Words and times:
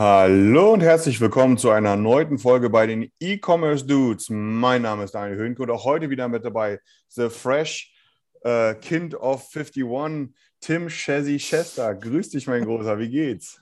Hallo 0.00 0.72
und 0.72 0.80
herzlich 0.80 1.20
willkommen 1.20 1.58
zu 1.58 1.68
einer 1.68 1.94
neuen 1.94 2.38
Folge 2.38 2.70
bei 2.70 2.86
den 2.86 3.12
E-Commerce 3.20 3.84
Dudes. 3.84 4.30
Mein 4.30 4.80
Name 4.80 5.04
ist 5.04 5.14
Daniel 5.14 5.36
Höhnke 5.36 5.62
und 5.62 5.70
auch 5.70 5.84
heute 5.84 6.08
wieder 6.08 6.26
mit 6.26 6.42
dabei 6.42 6.80
The 7.10 7.28
Fresh 7.28 7.92
äh, 8.40 8.76
Kind 8.76 9.14
of 9.14 9.46
51, 9.54 10.34
Tim 10.58 10.88
Chessy 10.88 11.36
Chester. 11.36 11.94
Grüß 11.94 12.30
dich, 12.30 12.46
mein 12.46 12.64
Großer, 12.64 12.98
wie 12.98 13.10
geht's? 13.10 13.60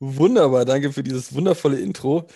Wunderbar, 0.00 0.66
danke 0.66 0.92
für 0.92 1.02
dieses 1.02 1.34
wundervolle 1.34 1.80
Intro. 1.80 2.26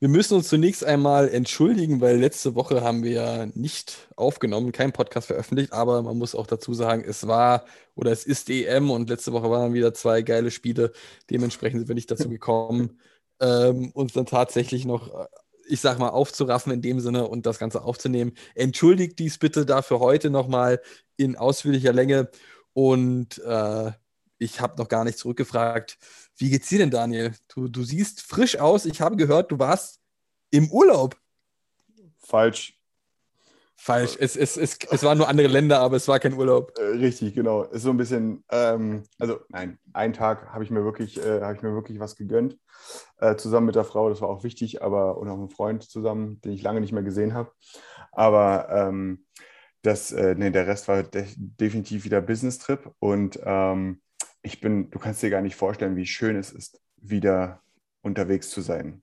Wir 0.00 0.08
müssen 0.08 0.34
uns 0.34 0.48
zunächst 0.48 0.84
einmal 0.84 1.28
entschuldigen, 1.28 2.00
weil 2.00 2.18
letzte 2.18 2.54
Woche 2.54 2.82
haben 2.82 3.02
wir 3.04 3.12
ja 3.12 3.46
nicht 3.54 4.08
aufgenommen, 4.16 4.72
keinen 4.72 4.92
Podcast 4.92 5.28
veröffentlicht, 5.28 5.72
aber 5.72 6.02
man 6.02 6.18
muss 6.18 6.34
auch 6.34 6.46
dazu 6.46 6.74
sagen, 6.74 7.04
es 7.06 7.26
war 7.26 7.64
oder 7.94 8.10
es 8.12 8.26
ist 8.26 8.50
EM 8.50 8.90
und 8.90 9.08
letzte 9.08 9.32
Woche 9.32 9.50
waren 9.50 9.72
wieder 9.72 9.94
zwei 9.94 10.22
geile 10.22 10.50
Spiele. 10.50 10.92
Dementsprechend 11.30 11.80
sind 11.80 11.88
wir 11.88 11.94
nicht 11.94 12.10
dazu 12.10 12.28
gekommen, 12.30 13.00
ähm, 13.40 13.92
uns 13.92 14.12
dann 14.12 14.26
tatsächlich 14.26 14.84
noch, 14.84 15.08
äh, 15.08 15.26
ich 15.68 15.80
sag 15.80 15.98
mal, 15.98 16.10
aufzuraffen 16.10 16.72
in 16.72 16.82
dem 16.82 17.00
Sinne 17.00 17.28
und 17.28 17.46
das 17.46 17.58
Ganze 17.58 17.82
aufzunehmen. 17.82 18.32
Entschuldigt 18.54 19.18
dies 19.18 19.38
bitte 19.38 19.64
dafür 19.64 20.00
heute 20.00 20.28
nochmal 20.28 20.80
in 21.16 21.36
ausführlicher 21.36 21.92
Länge 21.92 22.30
und 22.74 23.38
äh, 23.38 23.92
ich 24.44 24.60
habe 24.60 24.80
noch 24.80 24.88
gar 24.88 25.04
nicht 25.04 25.18
zurückgefragt. 25.18 25.98
Wie 26.36 26.50
geht's 26.50 26.68
dir 26.68 26.78
denn, 26.78 26.90
Daniel? 26.90 27.32
Du, 27.48 27.68
du 27.68 27.82
siehst 27.82 28.20
frisch 28.20 28.58
aus. 28.58 28.84
Ich 28.84 29.00
habe 29.00 29.16
gehört, 29.16 29.50
du 29.50 29.58
warst 29.58 30.00
im 30.50 30.70
Urlaub. 30.70 31.16
Falsch. 32.18 32.78
Falsch. 33.76 34.16
Es, 34.18 34.36
es, 34.36 34.56
es, 34.56 34.78
es 34.90 35.02
waren 35.02 35.18
nur 35.18 35.28
andere 35.28 35.48
Länder, 35.48 35.80
aber 35.80 35.96
es 35.96 36.06
war 36.08 36.18
kein 36.18 36.34
Urlaub. 36.34 36.72
Äh, 36.78 36.96
richtig, 36.96 37.34
genau. 37.34 37.64
Ist 37.64 37.82
so 37.82 37.90
ein 37.90 37.96
bisschen, 37.96 38.44
ähm, 38.50 39.02
also 39.18 39.40
nein, 39.48 39.78
einen 39.92 40.12
Tag 40.12 40.52
habe 40.52 40.64
ich 40.64 40.70
mir 40.70 40.84
wirklich, 40.84 41.18
äh, 41.18 41.40
habe 41.40 41.54
ich 41.56 41.62
mir 41.62 41.74
wirklich 41.74 41.98
was 41.98 42.16
gegönnt. 42.16 42.58
Äh, 43.18 43.36
zusammen 43.36 43.66
mit 43.66 43.74
der 43.74 43.84
Frau, 43.84 44.08
das 44.08 44.20
war 44.20 44.28
auch 44.28 44.44
wichtig, 44.44 44.82
aber 44.82 45.18
und 45.18 45.28
auch 45.28 45.34
einem 45.34 45.50
Freund 45.50 45.82
zusammen, 45.82 46.40
den 46.42 46.52
ich 46.52 46.62
lange 46.62 46.80
nicht 46.80 46.92
mehr 46.92 47.02
gesehen 47.02 47.34
habe. 47.34 47.52
Aber 48.12 48.68
ähm, 48.70 49.24
das, 49.82 50.12
äh, 50.12 50.34
nee, 50.36 50.50
der 50.50 50.66
Rest 50.66 50.88
war 50.88 51.02
de 51.02 51.26
definitiv 51.36 52.04
wieder 52.04 52.20
Business-Trip 52.20 52.90
und 53.00 53.38
ähm, 53.44 54.00
ich 54.44 54.60
bin, 54.60 54.90
du 54.90 54.98
kannst 54.98 55.22
dir 55.22 55.30
gar 55.30 55.40
nicht 55.40 55.56
vorstellen, 55.56 55.96
wie 55.96 56.06
schön 56.06 56.36
es 56.36 56.52
ist, 56.52 56.80
wieder 56.98 57.62
unterwegs 58.02 58.50
zu 58.50 58.60
sein. 58.60 59.02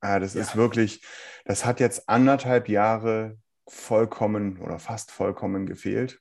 Ah, 0.00 0.18
das 0.18 0.34
ist 0.34 0.56
wirklich, 0.56 1.02
das 1.44 1.64
hat 1.64 1.80
jetzt 1.80 2.08
anderthalb 2.08 2.68
Jahre 2.68 3.38
vollkommen 3.68 4.58
oder 4.58 4.78
fast 4.78 5.10
vollkommen 5.12 5.66
gefehlt. 5.66 6.20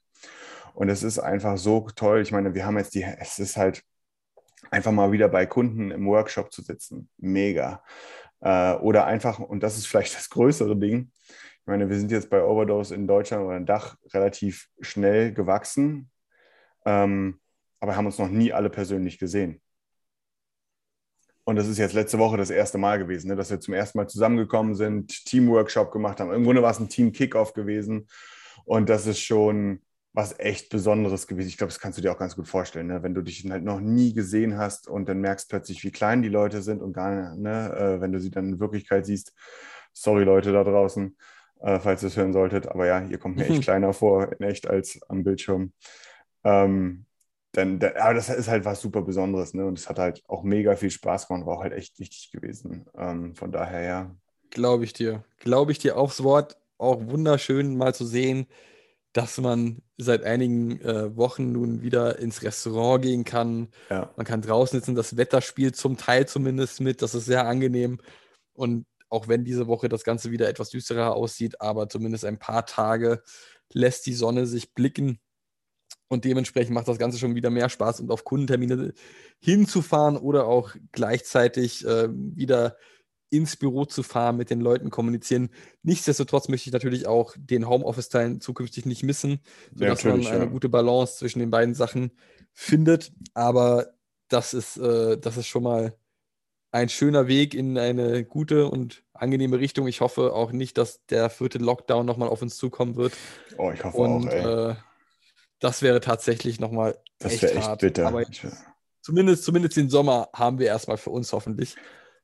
Und 0.73 0.89
es 0.89 1.01
ist 1.01 1.17
einfach 1.17 1.57
so 1.57 1.87
toll. 1.95 2.21
Ich 2.21 2.31
meine, 2.31 2.53
wir 2.53 2.65
haben 2.65 2.77
jetzt 2.77 2.93
die, 2.93 3.03
es 3.03 3.39
ist 3.39 3.57
halt 3.57 3.83
einfach 4.69 4.91
mal 4.91 5.11
wieder 5.11 5.29
bei 5.29 5.47
Kunden 5.47 5.89
im 5.89 6.05
Workshop 6.05 6.51
zu 6.51 6.61
sitzen. 6.61 7.09
Mega. 7.17 7.83
Äh, 8.41 8.73
oder 8.75 9.05
einfach, 9.05 9.39
und 9.39 9.63
das 9.63 9.77
ist 9.77 9.87
vielleicht 9.87 10.15
das 10.15 10.29
größere 10.29 10.77
Ding. 10.77 11.11
Ich 11.27 11.65
meine, 11.65 11.89
wir 11.89 11.97
sind 11.97 12.11
jetzt 12.11 12.29
bei 12.29 12.43
Overdose 12.43 12.93
in 12.93 13.07
Deutschland 13.07 13.45
oder 13.45 13.57
in 13.57 13.65
Dach 13.65 13.97
relativ 14.13 14.69
schnell 14.79 15.33
gewachsen, 15.33 16.11
ähm, 16.85 17.39
aber 17.79 17.95
haben 17.95 18.05
uns 18.05 18.17
noch 18.17 18.29
nie 18.29 18.53
alle 18.53 18.69
persönlich 18.69 19.19
gesehen. 19.19 19.61
Und 21.43 21.55
das 21.55 21.67
ist 21.67 21.77
jetzt 21.77 21.93
letzte 21.93 22.19
Woche 22.19 22.35
das 22.35 22.49
erste 22.49 22.77
Mal 22.77 22.99
gewesen, 22.99 23.29
ne, 23.29 23.35
dass 23.37 23.49
wir 23.49 23.59
zum 23.59 23.73
ersten 23.73 23.97
Mal 23.97 24.07
zusammengekommen 24.07 24.75
sind, 24.75 25.25
Teamworkshop 25.25 25.91
gemacht 25.91 26.19
haben. 26.19 26.33
Im 26.33 26.43
Grunde 26.43 26.61
war 26.61 26.71
es 26.71 26.79
ein 26.79 26.89
Team-Kickoff 26.89 27.53
gewesen. 27.53 28.07
Und 28.65 28.89
das 28.89 29.07
ist 29.07 29.21
schon 29.21 29.81
was 30.17 30.37
echt 30.39 30.69
Besonderes 30.69 31.27
gewesen. 31.27 31.47
Ich 31.47 31.57
glaube, 31.57 31.71
das 31.71 31.79
kannst 31.79 31.97
du 31.97 32.01
dir 32.01 32.11
auch 32.11 32.17
ganz 32.17 32.35
gut 32.35 32.47
vorstellen, 32.47 32.87
ne? 32.87 33.03
wenn 33.03 33.13
du 33.13 33.21
dich 33.21 33.49
halt 33.49 33.63
noch 33.63 33.79
nie 33.79 34.13
gesehen 34.13 34.57
hast 34.57 34.89
und 34.89 35.07
dann 35.07 35.21
merkst 35.21 35.47
plötzlich, 35.47 35.83
wie 35.83 35.91
klein 35.91 36.21
die 36.21 36.27
Leute 36.27 36.61
sind 36.61 36.81
und 36.81 36.91
gar 36.91 37.35
ne, 37.35 37.71
äh, 37.71 38.01
wenn 38.01 38.11
du 38.11 38.19
sie 38.19 38.31
dann 38.31 38.53
in 38.53 38.59
Wirklichkeit 38.59 39.05
siehst. 39.05 39.33
Sorry, 39.93 40.25
Leute 40.25 40.51
da 40.51 40.65
draußen, 40.65 41.15
äh, 41.61 41.79
falls 41.79 42.03
ihr 42.03 42.07
es 42.07 42.17
hören 42.17 42.33
solltet. 42.33 42.67
Aber 42.67 42.87
ja, 42.87 43.01
ihr 43.05 43.19
kommt 43.19 43.37
mir 43.37 43.45
echt 43.45 43.61
kleiner 43.63 43.93
vor, 43.93 44.33
in 44.33 44.45
echt, 44.45 44.67
als 44.67 44.99
am 45.07 45.23
Bildschirm. 45.23 45.71
Ähm, 46.43 47.06
dann, 47.57 47.79
dann, 47.79 47.93
aber 47.95 48.13
das 48.13 48.29
ist 48.29 48.47
halt 48.47 48.65
was 48.65 48.79
super 48.79 49.01
Besonderes, 49.01 49.55
ne? 49.55 49.65
Und 49.65 49.79
es 49.79 49.89
hat 49.89 49.97
halt 49.97 50.23
auch 50.27 50.43
mega 50.43 50.75
viel 50.75 50.91
Spaß 50.91 51.27
gemacht, 51.27 51.47
war 51.47 51.57
auch 51.57 51.63
halt 51.63 51.73
echt 51.73 51.99
wichtig 51.99 52.29
gewesen. 52.31 52.85
Ähm, 52.95 53.33
von 53.33 53.51
daher, 53.51 53.81
ja. 53.81 54.15
Glaube 54.51 54.83
ich 54.83 54.93
dir. 54.93 55.23
Glaube 55.39 55.71
ich 55.71 55.79
dir 55.79 55.97
aufs 55.97 56.21
Wort. 56.21 56.55
Auch 56.77 57.07
wunderschön 57.07 57.75
mal 57.75 57.95
zu 57.95 58.05
sehen, 58.05 58.45
dass 59.11 59.39
man 59.39 59.81
seit 59.97 60.23
einigen 60.23 60.79
äh, 60.81 61.15
Wochen 61.17 61.51
nun 61.51 61.81
wieder 61.81 62.19
ins 62.19 62.43
Restaurant 62.43 63.01
gehen 63.01 63.23
kann. 63.23 63.69
Ja. 63.89 64.13
Man 64.15 64.27
kann 64.27 64.43
draußen 64.43 64.79
sitzen, 64.79 64.93
das 64.93 65.17
Wetter 65.17 65.41
spielt 65.41 65.75
zum 65.75 65.97
Teil 65.97 66.27
zumindest 66.27 66.79
mit. 66.79 67.01
Das 67.01 67.15
ist 67.15 67.25
sehr 67.25 67.47
angenehm. 67.47 67.99
Und 68.53 68.85
auch 69.09 69.27
wenn 69.27 69.43
diese 69.43 69.65
Woche 69.65 69.89
das 69.89 70.03
Ganze 70.03 70.29
wieder 70.29 70.47
etwas 70.47 70.69
düsterer 70.69 71.15
aussieht, 71.15 71.59
aber 71.59 71.89
zumindest 71.89 72.23
ein 72.23 72.37
paar 72.37 72.67
Tage 72.67 73.23
lässt 73.73 74.05
die 74.05 74.13
Sonne 74.13 74.45
sich 74.45 74.75
blicken. 74.75 75.19
Und 76.09 76.25
dementsprechend 76.25 76.73
macht 76.73 76.87
das 76.87 76.99
Ganze 76.99 77.17
schon 77.17 77.35
wieder 77.35 77.49
mehr 77.49 77.69
Spaß 77.69 77.99
und 77.99 78.11
auf 78.11 78.23
Kundentermine 78.23 78.93
hinzufahren 79.39 80.17
oder 80.17 80.47
auch 80.47 80.73
gleichzeitig 80.91 81.85
äh, 81.85 82.07
wieder 82.09 82.77
ins 83.29 83.57
Büro 83.57 83.85
zu 83.85 84.03
fahren, 84.03 84.37
mit 84.37 84.49
den 84.49 84.61
Leuten 84.61 84.89
kommunizieren. 84.89 85.49
Nichtsdestotrotz 85.83 86.47
möchte 86.47 86.69
ich 86.69 86.73
natürlich 86.73 87.07
auch 87.07 87.35
den 87.37 87.67
Homeoffice-Teil 87.67 88.39
zukünftig 88.39 88.85
nicht 88.85 89.03
missen, 89.03 89.39
sodass 89.73 90.03
man 90.03 90.13
natürlich, 90.13 90.31
eine 90.31 90.45
ja. 90.45 90.49
gute 90.49 90.69
Balance 90.69 91.17
zwischen 91.17 91.39
den 91.39 91.49
beiden 91.49 91.75
Sachen 91.75 92.11
findet. 92.53 93.11
Aber 93.33 93.87
das 94.29 94.53
ist, 94.53 94.77
äh, 94.77 95.17
das 95.17 95.35
ist 95.35 95.47
schon 95.47 95.63
mal 95.63 95.97
ein 96.71 96.89
schöner 96.89 97.27
Weg 97.27 97.53
in 97.53 97.77
eine 97.77 98.23
gute 98.23 98.69
und 98.69 99.03
angenehme 99.13 99.59
Richtung. 99.59 99.87
Ich 99.87 100.01
hoffe 100.01 100.33
auch 100.33 100.51
nicht, 100.51 100.77
dass 100.77 101.05
der 101.07 101.29
vierte 101.29 101.57
Lockdown 101.57 102.05
nochmal 102.05 102.29
auf 102.29 102.41
uns 102.41 102.55
zukommen 102.57 102.95
wird. 102.95 103.13
Oh, 103.57 103.71
ich 103.71 103.83
hoffe 103.83 103.97
Und 103.97 104.27
auch, 104.27 104.31
ey. 104.31 104.71
äh, 104.71 104.75
das 105.59 105.81
wäre 105.81 105.99
tatsächlich 105.99 106.59
nochmal 106.59 106.97
das 107.19 107.33
echt 107.33 107.43
wäre 107.43 107.53
echt 107.55 107.67
hart. 107.67 107.81
bitter. 107.81 108.07
Aber 108.07 108.23
zumindest, 109.01 109.43
zumindest 109.43 109.77
den 109.77 109.89
Sommer 109.89 110.29
haben 110.33 110.59
wir 110.59 110.67
erstmal 110.67 110.97
für 110.97 111.09
uns 111.09 111.31
hoffentlich. 111.33 111.75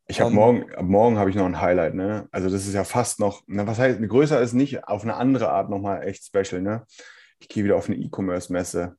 ich 0.07 0.19
habe 0.19 0.29
ähm, 0.29 0.35
morgen, 0.35 0.75
ab 0.75 0.85
morgen 0.85 1.17
habe 1.17 1.29
ich 1.29 1.35
noch 1.35 1.45
ein 1.45 1.61
Highlight, 1.61 1.95
ne? 1.95 2.27
Also 2.31 2.49
das 2.49 2.67
ist 2.67 2.73
ja 2.73 2.83
fast 2.83 3.19
noch, 3.19 3.44
na, 3.47 3.66
was 3.66 3.79
heißt, 3.79 4.01
größer 4.01 4.41
ist 4.41 4.53
nicht, 4.53 4.88
auf 4.88 5.03
eine 5.03 5.16
andere 5.16 5.49
Art 5.49 5.69
nochmal 5.69 6.03
echt 6.03 6.25
special, 6.25 6.61
ne? 6.61 6.85
Ich 7.39 7.49
gehe 7.49 7.63
wieder 7.63 7.75
auf 7.75 7.88
eine 7.88 7.97
E-Commerce-Messe. 7.97 8.95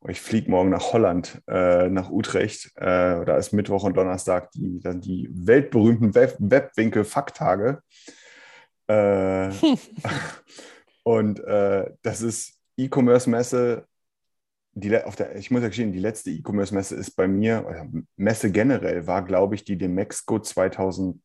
Und 0.00 0.10
Ich 0.10 0.20
fliege 0.20 0.50
morgen 0.50 0.70
nach 0.70 0.92
Holland, 0.92 1.42
äh, 1.48 1.88
nach 1.88 2.08
Utrecht. 2.10 2.70
Äh, 2.76 3.24
da 3.24 3.36
ist 3.36 3.52
Mittwoch 3.52 3.82
und 3.82 3.96
Donnerstag 3.96 4.52
die, 4.52 4.80
dann 4.80 5.00
die 5.00 5.28
weltberühmten 5.32 6.14
Web 6.14 6.36
Webwinkel-Fakttage. 6.38 7.82
Äh, 8.86 9.50
und 11.02 11.40
äh, 11.40 11.90
das 12.02 12.22
ist 12.22 12.57
E-Commerce-Messe. 12.78 13.86
Die, 14.72 14.96
auf 15.02 15.16
der, 15.16 15.34
ich 15.36 15.50
muss 15.50 15.62
ja 15.62 15.68
gestehen, 15.68 15.92
die 15.92 15.98
letzte 15.98 16.30
E-Commerce-Messe 16.30 16.94
ist 16.94 17.10
bei 17.16 17.26
mir, 17.26 17.66
oder 17.66 17.86
Messe 18.16 18.50
generell, 18.52 19.06
war, 19.06 19.24
glaube 19.24 19.54
ich, 19.56 19.64
die 19.64 19.76
Demexco 19.76 20.38
2019. 20.38 21.20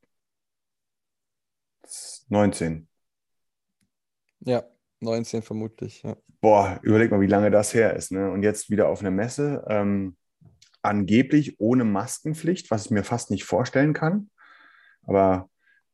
Ja, 4.39 4.63
19 4.99 5.41
vermutlich. 5.43 6.03
Ja. 6.03 6.17
Boah, 6.41 6.79
überleg 6.81 7.11
mal, 7.11 7.21
wie 7.21 7.27
lange 7.27 7.51
das 7.51 7.73
her 7.73 7.95
ist. 7.95 8.11
Ne? 8.11 8.31
Und 8.31 8.43
jetzt 8.43 8.69
wieder 8.69 8.89
auf 8.89 9.01
einer 9.01 9.11
Messe, 9.11 9.63
ähm, 9.69 10.17
angeblich 10.81 11.59
ohne 11.59 11.85
Maskenpflicht, 11.85 12.71
was 12.71 12.85
ich 12.85 12.91
mir 12.91 13.03
fast 13.03 13.31
nicht 13.31 13.45
vorstellen 13.45 13.93
kann. 13.93 14.29
Aber 15.03 15.49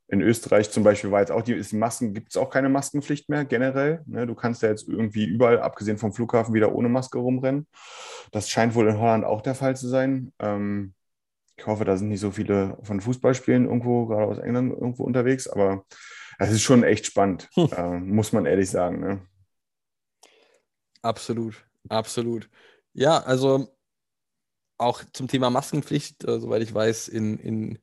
in 0.10 0.22
Österreich 0.22 0.72
zum 0.72 0.84
Beispiel 0.84 1.12
war 1.12 1.20
jetzt 1.20 1.32
auch 1.32 1.44
die, 1.44 1.54
ist 1.54 1.72
die 1.72 1.78
Masken, 1.78 2.14
gibt 2.14 2.30
es 2.30 2.38
auch 2.38 2.50
keine 2.50 2.68
Maskenpflicht 2.68 3.30
mehr 3.30 3.46
generell. 3.46 4.02
Ne? 4.08 4.26
Du 4.26 4.34
kannst 4.34 4.64
ja 4.64 4.70
jetzt 4.70 4.88
irgendwie 4.88 5.26
überall, 5.26 5.62
abgesehen 5.62 6.00
vom 6.00 6.14
Flughafen, 6.14 6.54
wieder 6.54 6.74
ohne 6.74 6.90
Maske 6.90 7.20
rumrennen. 7.20 7.68
Das 8.32 8.50
scheint 8.50 8.74
wohl 8.74 8.88
in 8.88 9.00
Holland 9.00 9.24
auch 9.24 9.42
der 9.42 9.54
Fall 9.54 9.76
zu 9.76 9.88
sein. 9.88 10.34
Ähm, 10.40 10.94
ich 11.58 11.68
hoffe, 11.68 11.86
da 11.86 11.96
sind 11.96 12.08
nicht 12.08 12.22
so 12.22 12.32
viele 12.32 12.78
von 12.82 13.02
Fußballspielen 13.02 13.66
irgendwo, 13.66 14.08
gerade 14.08 14.26
aus 14.26 14.40
England, 14.40 14.72
irgendwo 14.72 15.04
unterwegs, 15.04 15.48
aber 15.48 15.86
es 16.40 16.52
ist 16.52 16.62
schon 16.62 16.84
echt 16.84 17.06
spannend, 17.06 17.50
äh, 17.56 18.00
muss 18.00 18.32
man 18.32 18.46
ehrlich 18.46 18.70
sagen. 18.70 19.00
Ne? 19.02 19.22
Absolut, 21.04 21.66
absolut. 21.88 22.50
Ja, 22.94 23.20
also 23.20 23.76
auch 24.80 25.04
zum 25.14 25.28
Thema 25.28 25.50
Maskenpflicht, 25.50 26.24
äh, 26.24 26.40
soweit 26.40 26.64
ich 26.64 26.74
weiß, 26.74 27.10
in, 27.10 27.38
in 27.38 27.80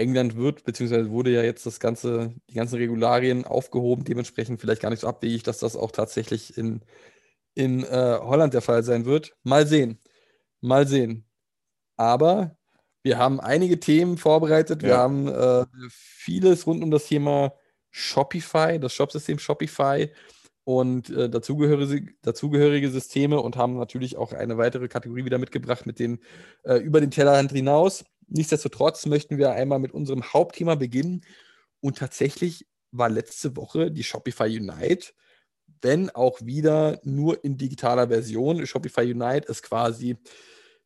England 0.00 0.36
wird, 0.36 0.64
beziehungsweise 0.64 1.10
wurde 1.10 1.30
ja 1.30 1.42
jetzt 1.42 1.66
das 1.66 1.80
ganze, 1.80 2.34
die 2.50 2.54
ganzen 2.54 2.76
Regularien 2.76 3.44
aufgehoben, 3.44 4.04
dementsprechend 4.04 4.60
vielleicht 4.60 4.82
gar 4.82 4.90
nicht 4.90 5.00
so 5.00 5.08
abwegig, 5.08 5.42
dass 5.44 5.58
das 5.58 5.76
auch 5.76 5.92
tatsächlich 5.92 6.58
in, 6.58 6.82
in 7.54 7.84
äh, 7.84 8.18
Holland 8.22 8.54
der 8.54 8.62
Fall 8.62 8.82
sein 8.84 9.04
wird. 9.06 9.36
Mal 9.44 9.66
sehen. 9.66 9.98
Mal 10.60 10.86
sehen. 10.88 11.26
Aber 11.96 12.56
wir 13.02 13.18
haben 13.18 13.40
einige 13.40 13.80
Themen 13.80 14.18
vorbereitet. 14.18 14.82
Wir 14.82 14.90
Ja. 14.90 14.98
haben 14.98 15.28
äh, 15.28 15.66
vieles 15.90 16.66
rund 16.66 16.82
um 16.82 16.90
das 16.90 17.06
Thema 17.06 17.54
Shopify, 17.90 18.78
das 18.80 18.92
Shopsystem 18.94 19.38
Shopify 19.38 20.10
und 20.64 21.10
äh, 21.10 21.28
dazugehörige, 21.30 22.12
dazugehörige 22.22 22.90
Systeme 22.90 23.40
und 23.40 23.56
haben 23.56 23.76
natürlich 23.78 24.16
auch 24.16 24.32
eine 24.32 24.58
weitere 24.58 24.88
Kategorie 24.88 25.24
wieder 25.24 25.38
mitgebracht 25.38 25.86
mit 25.86 25.98
den 25.98 26.20
äh, 26.64 26.76
über 26.76 27.00
den 27.00 27.10
Tellerrand 27.10 27.52
hinaus. 27.52 28.04
Nichtsdestotrotz 28.30 29.06
möchten 29.06 29.38
wir 29.38 29.50
einmal 29.50 29.80
mit 29.80 29.92
unserem 29.92 30.32
Hauptthema 30.32 30.76
beginnen. 30.76 31.22
Und 31.80 31.98
tatsächlich 31.98 32.66
war 32.92 33.08
letzte 33.08 33.56
Woche 33.56 33.90
die 33.90 34.04
Shopify 34.04 34.44
Unite, 34.44 35.12
wenn 35.82 36.10
auch 36.10 36.40
wieder 36.40 37.00
nur 37.02 37.44
in 37.44 37.56
digitaler 37.56 38.08
Version. 38.08 38.66
Shopify 38.66 39.12
Unite 39.12 39.48
ist 39.48 39.62
quasi, 39.62 40.16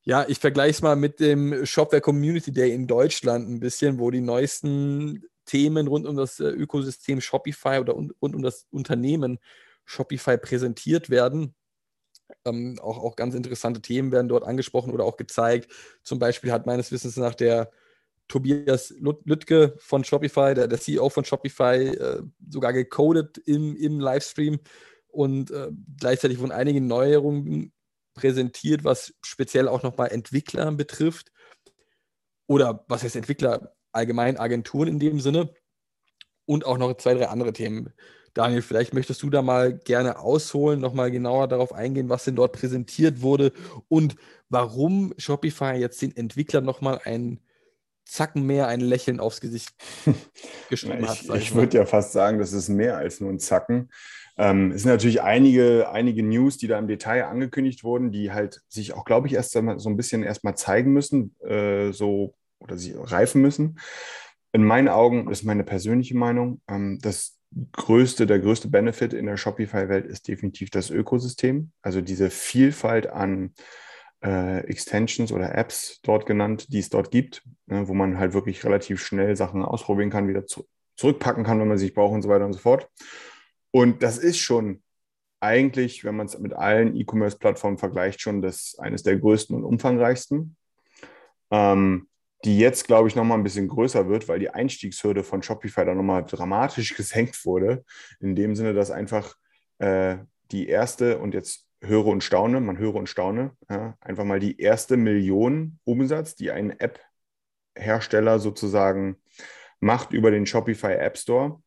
ja, 0.02 0.25
ich 0.29 0.38
vergleiche 0.38 0.70
es 0.76 0.82
mal 0.82 0.96
mit 0.96 1.20
dem 1.20 1.67
Shopware 1.67 2.00
Community 2.00 2.52
Day 2.52 2.73
in 2.73 2.87
Deutschland 2.87 3.49
ein 3.49 3.61
bisschen, 3.61 3.99
wo 3.99 4.11
die 4.11 4.20
neuesten 4.20 5.25
Themen 5.44 5.87
rund 5.87 6.06
um 6.06 6.17
das 6.17 6.40
äh, 6.40 6.49
Ökosystem 6.49 7.20
Shopify 7.20 7.79
oder 7.79 7.97
un 7.97 8.12
rund 8.23 8.35
um 8.35 8.43
das 8.43 8.67
Unternehmen 8.70 9.38
Shopify 9.85 10.38
präsentiert 10.38 11.11
werden. 11.11 11.55
Ähm, 12.44 12.79
auch, 12.81 12.99
auch 12.99 13.17
ganz 13.17 13.35
interessante 13.35 13.81
Themen 13.81 14.12
werden 14.12 14.29
dort 14.29 14.44
angesprochen 14.44 14.93
oder 14.93 15.05
auch 15.05 15.17
gezeigt. 15.17 15.71
Zum 16.03 16.19
Beispiel 16.19 16.53
hat 16.53 16.67
meines 16.67 16.93
Wissens 16.93 17.17
nach 17.17 17.35
der 17.35 17.71
Tobias 18.29 18.94
Lüttke 18.99 19.75
von 19.79 20.05
Shopify, 20.05 20.55
der, 20.55 20.69
der 20.69 20.81
CEO 20.81 21.11
von 21.11 21.25
Shopify, 21.25 21.88
äh, 21.88 22.23
sogar 22.49 22.73
gecodet 22.73 23.38
im, 23.38 23.76
im 23.76 24.00
Livestream. 24.00 24.61
Und 25.09 25.50
äh, 25.50 25.71
gleichzeitig 25.99 26.41
wurden 26.41 26.53
einige 26.53 26.81
Neuerungen 26.81 27.73
präsentiert, 28.15 28.85
was 28.85 29.15
speziell 29.23 29.69
auch 29.69 29.82
nochmal 29.82 30.11
Entwickler 30.11 30.71
betrifft. 30.73 31.32
Oder 32.47 32.85
was 32.88 33.03
heißt 33.03 33.17
Entwickler? 33.17 33.75
Allgemein 33.93 34.38
Agenturen 34.38 34.88
in 34.88 34.99
dem 34.99 35.21
Sinne. 35.21 35.55
Und 36.47 36.67
auch 36.67 36.79
noch 36.79 36.94
zwei, 36.97 37.15
drei 37.15 37.29
andere 37.29 37.53
Themen. 37.53 37.93
Daniel, 38.34 38.62
vielleicht 38.62 38.92
möchtest 38.92 39.22
du 39.22 39.31
da 39.31 39.42
mal 39.42 39.72
gerne 39.72 40.19
ausholen, 40.19 40.81
nochmal 40.81 41.10
genauer 41.10 41.46
darauf 41.46 41.72
eingehen, 41.72 42.08
was 42.08 42.25
denn 42.25 42.34
dort 42.34 42.52
präsentiert 42.52 43.22
wurde 43.22 43.52
und 43.88 44.16
warum 44.48 45.14
Shopify 45.19 45.75
jetzt 45.75 46.02
den 46.02 46.16
Entwicklern 46.16 46.64
nochmal 46.64 47.00
einen 47.04 47.40
Zacken 48.04 48.44
mehr 48.44 48.69
ein 48.69 48.81
Lächeln 48.81 49.20
aufs 49.20 49.40
Gesicht 49.40 49.70
geschrieben 50.69 51.08
hat. 51.08 51.22
Ich, 51.22 51.31
ich 51.31 51.54
würde 51.54 51.78
ja 51.78 51.86
fast 51.86 52.12
sagen, 52.12 52.38
das 52.38 52.52
ist 52.52 52.69
mehr 52.69 52.98
als 52.98 53.20
nur 53.20 53.31
ein 53.31 53.38
Zacken. 53.38 53.88
Ähm, 54.37 54.72
es 54.72 54.82
sind 54.82 54.90
natürlich 54.90 55.22
einige, 55.22 55.88
einige 55.90 56.22
News, 56.22 56.58
die 56.58 56.66
da 56.66 56.78
im 56.78 56.88
Detail 56.88 57.26
angekündigt 57.26 57.84
wurden, 57.84 58.10
die 58.10 58.32
halt 58.32 58.62
sich 58.69 58.92
auch, 58.92 59.04
glaube 59.04 59.28
ich, 59.28 59.34
erst 59.34 59.52
so 59.52 59.60
ein 59.60 59.96
bisschen 59.96 60.22
erstmal 60.22 60.56
zeigen 60.56 60.92
müssen, 60.92 61.37
äh, 61.40 61.92
so 61.92 62.34
oder 62.58 62.76
sie 62.76 62.94
reifen 62.96 63.40
müssen. 63.40 63.78
In 64.52 64.64
meinen 64.64 64.88
Augen 64.88 65.30
ist 65.30 65.44
meine 65.44 65.64
persönliche 65.64 66.16
Meinung, 66.16 66.60
ähm, 66.69 66.98
das 67.00 67.38
größte, 67.72 68.26
der 68.26 68.40
größte 68.40 68.68
Benefit 68.68 69.12
in 69.12 69.26
der 69.26 69.36
Shopify-Welt 69.36 70.06
ist 70.06 70.28
definitiv 70.28 70.70
das 70.70 70.90
Ökosystem. 70.90 71.72
Also 71.82 72.00
diese 72.00 72.30
Vielfalt 72.30 73.06
an 73.06 73.54
äh, 74.24 74.60
Extensions 74.66 75.32
oder 75.32 75.54
Apps 75.54 76.00
dort 76.02 76.26
genannt, 76.26 76.72
die 76.72 76.78
es 76.78 76.88
dort 76.88 77.10
gibt, 77.10 77.42
ne, 77.66 77.86
wo 77.88 77.94
man 77.94 78.18
halt 78.18 78.32
wirklich 78.32 78.64
relativ 78.64 79.04
schnell 79.04 79.36
Sachen 79.36 79.62
ausprobieren 79.62 80.10
kann, 80.10 80.28
wieder 80.28 80.46
zu, 80.46 80.66
zurückpacken 80.96 81.44
kann, 81.44 81.60
wenn 81.60 81.68
man 81.68 81.78
sich 81.78 81.94
braucht 81.94 82.14
und 82.14 82.22
so 82.22 82.28
weiter 82.28 82.46
und 82.46 82.54
so 82.54 82.58
fort. 82.58 82.88
Und 83.70 84.02
das 84.02 84.18
ist 84.18 84.38
schon 84.38 84.82
eigentlich, 85.40 86.04
wenn 86.04 86.16
man 86.16 86.26
es 86.26 86.38
mit 86.38 86.54
allen 86.54 86.96
E-Commerce-Plattformen 86.96 87.78
vergleicht, 87.78 88.20
schon 88.20 88.40
das 88.40 88.76
eines 88.78 89.02
der 89.02 89.18
größten 89.18 89.54
und 89.54 89.64
umfangreichsten. 89.64 90.56
Ähm, 91.50 92.08
die 92.44 92.58
jetzt, 92.58 92.87
glaube 92.87 93.08
ich, 93.08 93.17
nochmal 93.17 93.38
ein 93.38 93.44
bisschen 93.44 93.69
größer 93.69 94.08
wird, 94.08 94.29
weil 94.29 94.38
die 94.38 94.50
Einstiegshürde 94.50 95.25
von 95.25 95.43
Shopify 95.43 95.85
dann 95.85 95.96
nochmal 95.96 96.25
dramatisch 96.25 96.94
gesenkt 96.96 97.44
wurde. 97.44 97.85
In 98.20 98.37
dem 98.37 98.55
Sinne, 98.55 98.75
dass 98.75 98.91
einfach 98.91 99.35
äh, 99.79 100.17
die 100.50 100.69
erste 100.69 101.19
und 101.19 101.35
jetzt 101.35 101.67
höre 101.82 102.06
und 102.06 102.23
staune, 102.23 102.61
man 102.61 102.79
höre 102.79 102.94
und 102.94 103.08
staune, 103.08 103.52
ja, 103.70 103.96
einfach 104.00 104.25
mal 104.25 104.41
die 104.41 104.61
erste 104.61 104.96
Million 104.96 105.79
Umsatz, 105.85 106.35
die 106.35 106.50
ein 106.50 106.79
App-Hersteller 106.79 108.38
sozusagen 108.38 109.17
macht 109.81 110.12
über 110.12 110.31
den 110.31 110.47
Shopify 110.47 110.94
App 110.94 111.19
Store, 111.19 111.62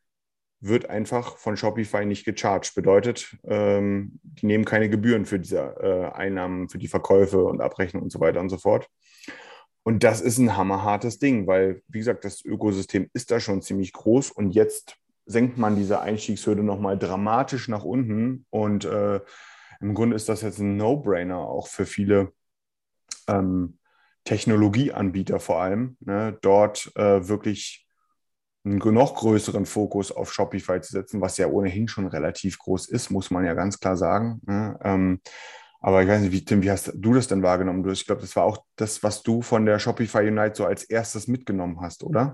wird 0.59 0.89
einfach 0.89 1.37
von 1.37 1.55
Shopify 1.55 2.05
nicht 2.05 2.25
gecharged. 2.25 2.73
Bedeutet, 2.73 3.37
ähm, 3.43 4.19
die 4.23 4.47
nehmen 4.47 4.65
keine 4.65 4.89
Gebühren 4.89 5.25
für 5.25 5.39
diese 5.39 5.75
äh, 5.79 6.15
Einnahmen, 6.15 6.67
für 6.69 6.79
die 6.79 6.87
Verkäufe 6.87 7.43
und 7.43 7.61
Abrechnung 7.61 8.03
und 8.03 8.11
so 8.11 8.19
weiter 8.19 8.39
und 8.39 8.49
so 8.49 8.57
fort. 8.57 8.89
Und 9.87 10.03
das 10.03 10.19
ist 10.19 10.37
ein 10.37 10.57
hammerhartes 10.57 11.17
Ding, 11.17 11.47
weil, 11.47 11.81
wie 11.87 11.99
gesagt, 11.99 12.25
das 12.25 12.43
Ökosystem 12.43 13.09
ist 13.13 13.31
da 13.31 13.39
schon 13.39 13.61
ziemlich 13.61 13.93
groß 13.93 14.31
und 14.31 14.51
jetzt 14.51 14.97
senkt 15.25 15.57
man 15.57 15.77
diese 15.77 16.01
Einstiegshürde 16.01 16.61
nochmal 16.61 16.99
dramatisch 16.99 17.69
nach 17.69 17.85
unten. 17.85 18.45
Und 18.49 18.83
äh, 18.83 19.21
im 19.79 19.93
Grunde 19.93 20.17
ist 20.17 20.27
das 20.27 20.41
jetzt 20.41 20.59
ein 20.59 20.75
No-Brainer 20.75 21.37
auch 21.37 21.67
für 21.67 21.85
viele 21.85 22.33
ähm, 23.29 23.77
Technologieanbieter 24.25 25.39
vor 25.39 25.61
allem, 25.61 25.95
ne, 26.01 26.37
dort 26.41 26.91
äh, 26.97 27.25
wirklich 27.29 27.87
einen 28.65 28.79
noch 28.93 29.15
größeren 29.15 29.65
Fokus 29.65 30.11
auf 30.11 30.33
Shopify 30.33 30.81
zu 30.81 30.91
setzen, 30.91 31.21
was 31.21 31.37
ja 31.37 31.47
ohnehin 31.47 31.87
schon 31.87 32.07
relativ 32.07 32.59
groß 32.59 32.89
ist, 32.89 33.09
muss 33.09 33.31
man 33.31 33.45
ja 33.45 33.53
ganz 33.53 33.79
klar 33.79 33.95
sagen. 33.95 34.41
Ne? 34.45 34.77
Ähm, 34.83 35.21
aber 35.79 36.01
ich 36.01 36.07
weiß 36.07 36.21
nicht, 36.21 36.31
wie, 36.31 36.43
Tim, 36.43 36.63
wie 36.63 36.71
hast 36.71 36.91
du 36.93 37.13
das 37.13 37.27
denn 37.27 37.43
wahrgenommen? 37.43 37.87
Ich 37.91 38.05
glaube, 38.05 38.21
das 38.21 38.35
war 38.35 38.43
auch 38.43 38.63
das, 38.75 39.03
was 39.03 39.23
du 39.23 39.41
von 39.41 39.65
der 39.65 39.79
Shopify 39.79 40.27
Unite 40.27 40.55
so 40.55 40.65
als 40.65 40.83
erstes 40.83 41.27
mitgenommen 41.27 41.81
hast, 41.81 42.03
oder? 42.03 42.33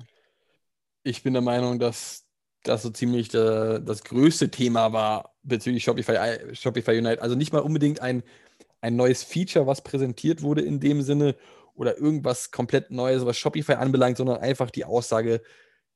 Ich 1.04 1.24
bin 1.24 1.34
der 1.34 1.42
Meinung, 1.42 1.80
dass 1.80 2.26
das 2.64 2.82
so 2.82 2.90
ziemlich 2.90 3.30
der, 3.30 3.80
das 3.80 4.04
größte 4.04 4.50
Thema 4.50 4.94
war 4.94 5.36
bezüglich 5.44 5.84
Shopify, 5.84 6.56
Shopify 6.56 6.98
Unite. 6.98 7.22
Also 7.22 7.36
nicht 7.36 7.52
mal 7.52 7.60
unbedingt 7.60 8.00
ein, 8.00 8.24
ein 8.80 8.96
neues 8.96 9.24
Feature, 9.24 9.68
was 9.68 9.82
präsentiert 9.82 10.42
wurde 10.42 10.62
in 10.62 10.80
dem 10.80 11.02
Sinne 11.02 11.36
oder 11.76 11.98
irgendwas 11.98 12.52
komplett 12.52 12.92
Neues, 12.92 13.26
was 13.26 13.38
Shopify 13.38 13.74
anbelangt, 13.74 14.18
sondern 14.18 14.38
einfach 14.38 14.70
die 14.70 14.86
Aussage, 14.86 15.42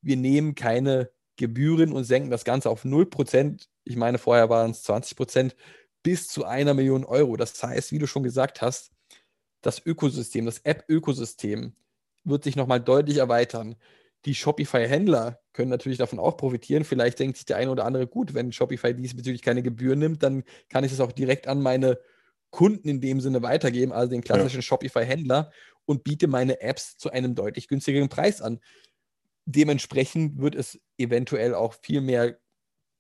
wir 0.02 0.18
nehmen 0.18 0.56
keine 0.56 1.10
Gebühren 1.38 1.94
und 1.94 2.04
senken 2.04 2.32
das 2.32 2.44
Ganze 2.44 2.70
auf 2.70 2.84
0%. 2.84 3.68
Ich 3.84 3.96
meine, 3.96 4.18
vorher 4.18 4.50
waren 4.50 4.72
es 4.72 4.84
20% 4.88 5.54
bis 6.08 6.30
zu 6.30 6.46
einer 6.46 6.74
Million 6.74 7.04
Euro. 7.04 7.36
Das 7.36 7.62
heißt, 7.62 7.92
wie 7.92 8.00
du 8.00 8.08
schon 8.08 8.24
gesagt 8.24 8.62
hast, 8.62 8.94
das 9.62 9.86
Ökosystem, 9.86 10.46
das 10.46 10.60
App-Ökosystem 10.60 11.74
wird 12.24 12.46
sich 12.46 12.56
nochmal 12.56 12.80
deutlich 12.80 13.18
erweitern. 13.18 13.76
Die 14.24 14.34
Shopify-Händler 14.34 15.42
können 15.52 15.70
natürlich 15.70 15.98
davon 15.98 16.20
auch 16.20 16.38
profitieren. 16.38 16.86
Vielleicht 16.86 17.20
denkt 17.20 17.36
sich 17.36 17.46
der 17.46 17.58
eine 17.58 17.72
oder 17.72 17.84
andere, 17.84 18.08
gut, 18.08 18.34
wenn 18.34 18.54
Shopify 18.54 18.94
diesbezüglich 18.94 19.42
keine 19.42 19.62
Gebühren 19.62 20.00
nimmt, 20.00 20.24
dann 20.24 20.46
kann 20.70 20.86
ich 20.86 20.94
es 20.94 21.02
auch 21.02 21.12
direkt 21.12 21.46
an 21.46 21.62
meine 21.62 22.00
Kunden 22.52 22.88
in 22.88 23.02
dem 23.02 23.20
Sinne 23.20 23.42
weitergeben, 23.42 23.92
also 23.92 24.12
den 24.12 24.22
klassischen 24.22 24.60
ja. 24.60 24.62
Shopify-Händler, 24.62 25.52
und 25.84 26.06
biete 26.06 26.28
meine 26.28 26.62
Apps 26.62 26.96
zu 26.96 27.12
einem 27.12 27.36
deutlich 27.36 27.68
günstigeren 27.68 28.08
Preis 28.08 28.42
an. 28.42 28.62
Dementsprechend 29.44 30.40
wird 30.40 30.56
es 30.56 30.80
eventuell 30.98 31.54
auch 31.54 31.74
viel 31.74 32.00
mehr 32.00 32.40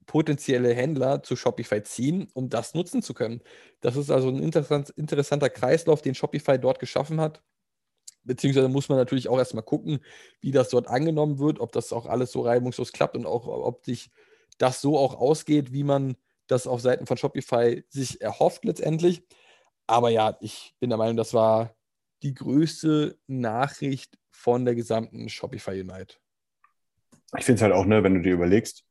potenzielle 0.07 0.73
Händler 0.73 1.21
zu 1.21 1.35
Shopify 1.35 1.83
ziehen, 1.83 2.27
um 2.33 2.49
das 2.49 2.73
nutzen 2.73 3.03
zu 3.03 3.13
können. 3.13 3.41
Das 3.81 3.95
ist 3.95 4.09
also 4.09 4.29
ein 4.29 4.41
interessant, 4.41 4.89
interessanter 4.91 5.49
Kreislauf, 5.49 6.01
den 6.01 6.15
Shopify 6.15 6.57
dort 6.57 6.79
geschaffen 6.79 7.21
hat. 7.21 7.43
Beziehungsweise 8.23 8.69
muss 8.69 8.89
man 8.89 8.97
natürlich 8.97 9.29
auch 9.29 9.37
erstmal 9.37 9.63
gucken, 9.63 9.99
wie 10.41 10.51
das 10.51 10.69
dort 10.69 10.87
angenommen 10.87 11.39
wird, 11.39 11.59
ob 11.59 11.71
das 11.71 11.93
auch 11.93 12.07
alles 12.07 12.31
so 12.31 12.41
reibungslos 12.41 12.91
klappt 12.91 13.15
und 13.15 13.25
auch, 13.25 13.47
ob 13.47 13.85
sich 13.85 14.09
das 14.57 14.81
so 14.81 14.97
auch 14.97 15.15
ausgeht, 15.15 15.71
wie 15.71 15.83
man 15.83 16.17
das 16.47 16.67
auf 16.67 16.81
Seiten 16.81 17.05
von 17.05 17.17
Shopify 17.17 17.83
sich 17.89 18.21
erhofft 18.21 18.65
letztendlich. 18.65 19.23
Aber 19.85 20.09
ja, 20.09 20.37
ich 20.41 20.73
bin 20.79 20.89
der 20.89 20.97
Meinung, 20.97 21.17
das 21.17 21.33
war 21.33 21.75
die 22.23 22.33
größte 22.33 23.17
Nachricht 23.27 24.17
von 24.31 24.65
der 24.65 24.75
gesamten 24.75 25.29
Shopify 25.29 25.81
Unite. 25.81 26.15
Ich 27.37 27.45
finde 27.45 27.57
es 27.57 27.61
halt 27.61 27.73
auch, 27.73 27.85
ne, 27.85 28.03
wenn 28.03 28.15
du 28.15 28.21
dir 28.21 28.33
überlegst, 28.33 28.86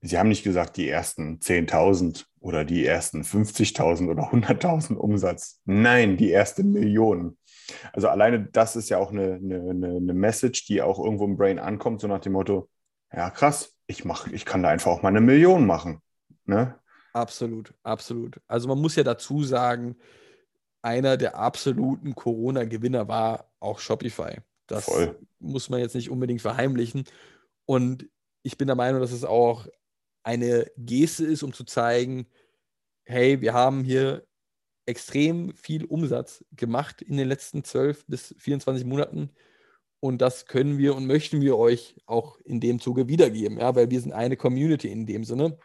sie 0.00 0.18
haben 0.18 0.28
nicht 0.28 0.44
gesagt, 0.44 0.76
die 0.76 0.88
ersten 0.88 1.38
10.000 1.38 2.24
oder 2.40 2.64
die 2.64 2.84
ersten 2.84 3.22
50.000 3.22 4.10
oder 4.10 4.32
100.000 4.32 4.94
Umsatz. 4.94 5.60
Nein, 5.64 6.16
die 6.16 6.30
erste 6.30 6.64
Million. 6.64 7.36
Also 7.92 8.08
alleine 8.08 8.46
das 8.46 8.76
ist 8.76 8.88
ja 8.88 8.98
auch 8.98 9.12
eine, 9.12 9.34
eine, 9.34 9.96
eine 9.96 10.14
Message, 10.14 10.66
die 10.66 10.82
auch 10.82 10.98
irgendwo 10.98 11.24
im 11.24 11.36
Brain 11.36 11.58
ankommt, 11.58 12.00
so 12.00 12.08
nach 12.08 12.20
dem 12.20 12.32
Motto, 12.32 12.68
ja 13.12 13.30
krass, 13.30 13.74
ich, 13.86 14.04
mach, 14.04 14.26
ich 14.28 14.44
kann 14.44 14.62
da 14.62 14.70
einfach 14.70 14.90
auch 14.90 15.02
mal 15.02 15.08
eine 15.08 15.20
Million 15.20 15.66
machen. 15.66 16.00
Ne? 16.46 16.74
Absolut, 17.12 17.74
absolut. 17.82 18.40
Also 18.46 18.68
man 18.68 18.80
muss 18.80 18.96
ja 18.96 19.02
dazu 19.02 19.42
sagen, 19.42 19.96
einer 20.82 21.16
der 21.16 21.36
absoluten 21.36 22.14
Corona-Gewinner 22.14 23.08
war 23.08 23.52
auch 23.60 23.80
Shopify. 23.80 24.38
Das 24.66 24.84
Voll. 24.84 25.18
muss 25.38 25.68
man 25.68 25.80
jetzt 25.80 25.94
nicht 25.94 26.10
unbedingt 26.10 26.40
verheimlichen. 26.40 27.04
Und 27.66 28.08
ich 28.42 28.56
bin 28.56 28.68
der 28.68 28.76
Meinung, 28.76 29.00
dass 29.00 29.12
es 29.12 29.24
auch 29.24 29.66
eine 30.30 30.70
Geste 30.76 31.24
ist, 31.24 31.42
um 31.42 31.52
zu 31.52 31.64
zeigen, 31.64 32.26
hey, 33.04 33.40
wir 33.40 33.52
haben 33.52 33.82
hier 33.82 34.24
extrem 34.86 35.52
viel 35.54 35.84
Umsatz 35.84 36.44
gemacht 36.52 37.02
in 37.02 37.16
den 37.16 37.28
letzten 37.28 37.64
12 37.64 38.06
bis 38.06 38.34
24 38.38 38.84
Monaten. 38.84 39.30
Und 39.98 40.22
das 40.22 40.46
können 40.46 40.78
wir 40.78 40.94
und 40.94 41.06
möchten 41.06 41.40
wir 41.40 41.58
euch 41.58 41.96
auch 42.06 42.38
in 42.44 42.60
dem 42.60 42.80
Zuge 42.80 43.08
wiedergeben, 43.08 43.58
ja, 43.58 43.74
weil 43.74 43.90
wir 43.90 44.00
sind 44.00 44.12
eine 44.12 44.36
Community 44.36 44.88
in 44.88 45.04
dem 45.04 45.24
Sinne. 45.24 45.58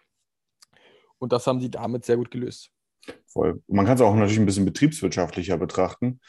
Und 1.19 1.31
das 1.31 1.45
haben 1.47 1.61
sie 1.61 1.69
damit 1.69 2.03
sehr 2.03 2.17
gut 2.17 2.31
gelöst. 2.31 2.71
Voll. 3.27 3.61
Man 3.67 3.85
kann 3.85 3.95
es 3.95 4.01
auch 4.01 4.15
natürlich 4.15 4.39
ein 4.39 4.45
bisschen 4.45 4.65
betriebswirtschaftlicher 4.65 5.57
betrachten. 5.57 6.19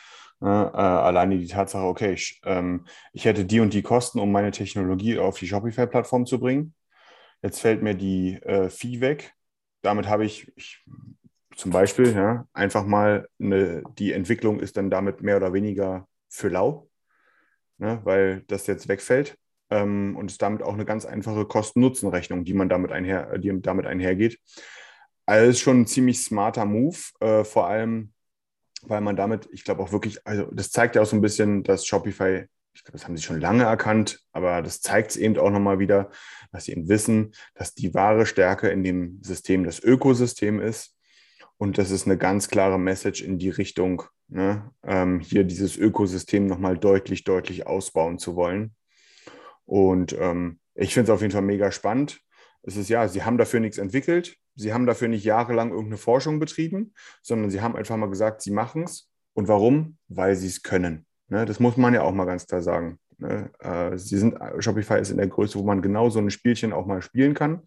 Äh, 0.42 0.46
äh, 0.46 0.48
alleine 0.48 1.38
die 1.38 1.46
Tatsache, 1.46 1.86
okay, 1.86 2.12
ich, 2.12 2.40
ähm, 2.44 2.84
ich 3.12 3.24
hätte 3.24 3.46
die 3.46 3.60
und 3.60 3.72
die 3.72 3.82
Kosten, 3.82 4.20
um 4.20 4.30
meine 4.30 4.50
Technologie 4.50 5.18
auf 5.18 5.38
die 5.38 5.48
Shopify-Plattform 5.48 6.26
zu 6.26 6.38
bringen. 6.38 6.74
Jetzt 7.42 7.60
fällt 7.60 7.82
mir 7.82 7.94
die 7.94 8.34
äh, 8.42 8.68
Fee 8.68 9.00
weg. 9.00 9.32
Damit 9.82 10.08
habe 10.08 10.24
ich, 10.24 10.52
ich 10.56 10.84
zum 11.56 11.70
Beispiel, 11.70 12.12
ja, 12.12 12.46
einfach 12.52 12.84
mal 12.84 13.28
eine, 13.40 13.82
die 13.98 14.12
Entwicklung 14.12 14.60
ist 14.60 14.76
dann 14.76 14.90
damit 14.90 15.22
mehr 15.22 15.36
oder 15.36 15.52
weniger 15.52 16.06
für 16.28 16.48
lau, 16.48 16.88
ne, 17.78 18.00
weil 18.04 18.42
das 18.48 18.66
jetzt 18.66 18.88
wegfällt. 18.88 19.36
Ähm, 19.68 20.16
und 20.16 20.30
ist 20.30 20.42
damit 20.42 20.62
auch 20.62 20.74
eine 20.74 20.84
ganz 20.84 21.06
einfache 21.06 21.44
Kosten-Nutzen-Rechnung, 21.44 22.44
die 22.44 22.54
man 22.54 22.68
damit, 22.68 22.92
einher, 22.92 23.36
die 23.38 23.60
damit 23.62 23.86
einhergeht. 23.86 24.38
Also 25.24 25.58
schon 25.58 25.80
ein 25.80 25.86
ziemlich 25.86 26.22
smarter 26.22 26.64
Move, 26.64 26.98
äh, 27.20 27.42
vor 27.42 27.66
allem, 27.66 28.12
weil 28.82 29.00
man 29.00 29.16
damit, 29.16 29.48
ich 29.52 29.64
glaube 29.64 29.82
auch 29.82 29.90
wirklich, 29.90 30.24
also 30.24 30.44
das 30.52 30.70
zeigt 30.70 30.94
ja 30.94 31.02
auch 31.02 31.06
so 31.06 31.16
ein 31.16 31.22
bisschen, 31.22 31.64
dass 31.64 31.84
Shopify, 31.84 32.46
ich 32.76 32.84
glaube, 32.84 32.98
das 32.98 33.06
haben 33.06 33.16
sie 33.16 33.22
schon 33.22 33.40
lange 33.40 33.64
erkannt, 33.64 34.20
aber 34.32 34.60
das 34.60 34.82
zeigt 34.82 35.12
es 35.12 35.16
eben 35.16 35.38
auch 35.38 35.50
nochmal 35.50 35.78
wieder, 35.78 36.10
dass 36.52 36.66
sie 36.66 36.72
eben 36.72 36.88
wissen, 36.88 37.32
dass 37.54 37.74
die 37.74 37.94
wahre 37.94 38.26
Stärke 38.26 38.68
in 38.68 38.84
dem 38.84 39.18
System 39.22 39.64
das 39.64 39.80
Ökosystem 39.80 40.60
ist 40.60 40.94
und 41.56 41.78
das 41.78 41.90
ist 41.90 42.06
eine 42.06 42.18
ganz 42.18 42.48
klare 42.48 42.78
Message 42.78 43.22
in 43.22 43.38
die 43.38 43.48
Richtung, 43.48 44.02
ne, 44.28 44.70
ähm, 44.84 45.20
hier 45.20 45.44
dieses 45.44 45.78
Ökosystem 45.78 46.46
nochmal 46.46 46.76
deutlich, 46.76 47.24
deutlich 47.24 47.66
ausbauen 47.66 48.18
zu 48.18 48.36
wollen. 48.36 48.74
Und 49.64 50.14
ähm, 50.20 50.60
ich 50.74 50.92
finde 50.92 51.10
es 51.10 51.14
auf 51.14 51.22
jeden 51.22 51.32
Fall 51.32 51.42
mega 51.42 51.72
spannend. 51.72 52.20
Es 52.62 52.76
ist 52.76 52.90
ja, 52.90 53.08
sie 53.08 53.22
haben 53.22 53.38
dafür 53.38 53.60
nichts 53.60 53.78
entwickelt. 53.78 54.36
Sie 54.54 54.74
haben 54.74 54.86
dafür 54.86 55.08
nicht 55.08 55.24
jahrelang 55.24 55.70
irgendeine 55.70 55.96
Forschung 55.96 56.38
betrieben, 56.40 56.92
sondern 57.22 57.50
sie 57.50 57.62
haben 57.62 57.74
einfach 57.74 57.96
mal 57.96 58.10
gesagt, 58.10 58.42
sie 58.42 58.50
machen 58.50 58.84
es. 58.84 59.10
Und 59.32 59.48
warum? 59.48 59.96
Weil 60.08 60.36
sie 60.36 60.48
es 60.48 60.62
können. 60.62 61.05
Ne, 61.28 61.44
das 61.44 61.60
muss 61.60 61.76
man 61.76 61.94
ja 61.94 62.02
auch 62.02 62.12
mal 62.12 62.24
ganz 62.24 62.46
klar 62.46 62.62
sagen. 62.62 62.98
Ne, 63.18 63.50
äh, 63.60 63.96
sie 63.98 64.18
sind, 64.18 64.36
Shopify 64.58 65.00
ist 65.00 65.10
in 65.10 65.16
der 65.16 65.28
Größe, 65.28 65.58
wo 65.58 65.64
man 65.64 65.82
genau 65.82 66.10
so 66.10 66.18
ein 66.18 66.30
Spielchen 66.30 66.72
auch 66.72 66.86
mal 66.86 67.02
spielen 67.02 67.34
kann. 67.34 67.62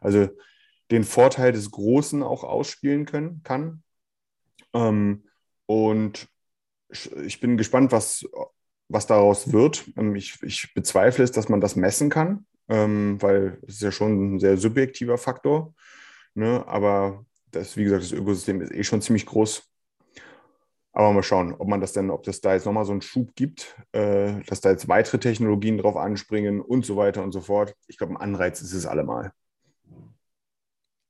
Also 0.00 0.28
den 0.90 1.04
Vorteil 1.04 1.52
des 1.52 1.70
Großen 1.70 2.22
auch 2.22 2.44
ausspielen 2.44 3.06
können, 3.06 3.42
kann. 3.44 3.82
Ähm, 4.72 5.24
und 5.66 6.28
ich 7.24 7.40
bin 7.40 7.56
gespannt, 7.56 7.92
was, 7.92 8.26
was 8.88 9.06
daraus 9.06 9.52
wird. 9.52 9.84
Ähm, 9.96 10.16
ich, 10.16 10.42
ich 10.42 10.74
bezweifle 10.74 11.24
es, 11.24 11.32
dass 11.32 11.48
man 11.48 11.60
das 11.60 11.76
messen 11.76 12.10
kann, 12.10 12.46
ähm, 12.68 13.20
weil 13.20 13.58
es 13.66 13.74
ist 13.74 13.82
ja 13.82 13.92
schon 13.92 14.34
ein 14.34 14.40
sehr 14.40 14.56
subjektiver 14.56 15.18
Faktor. 15.18 15.74
Ne? 16.34 16.64
Aber 16.66 17.24
das, 17.50 17.76
wie 17.76 17.84
gesagt, 17.84 18.02
das 18.02 18.12
Ökosystem 18.12 18.60
ist 18.60 18.72
eh 18.72 18.84
schon 18.84 19.02
ziemlich 19.02 19.26
groß. 19.26 19.69
Aber 20.92 21.12
mal 21.12 21.22
schauen, 21.22 21.54
ob 21.54 21.68
man 21.68 21.80
das 21.80 21.92
denn, 21.92 22.10
ob 22.10 22.24
das 22.24 22.40
da 22.40 22.54
jetzt 22.54 22.66
nochmal 22.66 22.84
so 22.84 22.92
einen 22.92 23.02
Schub 23.02 23.34
gibt, 23.36 23.76
äh, 23.92 24.40
dass 24.46 24.60
da 24.60 24.70
jetzt 24.70 24.88
weitere 24.88 25.18
Technologien 25.18 25.78
drauf 25.78 25.96
anspringen 25.96 26.60
und 26.60 26.84
so 26.84 26.96
weiter 26.96 27.22
und 27.22 27.32
so 27.32 27.40
fort. 27.40 27.74
Ich 27.86 27.96
glaube, 27.96 28.14
ein 28.14 28.16
Anreiz 28.16 28.60
ist 28.60 28.72
es 28.72 28.86
allemal. 28.86 29.32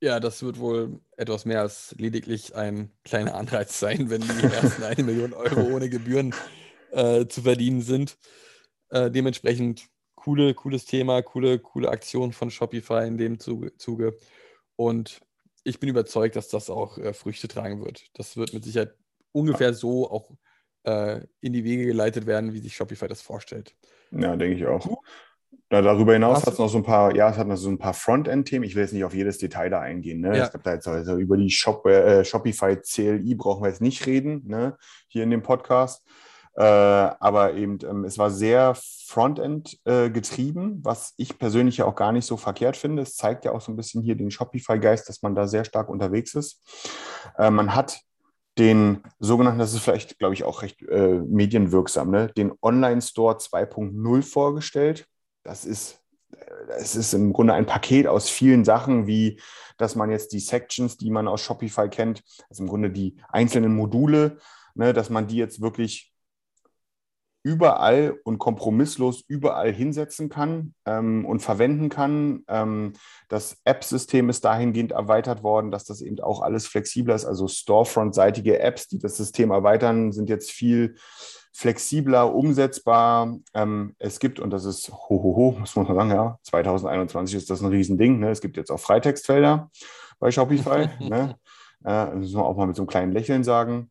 Ja, 0.03 0.19
das 0.19 0.41
wird 0.41 0.59
wohl 0.59 0.99
etwas 1.15 1.45
mehr 1.45 1.61
als 1.61 1.95
lediglich 1.97 2.55
ein 2.55 2.91
kleiner 3.03 3.35
Anreiz 3.35 3.79
sein, 3.79 4.09
wenn 4.09 4.21
die 4.21 4.43
ersten 4.43 4.83
eine 4.83 5.03
Million 5.03 5.33
Euro 5.33 5.61
ohne 5.61 5.89
Gebühren 5.89 6.33
äh, 6.91 7.27
zu 7.27 7.43
verdienen 7.43 7.81
sind. 7.81 8.17
Äh, 8.89 9.09
dementsprechend 9.11 9.87
coole, 10.15 10.53
cooles 10.53 10.85
Thema, 10.85 11.21
coole, 11.21 11.59
coole 11.59 11.89
Aktion 11.89 12.33
von 12.33 12.51
Shopify 12.51 13.07
in 13.07 13.17
dem 13.17 13.39
Zuge. 13.39 14.17
Und 14.75 15.21
ich 15.63 15.79
bin 15.79 15.89
überzeugt, 15.89 16.35
dass 16.35 16.47
das 16.47 16.69
auch 16.69 16.97
äh, 16.97 17.13
Früchte 17.13 17.47
tragen 17.47 17.83
wird. 17.83 18.09
Das 18.13 18.37
wird 18.37 18.53
mit 18.53 18.63
Sicherheit 18.63 18.95
ungefähr 19.31 19.73
so 19.73 20.09
auch 20.09 20.31
äh, 20.83 21.21
in 21.41 21.53
die 21.53 21.63
Wege 21.63 21.85
geleitet 21.85 22.25
werden, 22.25 22.53
wie 22.53 22.59
sich 22.59 22.75
Shopify 22.75 23.07
das 23.07 23.21
vorstellt. 23.21 23.75
Ja, 24.11 24.35
denke 24.35 24.57
ich 24.57 24.65
auch. 24.65 24.85
Ja, 25.71 25.81
darüber 25.81 26.13
hinaus 26.13 26.45
hat 26.45 26.53
es 26.53 26.59
noch 26.59 26.67
so 26.67 26.79
ein 26.79 26.83
paar, 26.83 27.15
ja, 27.15 27.29
es 27.29 27.37
hat 27.37 27.47
noch 27.47 27.55
so 27.55 27.69
ein 27.69 27.77
paar 27.77 27.93
Frontend-Themen. 27.93 28.65
Ich 28.65 28.75
will 28.75 28.83
jetzt 28.83 28.91
nicht 28.91 29.05
auf 29.05 29.13
jedes 29.13 29.37
Detail 29.37 29.69
da 29.69 29.79
eingehen. 29.79 30.19
Ne? 30.19 30.37
Ja. 30.37 30.45
Es 30.45 30.51
gibt 30.51 30.65
da 30.65 30.73
jetzt 30.73 30.87
also 30.87 31.15
über 31.15 31.37
die 31.37 31.49
Shop, 31.49 31.85
äh, 31.85 32.25
Shopify 32.25 32.75
CLI 32.75 33.35
brauchen 33.35 33.63
wir 33.63 33.69
jetzt 33.69 33.81
nicht 33.81 34.05
reden, 34.05 34.43
ne? 34.47 34.77
hier 35.07 35.23
in 35.23 35.29
dem 35.29 35.43
Podcast. 35.43 36.05
Äh, 36.55 36.63
aber 36.63 37.53
eben, 37.53 37.77
ähm, 37.89 38.03
es 38.03 38.17
war 38.17 38.29
sehr 38.29 38.75
Frontend 38.75 39.79
äh, 39.85 40.09
getrieben, 40.09 40.79
was 40.83 41.13
ich 41.15 41.37
persönlich 41.37 41.77
ja 41.77 41.85
auch 41.85 41.95
gar 41.95 42.11
nicht 42.11 42.25
so 42.25 42.35
verkehrt 42.35 42.75
finde. 42.75 43.03
Es 43.03 43.15
zeigt 43.15 43.45
ja 43.45 43.53
auch 43.53 43.61
so 43.61 43.71
ein 43.71 43.77
bisschen 43.77 44.01
hier 44.01 44.15
den 44.15 44.31
Shopify-Geist, 44.31 45.07
dass 45.07 45.21
man 45.21 45.35
da 45.35 45.47
sehr 45.47 45.63
stark 45.63 45.87
unterwegs 45.87 46.35
ist. 46.35 46.61
Äh, 47.37 47.49
man 47.49 47.75
hat 47.75 48.01
den 48.61 49.03
sogenannten, 49.19 49.59
das 49.59 49.73
ist 49.73 49.81
vielleicht, 49.81 50.19
glaube 50.19 50.35
ich, 50.35 50.43
auch 50.43 50.61
recht 50.61 50.81
äh, 50.83 51.19
medienwirksam, 51.19 52.11
ne? 52.11 52.27
den 52.37 52.53
Online-Store 52.61 53.37
2.0 53.37 54.21
vorgestellt 54.21 55.07
das 55.43 55.65
ist, 55.65 55.99
es 56.77 56.95
ist 56.95 57.13
im 57.13 57.33
Grunde 57.33 57.53
ein 57.53 57.65
Paket 57.65 58.07
aus 58.07 58.29
vielen 58.29 58.65
Sachen, 58.65 59.07
wie 59.07 59.39
dass 59.77 59.95
man 59.95 60.11
jetzt 60.11 60.31
die 60.33 60.39
Sections, 60.39 60.97
die 60.97 61.09
man 61.09 61.27
aus 61.27 61.41
Shopify 61.41 61.89
kennt, 61.89 62.23
also 62.49 62.63
im 62.63 62.69
Grunde 62.69 62.91
die 62.91 63.17
einzelnen 63.29 63.75
Module, 63.75 64.37
ne, 64.75 64.93
dass 64.93 65.09
man 65.09 65.27
die 65.27 65.37
jetzt 65.37 65.59
wirklich 65.61 66.10
überall 67.43 68.19
und 68.23 68.37
kompromisslos 68.37 69.23
überall 69.27 69.71
hinsetzen 69.71 70.29
kann 70.29 70.73
ähm, 70.85 71.25
und 71.25 71.39
verwenden 71.41 71.89
kann. 71.89 72.43
Ähm, 72.47 72.93
das 73.29 73.57
App-System 73.65 74.29
ist 74.29 74.45
dahingehend 74.45 74.91
erweitert 74.91 75.43
worden, 75.43 75.71
dass 75.71 75.85
das 75.85 76.01
eben 76.01 76.19
auch 76.19 76.41
alles 76.41 76.67
flexibler 76.67 77.15
ist. 77.15 77.25
Also 77.25 77.47
Storefront-seitige 77.47 78.59
Apps, 78.59 78.87
die 78.87 78.99
das 78.99 79.17
System 79.17 79.51
erweitern, 79.51 80.11
sind 80.11 80.29
jetzt 80.29 80.51
viel 80.51 80.95
flexibler 81.53 82.33
umsetzbar. 82.33 83.37
Ähm, 83.53 83.95
es 83.99 84.19
gibt, 84.19 84.39
und 84.39 84.51
das 84.51 84.65
ist 84.65 84.91
hohoho, 84.91 85.57
muss 85.59 85.75
man 85.75 85.87
sagen, 85.87 86.09
ja, 86.11 86.37
2021 86.43 87.35
ist 87.35 87.49
das 87.49 87.61
ein 87.61 87.67
Riesending. 87.67 88.19
Ne? 88.19 88.29
Es 88.29 88.41
gibt 88.41 88.57
jetzt 88.57 88.71
auch 88.71 88.79
Freitextfelder 88.79 89.69
bei 90.19 90.31
Shopify. 90.31 90.89
ne? 90.99 91.35
äh, 91.83 91.83
das 91.83 92.15
muss 92.15 92.33
man 92.33 92.43
auch 92.43 92.55
mal 92.55 92.67
mit 92.67 92.75
so 92.75 92.83
einem 92.83 92.87
kleinen 92.87 93.11
Lächeln 93.11 93.43
sagen. 93.43 93.89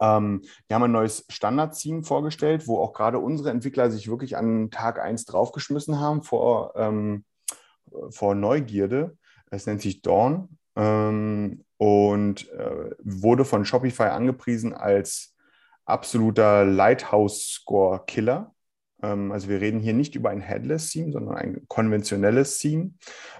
Ähm, 0.00 0.42
wir 0.66 0.74
haben 0.74 0.84
ein 0.84 0.92
neues 0.92 1.24
Standard-Theme 1.28 2.04
vorgestellt, 2.04 2.66
wo 2.66 2.78
auch 2.78 2.92
gerade 2.92 3.18
unsere 3.18 3.50
Entwickler 3.50 3.90
sich 3.90 4.08
wirklich 4.08 4.36
an 4.36 4.70
Tag 4.70 5.00
1 5.00 5.24
draufgeschmissen 5.24 6.00
haben 6.00 6.22
vor, 6.22 6.72
ähm, 6.76 7.24
vor 8.10 8.34
Neugierde. 8.34 9.16
Es 9.50 9.66
nennt 9.66 9.82
sich 9.82 10.02
Dawn 10.02 10.58
ähm, 10.76 11.64
und 11.78 12.50
äh, 12.52 12.90
wurde 13.02 13.44
von 13.44 13.64
Shopify 13.64 14.04
angepriesen 14.04 14.74
als 14.74 15.34
absoluter 15.84 16.64
Lighthouse-Score-Killer. 16.64 18.54
Ähm, 19.02 19.32
also 19.32 19.48
wir 19.48 19.60
reden 19.60 19.80
hier 19.80 19.94
nicht 19.94 20.14
über 20.14 20.30
ein 20.30 20.40
Headless-Theme, 20.40 21.12
sondern 21.12 21.36
ein 21.36 21.64
konventionelles 21.68 22.58
Theme, 22.58 22.92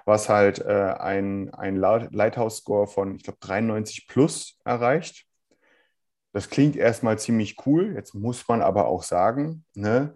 was 0.05 0.29
halt 0.29 0.61
äh, 0.61 0.95
ein, 0.99 1.53
ein 1.55 1.77
Lighthouse-Score 1.77 2.87
von, 2.87 3.17
ich 3.17 3.23
glaube, 3.23 3.38
93 3.41 4.09
plus 4.09 4.59
erreicht. 4.65 5.27
Das 6.38 6.50
klingt 6.50 6.76
erstmal 6.76 7.18
ziemlich 7.18 7.66
cool. 7.66 7.95
Jetzt 7.97 8.14
muss 8.14 8.47
man 8.47 8.62
aber 8.62 8.87
auch 8.87 9.02
sagen, 9.02 9.64
ne, 9.75 10.14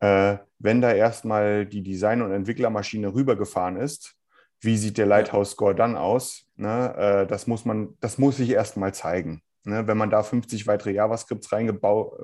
äh, 0.00 0.38
wenn 0.58 0.80
da 0.80 0.92
erstmal 0.92 1.64
die 1.64 1.84
Design- 1.84 2.22
und 2.22 2.32
Entwicklermaschine 2.32 3.14
rübergefahren 3.14 3.76
ist, 3.76 4.16
wie 4.60 4.76
sieht 4.76 4.98
der 4.98 5.06
Lighthouse-Score 5.06 5.76
dann 5.76 5.94
aus? 5.94 6.50
Ne, 6.56 6.92
äh, 6.96 7.26
das 7.28 7.46
muss 7.46 7.64
man, 7.64 7.96
das 8.00 8.18
muss 8.18 8.38
sich 8.38 8.50
erstmal 8.50 8.92
zeigen. 8.94 9.42
Ne, 9.62 9.86
wenn 9.86 9.96
man 9.96 10.10
da 10.10 10.24
50 10.24 10.66
weitere 10.66 10.90
JavaScripts 10.90 11.52
reingebau, 11.52 12.18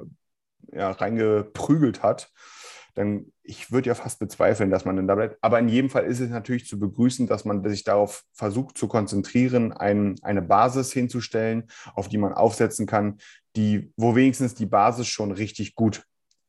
äh, 0.73 0.79
ja, 0.79 0.91
reingeprügelt 0.91 2.03
hat, 2.03 2.33
dann 2.97 3.33
ich 3.43 3.71
würde 3.71 3.88
ja 3.88 3.95
fast 3.95 4.19
bezweifeln, 4.19 4.71
dass 4.71 4.85
man 4.85 4.97
dann 4.97 5.07
da 5.07 5.15
bleibt. 5.15 5.38
Aber 5.43 5.59
in 5.59 5.69
jedem 5.69 5.91
Fall 5.91 6.05
ist 6.05 6.19
es 6.19 6.31
natürlich 6.31 6.67
zu 6.67 6.79
begrüßen, 6.79 7.26
dass 7.26 7.45
man 7.45 7.67
sich 7.69 7.85
darauf 7.85 8.25
versucht 8.33 8.76
zu 8.76 8.88
konzentrieren, 8.88 9.73
ein, 9.73 10.17
eine 10.23 10.43
Basis 10.43 10.93
hinzustellen, 10.93 11.69
auf 11.95 12.09
die 12.09 12.19
man 12.19 12.33
aufsetzen 12.33 12.87
kann, 12.87 13.19
die, 13.55 13.93
wo 13.97 14.17
wenigstens 14.17 14.55
die 14.55 14.67
Basis 14.67 15.07
schon 15.07 15.31
richtig 15.31 15.75
gut 15.75 16.05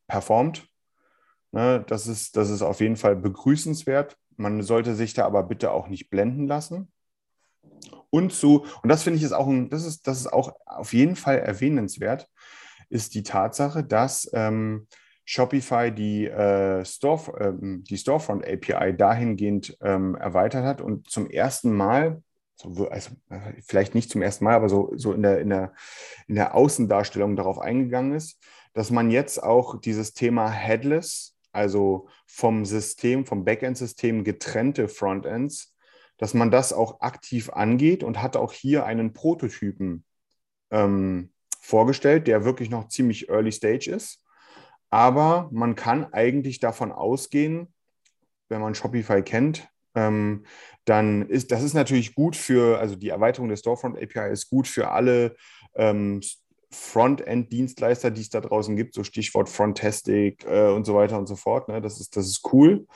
performt. 0.07 0.67
Ne, 1.51 1.83
das, 1.87 2.07
ist, 2.07 2.35
das 2.35 2.49
ist 2.49 2.61
auf 2.61 2.79
jeden 2.79 2.97
Fall 2.97 3.15
begrüßenswert. 3.15 4.17
Man 4.37 4.61
sollte 4.63 4.95
sich 4.95 5.13
da 5.13 5.25
aber 5.25 5.43
bitte 5.43 5.71
auch 5.71 5.87
nicht 5.87 6.09
blenden 6.09 6.47
lassen. 6.47 6.91
Und 8.09 8.31
zu, 8.31 8.65
und 8.81 8.89
das 8.89 9.03
finde 9.03 9.17
ich 9.17 9.23
ist 9.23 9.33
auch 9.33 9.47
ein, 9.47 9.69
das 9.69 9.85
ist, 9.85 10.07
das 10.07 10.19
ist 10.19 10.31
auch 10.31 10.53
auf 10.65 10.93
jeden 10.93 11.15
Fall 11.15 11.39
erwähnenswert, 11.39 12.27
ist 12.89 13.15
die 13.15 13.23
Tatsache, 13.23 13.83
dass 13.83 14.29
ähm, 14.33 14.87
Shopify 15.29 15.91
die, 15.91 16.25
äh, 16.25 16.85
Store, 16.85 17.37
ähm, 17.39 17.83
die 17.83 17.97
Storefront 17.97 18.47
API 18.47 18.95
dahingehend 18.95 19.77
ähm, 19.81 20.15
erweitert 20.15 20.63
hat 20.63 20.79
und 20.79 21.09
zum 21.09 21.29
ersten 21.29 21.73
Mal, 21.73 22.23
so, 22.55 22.87
also 22.87 23.11
vielleicht 23.67 23.93
nicht 23.93 24.09
zum 24.09 24.21
ersten 24.21 24.45
Mal, 24.45 24.55
aber 24.55 24.69
so, 24.69 24.93
so 24.95 25.11
in, 25.11 25.23
der, 25.23 25.41
in, 25.41 25.49
der, 25.49 25.73
in 26.27 26.35
der 26.35 26.55
Außendarstellung 26.55 27.35
darauf 27.35 27.59
eingegangen 27.59 28.13
ist, 28.13 28.41
dass 28.73 28.89
man 28.89 29.11
jetzt 29.11 29.43
auch 29.43 29.81
dieses 29.81 30.13
Thema 30.13 30.49
Headless, 30.49 31.35
also 31.51 32.07
vom 32.25 32.63
System, 32.63 33.25
vom 33.25 33.43
Backend-System 33.43 34.23
getrennte 34.23 34.87
Frontends, 34.87 35.75
dass 36.17 36.33
man 36.35 36.51
das 36.51 36.71
auch 36.71 37.01
aktiv 37.01 37.49
angeht 37.49 38.01
und 38.01 38.21
hat 38.21 38.37
auch 38.37 38.53
hier 38.53 38.85
einen 38.85 39.11
Prototypen 39.11 40.05
ähm, 40.71 41.31
vorgestellt, 41.59 42.27
der 42.27 42.45
wirklich 42.45 42.69
noch 42.69 42.87
ziemlich 42.87 43.27
early 43.27 43.51
stage 43.51 43.91
ist. 43.91 44.23
Aber 44.89 45.49
man 45.51 45.75
kann 45.75 46.13
eigentlich 46.13 46.59
davon 46.59 46.91
ausgehen, 46.91 47.73
wenn 48.49 48.61
man 48.61 48.75
Shopify 48.75 49.21
kennt, 49.21 49.67
ähm, 49.95 50.45
dann 50.85 51.27
ist 51.27 51.51
das 51.51 51.63
ist 51.63 51.73
natürlich 51.73 52.15
gut 52.15 52.35
für, 52.35 52.79
also 52.79 52.95
die 52.95 53.09
Erweiterung 53.09 53.49
der 53.49 53.57
Storefront 53.57 53.97
API 54.01 54.31
ist 54.31 54.49
gut 54.49 54.67
für 54.67 54.91
alle 54.91 55.35
ähm, 55.75 56.21
Frontend-Dienstleister, 56.71 58.11
die 58.11 58.21
es 58.21 58.29
da 58.29 58.41
draußen 58.41 58.75
gibt, 58.75 58.93
so 58.93 59.03
Stichwort 59.03 59.49
Frontastic 59.49 60.45
äh, 60.45 60.69
und 60.69 60.85
so 60.85 60.95
weiter 60.95 61.17
und 61.17 61.27
so 61.27 61.35
fort. 61.35 61.67
Ne? 61.69 61.81
Das, 61.81 61.99
ist, 61.99 62.15
das 62.15 62.27
ist 62.27 62.41
cool. 62.51 62.87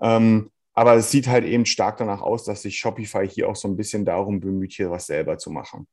Ähm, 0.00 0.50
aber 0.72 0.94
es 0.94 1.10
sieht 1.10 1.28
halt 1.28 1.44
eben 1.44 1.66
stark 1.66 1.98
danach 1.98 2.22
aus, 2.22 2.44
dass 2.44 2.62
sich 2.62 2.78
Shopify 2.78 3.28
hier 3.28 3.48
auch 3.48 3.56
so 3.56 3.68
ein 3.68 3.76
bisschen 3.76 4.04
darum 4.04 4.40
bemüht, 4.40 4.72
hier 4.72 4.90
was 4.90 5.06
selber 5.06 5.36
zu 5.38 5.50
machen. 5.50 5.86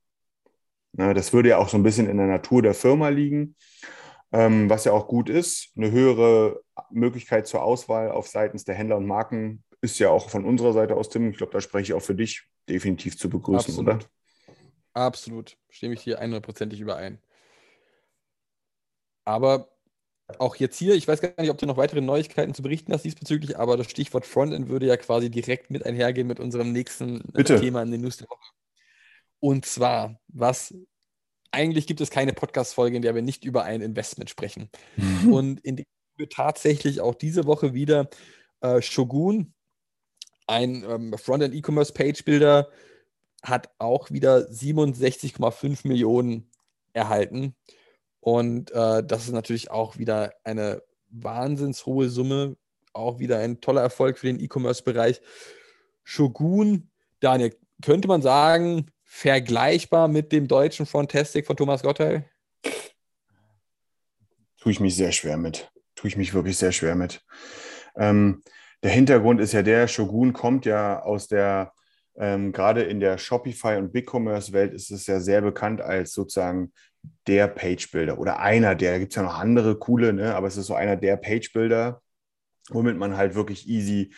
Ne? 0.93 1.13
Das 1.13 1.33
würde 1.33 1.49
ja 1.49 1.57
auch 1.57 1.69
so 1.69 1.77
ein 1.77 1.83
bisschen 1.83 2.09
in 2.09 2.17
der 2.17 2.27
Natur 2.27 2.61
der 2.61 2.73
Firma 2.73 3.09
liegen, 3.09 3.55
ähm, 4.31 4.69
was 4.69 4.85
ja 4.85 4.91
auch 4.91 5.07
gut 5.07 5.29
ist. 5.29 5.71
Eine 5.75 5.91
höhere 5.91 6.61
Möglichkeit 6.89 7.47
zur 7.47 7.63
Auswahl 7.63 8.11
auf 8.11 8.27
seitens 8.27 8.63
der 8.65 8.75
Händler 8.75 8.97
und 8.97 9.07
Marken 9.07 9.63
ist 9.81 9.99
ja 9.99 10.09
auch 10.09 10.29
von 10.29 10.45
unserer 10.45 10.73
Seite 10.73 10.95
aus, 10.95 11.09
Tim. 11.09 11.29
Ich 11.29 11.37
glaube, 11.37 11.53
da 11.53 11.61
spreche 11.61 11.91
ich 11.91 11.93
auch 11.93 12.01
für 12.01 12.15
dich 12.15 12.43
definitiv 12.67 13.17
zu 13.17 13.29
begrüßen, 13.29 13.73
Absolut. 13.73 13.95
oder? 13.95 14.05
Absolut. 14.93 15.57
Stimme 15.69 15.93
ich 15.93 16.01
hier 16.01 16.21
100%ig 16.21 16.79
überein. 16.79 17.19
Aber 19.23 19.69
auch 20.39 20.55
jetzt 20.55 20.77
hier, 20.77 20.95
ich 20.95 21.07
weiß 21.07 21.21
gar 21.21 21.33
nicht, 21.37 21.51
ob 21.51 21.57
du 21.57 21.65
noch 21.65 21.77
weitere 21.77 22.01
Neuigkeiten 22.01 22.53
zu 22.53 22.61
berichten 22.61 22.91
hast 22.91 23.03
diesbezüglich, 23.03 23.57
aber 23.57 23.77
das 23.77 23.89
Stichwort 23.89 24.25
Frontend 24.25 24.67
würde 24.67 24.87
ja 24.87 24.97
quasi 24.97 25.29
direkt 25.29 25.69
mit 25.69 25.85
einhergehen 25.85 26.27
mit 26.27 26.39
unserem 26.39 26.73
nächsten 26.73 27.21
äh, 27.21 27.23
Bitte. 27.33 27.59
Thema 27.59 27.83
in 27.83 27.91
den 27.91 28.01
News 28.01 28.17
der 28.17 28.29
Woche. 28.29 28.51
Und 29.39 29.65
zwar, 29.65 30.19
was 30.27 30.73
eigentlich 31.51 31.87
gibt 31.87 32.01
es 32.01 32.09
keine 32.09 32.33
Podcast-Folge, 32.33 32.95
in 32.95 33.01
der 33.01 33.15
wir 33.15 33.21
nicht 33.21 33.45
über 33.45 33.63
ein 33.63 33.81
Investment 33.81 34.29
sprechen. 34.29 34.69
Und 35.31 35.59
in 35.61 35.83
wir 36.17 36.29
tatsächlich 36.29 37.01
auch 37.01 37.15
diese 37.15 37.45
Woche 37.45 37.73
wieder 37.73 38.09
äh, 38.61 38.81
Shogun, 38.81 39.53
ein 40.47 40.83
ähm, 40.87 41.17
Frontend 41.17 41.53
E-Commerce 41.53 41.93
Page 41.93 42.23
Builder, 42.25 42.69
hat 43.43 43.69
auch 43.77 44.11
wieder 44.11 44.49
67,5 44.49 45.87
Millionen 45.87 46.49
erhalten. 46.93 47.55
Und 48.19 48.71
äh, 48.71 49.03
das 49.05 49.25
ist 49.25 49.31
natürlich 49.31 49.69
auch 49.71 49.97
wieder 49.97 50.33
eine 50.43 50.81
wahnsinns 51.09 51.85
hohe 51.85 52.09
Summe, 52.09 52.57
auch 52.93 53.19
wieder 53.19 53.39
ein 53.39 53.61
toller 53.61 53.81
Erfolg 53.81 54.17
für 54.17 54.27
den 54.27 54.39
E-Commerce-Bereich. 54.39 55.21
Shogun, 56.03 56.89
Daniel, 57.19 57.55
könnte 57.83 58.07
man 58.07 58.21
sagen, 58.21 58.87
vergleichbar 59.07 60.07
mit 60.07 60.31
dem 60.31 60.47
deutschen 60.47 60.85
Frontastic 60.85 61.47
von 61.47 61.57
Thomas 61.57 61.81
Gottheil? 61.81 62.29
tue 64.67 64.71
ich 64.73 64.79
mich 64.81 64.97
sehr 64.97 65.13
schwer 65.13 65.37
mit. 65.37 65.71
Tue 65.95 66.09
ich 66.09 66.17
mich 66.17 66.33
wirklich 66.33 66.57
sehr 66.57 66.73
schwer 66.73 66.95
mit. 66.95 67.21
Ähm, 67.95 68.43
der 68.83 68.91
Hintergrund 68.91 69.39
ist 69.39 69.53
ja 69.53 69.63
der, 69.63 69.87
Shogun 69.87 70.33
kommt 70.33 70.65
ja 70.65 71.01
aus 71.03 71.29
der, 71.29 71.71
ähm, 72.17 72.51
gerade 72.51 72.83
in 72.83 72.99
der 72.99 73.17
Shopify- 73.17 73.77
und 73.77 73.93
BigCommerce-Welt 73.93 74.73
ist 74.73 74.91
es 74.91 75.07
ja 75.07 75.21
sehr 75.21 75.41
bekannt 75.41 75.79
als 75.79 76.11
sozusagen 76.11 76.73
der 77.27 77.47
Page-Builder 77.47 78.19
oder 78.19 78.39
einer 78.39 78.75
der, 78.75 78.91
da 78.91 78.99
gibt 78.99 79.13
es 79.13 79.15
ja 79.15 79.23
noch 79.23 79.39
andere 79.39 79.79
coole, 79.79 80.11
ne? 80.11 80.35
aber 80.35 80.47
es 80.47 80.57
ist 80.57 80.67
so 80.67 80.75
einer 80.75 80.97
der 80.97 81.15
Page-Builder, 81.15 82.01
womit 82.69 82.97
man 82.97 83.15
halt 83.15 83.35
wirklich 83.35 83.69
easy 83.69 84.13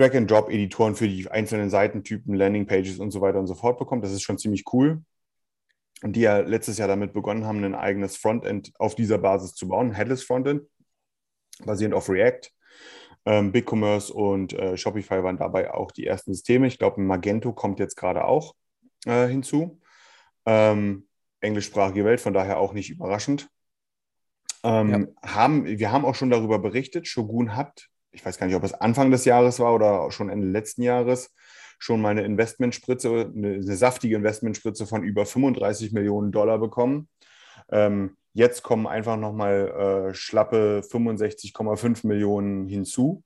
Drag-and-Drop-Editoren 0.00 0.94
für 0.94 1.06
die 1.06 1.30
einzelnen 1.30 1.68
Seitentypen, 1.68 2.34
Landing-Pages 2.34 2.98
und 2.98 3.10
so 3.10 3.20
weiter 3.20 3.38
und 3.38 3.46
so 3.46 3.54
fort 3.54 3.78
bekommt. 3.78 4.02
Das 4.02 4.12
ist 4.12 4.22
schon 4.22 4.38
ziemlich 4.38 4.64
cool 4.72 5.02
und 6.02 6.14
die 6.16 6.22
ja 6.22 6.38
letztes 6.38 6.78
Jahr 6.78 6.88
damit 6.88 7.12
begonnen 7.12 7.44
haben, 7.44 7.62
ein 7.64 7.74
eigenes 7.74 8.16
Frontend 8.16 8.72
auf 8.78 8.94
dieser 8.94 9.18
Basis 9.18 9.54
zu 9.54 9.68
bauen, 9.68 9.88
ein 9.88 9.94
Headless 9.94 10.22
Frontend, 10.22 10.62
basierend 11.64 11.94
auf 11.94 12.08
React. 12.08 12.50
Ähm, 13.26 13.52
BigCommerce 13.52 14.10
und 14.10 14.54
äh, 14.54 14.78
Shopify 14.78 15.22
waren 15.22 15.36
dabei 15.36 15.74
auch 15.74 15.90
die 15.90 16.06
ersten 16.06 16.32
Systeme. 16.32 16.66
Ich 16.66 16.78
glaube, 16.78 17.02
Magento 17.02 17.52
kommt 17.52 17.78
jetzt 17.78 17.96
gerade 17.96 18.24
auch 18.24 18.54
äh, 19.04 19.26
hinzu. 19.26 19.78
Ähm, 20.46 21.06
englischsprachige 21.40 22.06
Welt, 22.06 22.20
von 22.20 22.32
daher 22.32 22.58
auch 22.58 22.72
nicht 22.72 22.88
überraschend. 22.88 23.50
Ähm, 24.62 25.14
haben, 25.22 25.66
wir 25.66 25.92
haben 25.92 26.06
auch 26.06 26.14
schon 26.14 26.30
darüber 26.30 26.58
berichtet, 26.58 27.06
Shogun 27.06 27.56
hat, 27.56 27.88
ich 28.12 28.24
weiß 28.24 28.38
gar 28.38 28.46
nicht, 28.46 28.56
ob 28.56 28.64
es 28.64 28.74
Anfang 28.74 29.10
des 29.10 29.24
Jahres 29.24 29.58
war 29.60 29.74
oder 29.74 30.10
schon 30.10 30.28
Ende 30.28 30.48
letzten 30.48 30.82
Jahres, 30.82 31.34
schon 31.78 32.00
mal 32.00 32.10
eine 32.10 32.22
Investmentspritze, 32.22 33.32
eine, 33.34 33.54
eine 33.54 33.76
saftige 33.76 34.16
Investmentspritze 34.16 34.86
von 34.86 35.02
über 35.02 35.24
35 35.24 35.92
Millionen 35.92 36.32
Dollar 36.32 36.58
bekommen. 36.58 37.08
Ähm, 37.70 38.16
jetzt 38.34 38.62
kommen 38.62 38.86
einfach 38.86 39.16
nochmal 39.16 40.10
äh, 40.10 40.14
schlappe 40.14 40.82
65,5 40.84 42.06
Millionen 42.06 42.66
hinzu, 42.68 43.22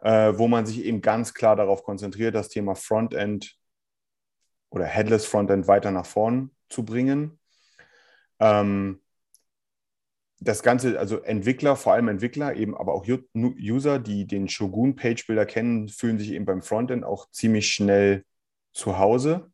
äh, 0.00 0.32
wo 0.36 0.48
man 0.48 0.66
sich 0.66 0.84
eben 0.84 1.02
ganz 1.02 1.34
klar 1.34 1.56
darauf 1.56 1.82
konzentriert, 1.82 2.34
das 2.34 2.48
Thema 2.48 2.74
Frontend 2.74 3.56
oder 4.70 4.84
Headless 4.84 5.26
Frontend 5.26 5.68
weiter 5.68 5.90
nach 5.90 6.06
vorn 6.06 6.50
zu 6.68 6.84
bringen. 6.84 7.38
Ähm, 8.38 9.00
das 10.40 10.62
Ganze, 10.62 10.98
also 10.98 11.18
Entwickler, 11.18 11.76
vor 11.76 11.92
allem 11.92 12.08
Entwickler, 12.08 12.56
eben 12.56 12.76
aber 12.76 12.94
auch 12.94 13.06
User, 13.34 13.98
die 13.98 14.26
den 14.26 14.48
Shogun 14.48 14.96
Page 14.96 15.26
Builder 15.26 15.44
kennen, 15.44 15.88
fühlen 15.88 16.18
sich 16.18 16.32
eben 16.32 16.46
beim 16.46 16.62
Frontend 16.62 17.04
auch 17.04 17.30
ziemlich 17.30 17.68
schnell 17.68 18.24
zu 18.72 18.98
Hause. 18.98 19.50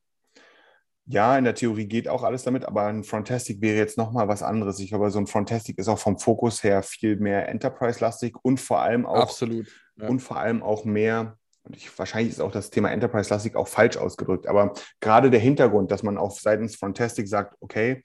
Ja, 1.09 1.37
in 1.39 1.45
der 1.45 1.55
Theorie 1.55 1.87
geht 1.87 2.09
auch 2.09 2.23
alles 2.23 2.45
damit, 2.45 2.65
aber 2.65 2.87
ein 2.87 3.05
Frontastic 3.05 3.61
wäre 3.61 3.77
jetzt 3.77 3.99
nochmal 3.99 4.29
was 4.29 4.43
anderes. 4.43 4.79
Ich 4.81 4.89
glaube, 4.89 5.11
so 5.11 5.19
ein 5.19 5.27
Frontastic 5.27 5.79
ist 5.79 5.89
auch 5.89 5.99
vom 5.99 6.19
Fokus 6.19 6.63
her 6.63 6.83
viel 6.83 7.17
mehr 7.17 7.49
Enterprise-lastig 7.49 8.37
und 8.43 8.59
vor 8.59 8.81
allem 8.81 9.07
auch 9.07 9.23
Absolut. 9.23 9.67
Ja. 9.97 10.09
und 10.09 10.21
vor 10.21 10.37
allem 10.37 10.63
auch 10.63 10.85
mehr, 10.85 11.37
und 11.63 11.77
ich, 11.77 11.97
wahrscheinlich 11.99 12.33
ist 12.33 12.41
auch 12.41 12.53
das 12.53 12.71
Thema 12.71 12.91
Enterprise-lastig 12.91 13.57
auch 13.57 13.69
falsch 13.69 13.97
ausgedrückt, 13.97 14.47
aber 14.47 14.73
gerade 15.01 15.31
der 15.31 15.41
Hintergrund, 15.41 15.91
dass 15.91 16.03
man 16.03 16.19
auf 16.19 16.41
seitens 16.41 16.77
Frontastic 16.77 17.29
sagt, 17.29 17.57
okay, 17.61 18.03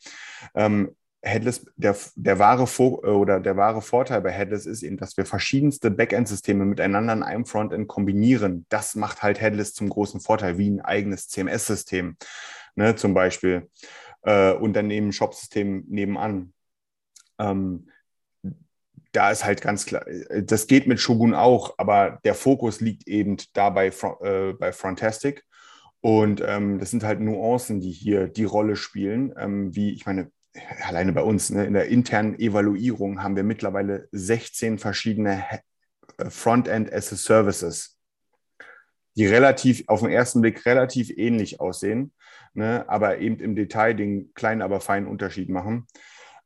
ähm, 0.55 0.95
Headless, 1.23 1.65
der, 1.75 1.95
der, 2.15 2.39
wahre 2.39 2.63
äh, 2.63 3.07
oder 3.07 3.39
der 3.39 3.55
wahre 3.55 3.81
Vorteil 3.81 4.21
bei 4.21 4.31
Headless 4.31 4.65
ist 4.65 4.81
eben, 4.81 4.97
dass 4.97 5.17
wir 5.17 5.25
verschiedenste 5.25 5.91
Backend-Systeme 5.91 6.65
miteinander 6.65 7.13
in 7.13 7.23
einem 7.23 7.45
Frontend 7.45 7.87
kombinieren. 7.87 8.65
Das 8.69 8.95
macht 8.95 9.21
halt 9.21 9.39
Headless 9.39 9.73
zum 9.73 9.89
großen 9.89 10.19
Vorteil, 10.19 10.57
wie 10.57 10.69
ein 10.69 10.81
eigenes 10.81 11.27
CMS-System, 11.27 12.17
ne, 12.75 12.95
zum 12.95 13.13
Beispiel. 13.13 13.69
Äh, 14.23 14.53
und 14.53 14.73
dann 14.73 14.89
eben 14.89 15.11
Shop-System 15.11 15.85
nebenan. 15.87 16.53
Ähm, 17.39 17.87
da 19.11 19.29
ist 19.29 19.45
halt 19.45 19.61
ganz 19.61 19.85
klar, 19.85 20.07
äh, 20.07 20.43
das 20.43 20.67
geht 20.67 20.87
mit 20.87 20.99
Shogun 20.99 21.35
auch, 21.35 21.75
aber 21.77 22.19
der 22.23 22.33
Fokus 22.33 22.81
liegt 22.81 23.07
eben 23.07 23.37
dabei 23.53 23.91
äh, 24.21 24.53
bei 24.53 24.71
Frontastic. 24.71 25.43
Und 26.03 26.41
ähm, 26.43 26.79
das 26.79 26.89
sind 26.89 27.03
halt 27.03 27.19
Nuancen, 27.19 27.79
die 27.79 27.91
hier 27.91 28.27
die 28.27 28.43
Rolle 28.43 28.75
spielen. 28.75 29.35
Ähm, 29.37 29.75
wie, 29.75 29.91
ich 29.91 30.07
meine, 30.07 30.31
alleine 30.81 31.13
bei 31.13 31.23
uns, 31.23 31.49
ne, 31.49 31.65
in 31.65 31.73
der 31.73 31.87
internen 31.87 32.37
Evaluierung 32.39 33.23
haben 33.23 33.35
wir 33.35 33.43
mittlerweile 33.43 34.07
16 34.11 34.79
verschiedene 34.79 35.43
äh, 36.17 36.29
Frontend 36.29 36.91
as 36.91 37.11
a 37.13 37.15
Services, 37.15 37.97
die 39.15 39.25
relativ, 39.25 39.83
auf 39.87 40.01
den 40.01 40.09
ersten 40.09 40.41
Blick 40.41 40.65
relativ 40.65 41.09
ähnlich 41.15 41.59
aussehen, 41.59 42.13
ne, 42.53 42.85
aber 42.87 43.19
eben 43.19 43.39
im 43.39 43.55
Detail 43.55 43.93
den 43.93 44.33
kleinen, 44.33 44.61
aber 44.61 44.81
feinen 44.81 45.07
Unterschied 45.07 45.49
machen. 45.49 45.87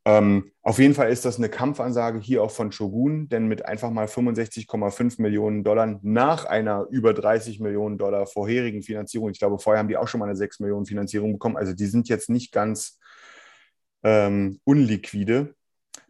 Ähm, 0.04 0.52
auf 0.62 0.78
jeden 0.78 0.94
Fall 0.94 1.10
ist 1.10 1.24
das 1.24 1.38
eine 1.38 1.48
Kampfansage 1.48 2.20
hier 2.20 2.40
auch 2.44 2.52
von 2.52 2.70
Shogun, 2.70 3.28
denn 3.28 3.48
mit 3.48 3.66
einfach 3.66 3.90
mal 3.90 4.06
65,5 4.06 5.20
Millionen 5.20 5.64
Dollar 5.64 5.98
nach 6.02 6.44
einer 6.44 6.86
über 6.90 7.12
30 7.12 7.58
Millionen 7.58 7.98
Dollar 7.98 8.26
vorherigen 8.28 8.84
Finanzierung, 8.84 9.30
ich 9.30 9.40
glaube, 9.40 9.58
vorher 9.58 9.80
haben 9.80 9.88
die 9.88 9.96
auch 9.96 10.06
schon 10.06 10.20
mal 10.20 10.26
eine 10.26 10.36
6 10.36 10.60
Millionen 10.60 10.86
Finanzierung 10.86 11.32
bekommen, 11.32 11.56
also 11.56 11.72
die 11.72 11.86
sind 11.86 12.08
jetzt 12.08 12.30
nicht 12.30 12.52
ganz 12.52 13.00
ähm, 14.06 14.60
unliquide. 14.62 15.54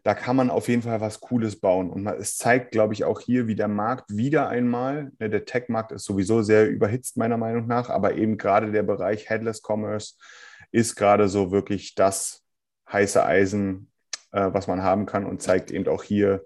da 0.03 0.13
kann 0.13 0.35
man 0.35 0.51
auf 0.51 0.69
jeden 0.69 0.83
Fall 0.83 1.01
was 1.01 1.19
Cooles 1.19 1.59
bauen. 1.59 1.89
Und 1.89 2.07
es 2.07 2.37
zeigt, 2.37 2.71
glaube 2.71 2.93
ich, 2.93 3.03
auch 3.03 3.19
hier, 3.19 3.47
wie 3.47 3.55
der 3.55 3.67
Markt 3.67 4.15
wieder 4.15 4.47
einmal, 4.47 5.11
ne, 5.19 5.29
der 5.29 5.45
Tech-Markt 5.45 5.91
ist 5.91 6.05
sowieso 6.05 6.43
sehr 6.43 6.69
überhitzt, 6.69 7.17
meiner 7.17 7.37
Meinung 7.37 7.67
nach, 7.67 7.89
aber 7.89 8.15
eben 8.15 8.37
gerade 8.37 8.71
der 8.71 8.83
Bereich 8.83 9.29
Headless 9.29 9.61
Commerce 9.67 10.13
ist 10.71 10.95
gerade 10.95 11.27
so 11.27 11.51
wirklich 11.51 11.95
das 11.95 12.43
heiße 12.91 13.25
Eisen, 13.25 13.91
äh, 14.31 14.47
was 14.53 14.67
man 14.67 14.83
haben 14.83 15.07
kann 15.07 15.25
und 15.25 15.41
zeigt 15.41 15.71
eben 15.71 15.87
auch 15.87 16.03
hier, 16.03 16.45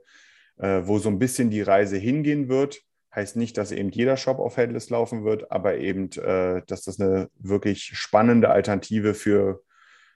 äh, 0.58 0.82
wo 0.86 1.00
so 1.00 1.10
ein 1.10 1.20
bisschen 1.20 1.50
die 1.50 1.62
Reise 1.62 1.98
hingehen 1.98 2.48
wird. 2.48 2.82
Heißt 3.14 3.36
nicht, 3.36 3.58
dass 3.58 3.72
eben 3.74 3.90
jeder 3.90 4.16
Shop 4.16 4.40
auf 4.40 4.58
Headless 4.58 4.90
laufen 4.90 5.26
wird, 5.26 5.52
aber 5.52 5.78
eben, 5.78 6.10
äh, 6.14 6.62
dass 6.66 6.84
das 6.84 7.00
eine 7.00 7.30
wirklich 7.38 7.92
spannende 7.94 8.50
Alternative 8.50 9.14
für 9.14 9.62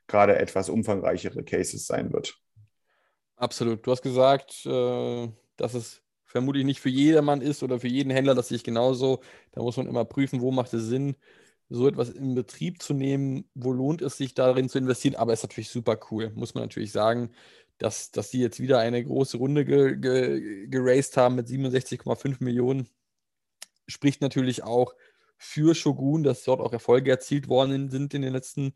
gerade 0.08 0.38
etwas 0.38 0.70
umfangreichere 0.70 1.44
Cases 1.44 1.86
sein 1.86 2.13
wird. 2.13 2.38
Absolut. 3.36 3.86
Du 3.86 3.91
hast 3.91 4.02
gesagt, 4.02 4.65
äh, 4.65 5.28
dass 5.58 5.74
es 5.74 6.02
vermutlich 6.24 6.65
nicht 6.65 6.80
für 6.80 6.89
jedermann 6.89 7.41
ist 7.41 7.63
oder 7.63 7.80
für 7.80 7.88
jeden 7.88 8.12
Händler, 8.12 8.36
das 8.36 8.50
sehe 8.50 8.58
ich 8.58 8.63
genauso. 8.63 9.22
Da 9.52 9.62
muss 9.62 9.78
man 9.78 9.88
immer 9.88 10.06
prüfen, 10.06 10.41
wo 10.41 10.52
macht 10.52 10.74
es 10.74 10.84
Sinn, 10.84 11.15
so 11.70 11.88
etwas 11.88 12.10
in 12.10 12.36
Betrieb 12.36 12.82
zu 12.82 12.94
nehmen, 12.94 13.50
wo 13.54 13.72
lohnt 13.72 14.02
es 14.02 14.18
sich 14.18 14.34
darin 14.34 14.70
zu 14.70 14.78
investieren, 14.78 15.15
aber 15.15 15.34
es 15.34 15.39
ist 15.39 15.50
natürlich 15.50 15.70
super 15.70 15.98
cool, 16.12 16.32
muss 16.36 16.54
man 16.54 16.63
natürlich 16.63 16.91
sagen, 16.91 17.32
dass, 17.78 18.12
dass 18.12 18.32
sie 18.32 18.41
jetzt 18.41 18.60
wieder 18.60 18.80
eine 18.80 19.04
große 19.04 19.38
Runde 19.38 19.65
ge, 19.65 19.98
ge, 19.98 20.68
geraced 20.68 21.18
haben 21.18 21.36
mit 21.36 21.48
67,5 21.48 22.44
Millionen. 22.44 22.88
Spricht 23.88 24.22
natürlich 24.22 24.63
auch 24.63 24.94
für 25.38 25.76
Shogun, 25.76 26.24
dass 26.24 26.44
dort 26.44 26.62
auch 26.62 26.72
Erfolge 26.74 27.12
erzielt 27.12 27.50
worden 27.50 27.89
sind 27.89 28.13
in 28.13 28.22
den 28.22 28.34
letzten 28.34 28.74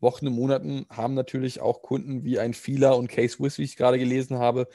Wochen 0.00 0.26
und 0.26 0.34
Monaten, 0.34 0.86
haben 0.90 1.14
natürlich 1.14 1.60
auch 1.60 1.82
Kunden 1.82 2.24
wie 2.24 2.38
ein 2.38 2.54
Fila 2.54 2.92
und 2.92 3.08
Case 3.08 3.36
Swiss, 3.36 3.58
wie 3.58 3.64
ich 3.64 3.76
gerade 3.76 3.98
gelesen 3.98 4.38
habe. 4.38 4.68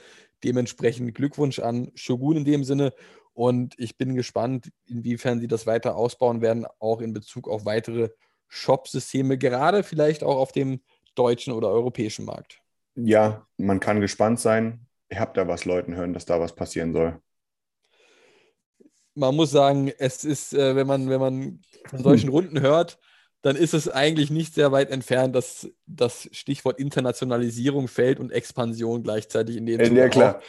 Dementsprechend 0.43 1.15
Glückwunsch 1.15 1.59
an 1.59 1.91
Shogun 1.95 2.38
in 2.38 2.45
dem 2.45 2.63
Sinne. 2.63 2.93
Und 3.33 3.73
ich 3.77 3.97
bin 3.97 4.15
gespannt, 4.15 4.71
inwiefern 4.85 5.39
sie 5.39 5.47
das 5.47 5.67
weiter 5.67 5.95
ausbauen 5.95 6.41
werden, 6.41 6.65
auch 6.79 7.01
in 7.01 7.13
Bezug 7.13 7.49
auf 7.49 7.65
weitere 7.65 8.09
Shop-Systeme, 8.47 9.38
gerade 9.38 9.83
vielleicht 9.83 10.23
auch 10.23 10.38
auf 10.38 10.51
dem 10.51 10.81
deutschen 11.15 11.53
oder 11.53 11.69
europäischen 11.69 12.25
Markt. 12.25 12.61
Ja, 12.95 13.45
man 13.57 13.79
kann 13.79 13.99
gespannt 13.99 14.39
sein. 14.39 14.88
Ich 15.09 15.19
habe 15.19 15.33
da 15.33 15.47
was 15.47 15.65
Leuten 15.65 15.95
hören, 15.95 16.13
dass 16.13 16.25
da 16.25 16.39
was 16.39 16.55
passieren 16.55 16.93
soll. 16.93 17.19
Man 19.15 19.35
muss 19.35 19.51
sagen, 19.51 19.91
es 19.97 20.23
ist, 20.23 20.53
äh, 20.53 20.75
wenn 20.75 20.88
man, 20.88 21.09
wenn 21.09 21.19
man 21.19 21.61
von 21.88 22.03
solchen 22.03 22.29
Runden 22.35 22.61
hört, 22.61 22.99
dann 23.45 23.55
ist 23.55 23.75
es 23.75 23.88
eigentlich 23.88 24.31
nicht 24.31 24.55
sehr 24.55 24.71
weit 24.71 24.89
entfernt, 24.89 25.36
dass 25.36 25.69
das 25.86 26.27
Stichwort 26.31 26.79
Internationalisierung 26.79 27.88
fällt 27.88 28.19
und 28.19 28.31
Expansion 28.31 29.03
gleichzeitig 29.03 29.58
in 29.58 29.67
dem 29.67 29.79
äh, 29.79 29.93
Ja, 29.93 30.10
klar. 30.10 30.41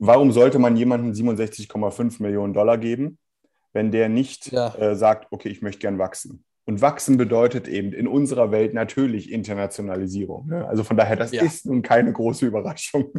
Warum 0.00 0.32
sollte 0.32 0.58
man 0.58 0.76
jemandem 0.76 1.12
67,5 1.12 2.20
Millionen 2.20 2.52
Dollar 2.52 2.76
geben, 2.76 3.18
wenn 3.72 3.92
der 3.92 4.08
nicht 4.08 4.50
ja. 4.50 4.74
äh, 4.74 4.96
sagt, 4.96 5.28
okay, 5.30 5.48
ich 5.48 5.62
möchte 5.62 5.78
gern 5.78 6.00
wachsen? 6.00 6.44
Und 6.64 6.80
wachsen 6.80 7.18
bedeutet 7.18 7.68
eben 7.68 7.92
in 7.92 8.08
unserer 8.08 8.50
Welt 8.50 8.74
natürlich 8.74 9.30
Internationalisierung. 9.30 10.48
Ne? 10.48 10.66
Also 10.66 10.82
von 10.82 10.96
daher, 10.96 11.14
das 11.14 11.30
ja. 11.30 11.44
ist 11.44 11.66
nun 11.66 11.82
keine 11.82 12.12
große 12.12 12.46
Überraschung. 12.46 13.12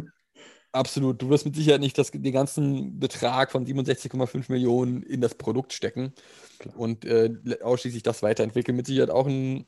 Absolut. 0.76 1.22
Du 1.22 1.30
wirst 1.30 1.46
mit 1.46 1.56
Sicherheit 1.56 1.80
nicht 1.80 1.96
das, 1.96 2.10
den 2.10 2.32
ganzen 2.32 3.00
Betrag 3.00 3.50
von 3.50 3.64
67,5 3.64 4.52
Millionen 4.52 5.02
in 5.02 5.22
das 5.22 5.34
Produkt 5.34 5.72
stecken 5.72 6.12
Klar. 6.58 6.78
und 6.78 7.06
äh, 7.06 7.30
ausschließlich 7.62 8.02
das 8.02 8.22
weiterentwickeln. 8.22 8.76
Mit 8.76 8.86
Sicherheit 8.86 9.08
auch 9.08 9.26
ein 9.26 9.66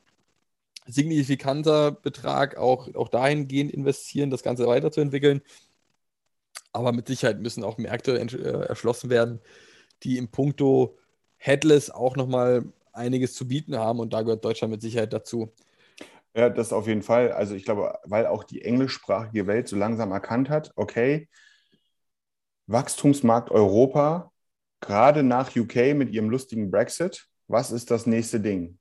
signifikanter 0.86 1.92
Betrag, 1.92 2.58
auch, 2.58 2.94
auch 2.94 3.08
dahingehend 3.08 3.72
investieren, 3.72 4.28
das 4.28 4.42
Ganze 4.42 4.66
weiterzuentwickeln. 4.66 5.40
Aber 6.72 6.92
mit 6.92 7.06
Sicherheit 7.06 7.40
müssen 7.40 7.64
auch 7.64 7.78
Märkte 7.78 8.18
äh, 8.18 8.66
erschlossen 8.68 9.08
werden, 9.08 9.40
die 10.02 10.18
im 10.18 10.28
Punkto 10.28 10.98
Headless 11.38 11.88
auch 11.88 12.16
nochmal 12.16 12.66
einiges 12.92 13.32
zu 13.32 13.48
bieten 13.48 13.78
haben 13.78 13.98
und 14.00 14.12
da 14.12 14.20
gehört 14.20 14.44
Deutschland 14.44 14.72
mit 14.72 14.82
Sicherheit 14.82 15.14
dazu. 15.14 15.54
Ja, 16.34 16.48
das 16.50 16.72
auf 16.72 16.86
jeden 16.86 17.02
Fall. 17.02 17.32
Also 17.32 17.54
ich 17.54 17.64
glaube, 17.64 17.98
weil 18.04 18.26
auch 18.26 18.44
die 18.44 18.62
englischsprachige 18.62 19.46
Welt 19.46 19.68
so 19.68 19.76
langsam 19.76 20.12
erkannt 20.12 20.50
hat, 20.50 20.72
okay, 20.76 21.28
Wachstumsmarkt 22.66 23.50
Europa, 23.50 24.30
gerade 24.80 25.22
nach 25.22 25.56
UK 25.56 25.94
mit 25.94 26.10
ihrem 26.10 26.30
lustigen 26.30 26.70
Brexit, 26.70 27.26
was 27.48 27.72
ist 27.72 27.90
das 27.90 28.06
nächste 28.06 28.40
Ding? 28.40 28.78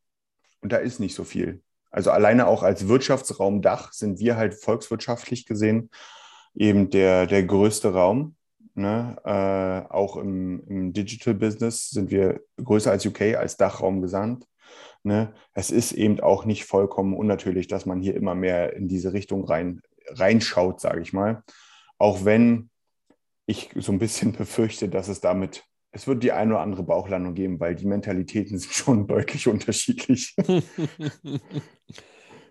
Und 0.62 0.72
da 0.72 0.78
ist 0.78 1.00
nicht 1.00 1.16
so 1.16 1.24
viel. 1.24 1.64
Also 1.90 2.12
alleine 2.12 2.48
auch 2.48 2.64
als 2.64 2.88
Wirtschaftsraum 2.88 3.62
Dach 3.62 3.94
sind 3.94 4.20
wir 4.20 4.36
halt 4.36 4.54
volkswirtschaftlich 4.54 5.46
gesehen 5.46 5.90
eben 6.54 6.90
der, 6.90 7.28
der 7.28 7.44
größte 7.44 7.94
Raum. 7.94 8.36
Ne? 8.74 9.16
Äh, 9.24 9.92
auch 9.92 10.18
im, 10.18 10.64
im 10.68 10.94
Digital 10.94 11.34
Business 11.34 11.90
sind 11.90 12.12
wir 12.12 12.42
größer 12.64 12.92
als 12.92 13.06
UK, 13.06 13.36
als 13.36 13.58
Dachraum 13.58 14.02
gesandt. 14.02 14.46
Ne? 15.08 15.34
Es 15.54 15.72
ist 15.72 15.94
eben 15.94 16.20
auch 16.20 16.44
nicht 16.44 16.66
vollkommen 16.66 17.16
unnatürlich, 17.16 17.68
dass 17.68 17.86
man 17.86 18.02
hier 18.02 18.14
immer 18.14 18.36
mehr 18.36 18.74
in 18.74 18.90
diese 18.90 19.14
Richtung 19.14 19.46
rein, 19.46 19.82
reinschaut, 20.10 20.82
sage 20.82 21.02
ich 21.02 21.14
mal. 21.14 21.44
Auch 21.98 22.26
wenn 22.26 22.70
ich 23.46 23.70
so 23.76 23.94
ein 23.94 24.00
bisschen 24.00 24.32
befürchte, 24.34 24.90
dass 24.90 25.08
es 25.08 25.22
damit, 25.22 25.64
es 25.92 26.08
wird 26.08 26.24
die 26.24 26.34
eine 26.34 26.56
oder 26.56 26.62
andere 26.62 26.84
Bauchlandung 26.84 27.36
geben, 27.36 27.58
weil 27.62 27.74
die 27.74 27.86
Mentalitäten 27.86 28.60
sind 28.60 28.74
schon 28.74 29.08
deutlich 29.08 29.48
unterschiedlich. 29.48 30.36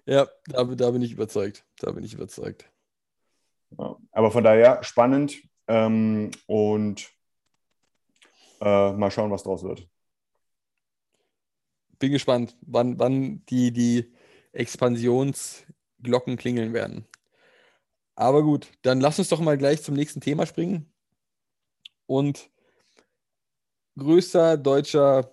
ja, 0.06 0.26
da, 0.46 0.64
da 0.64 0.90
bin 0.90 1.02
ich 1.02 1.12
überzeugt. 1.12 1.66
Da 1.78 1.92
bin 1.92 2.04
ich 2.04 2.14
überzeugt. 2.14 2.70
Ja, 3.78 3.96
aber 4.12 4.30
von 4.30 4.44
daher 4.44 4.82
spannend 4.82 5.42
ähm, 5.68 6.30
und 6.46 7.10
äh, 8.62 8.92
mal 8.92 9.10
schauen, 9.10 9.30
was 9.30 9.42
draus 9.42 9.62
wird. 9.62 9.86
Bin 11.98 12.12
gespannt, 12.12 12.56
wann, 12.60 12.98
wann 12.98 13.44
die, 13.46 13.72
die 13.72 14.12
Expansionsglocken 14.52 16.36
klingeln 16.36 16.72
werden. 16.72 17.06
Aber 18.14 18.42
gut, 18.42 18.68
dann 18.82 19.00
lass 19.00 19.18
uns 19.18 19.28
doch 19.28 19.40
mal 19.40 19.58
gleich 19.58 19.82
zum 19.82 19.94
nächsten 19.94 20.20
Thema 20.20 20.46
springen. 20.46 20.92
Und 22.06 22.50
größter 23.98 24.56
deutscher 24.56 25.30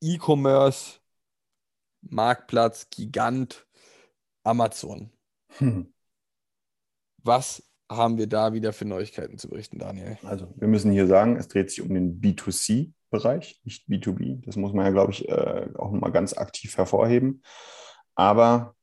E-Commerce 0.00 1.00
Marktplatz, 2.10 2.88
Gigant, 2.90 3.66
Amazon. 4.44 5.10
Hm. 5.58 5.92
Was 7.22 7.62
haben 7.90 8.18
wir 8.18 8.26
da 8.26 8.52
wieder 8.52 8.72
für 8.72 8.84
Neuigkeiten 8.84 9.38
zu 9.38 9.48
berichten, 9.48 9.78
Daniel? 9.78 10.18
Also, 10.22 10.52
wir 10.56 10.68
müssen 10.68 10.92
hier 10.92 11.06
sagen, 11.06 11.36
es 11.36 11.48
dreht 11.48 11.70
sich 11.70 11.82
um 11.82 11.92
den 11.92 12.20
B2C-Bereich, 13.10 13.60
nicht 13.64 13.88
B2B. 13.88 14.44
Das 14.44 14.56
muss 14.56 14.72
man 14.72 14.86
ja, 14.86 14.92
glaube 14.92 15.12
ich, 15.12 15.28
äh, 15.28 15.68
auch 15.76 15.90
mal 15.90 16.10
ganz 16.10 16.36
aktiv 16.36 16.76
hervorheben. 16.76 17.42
Aber 18.14 18.74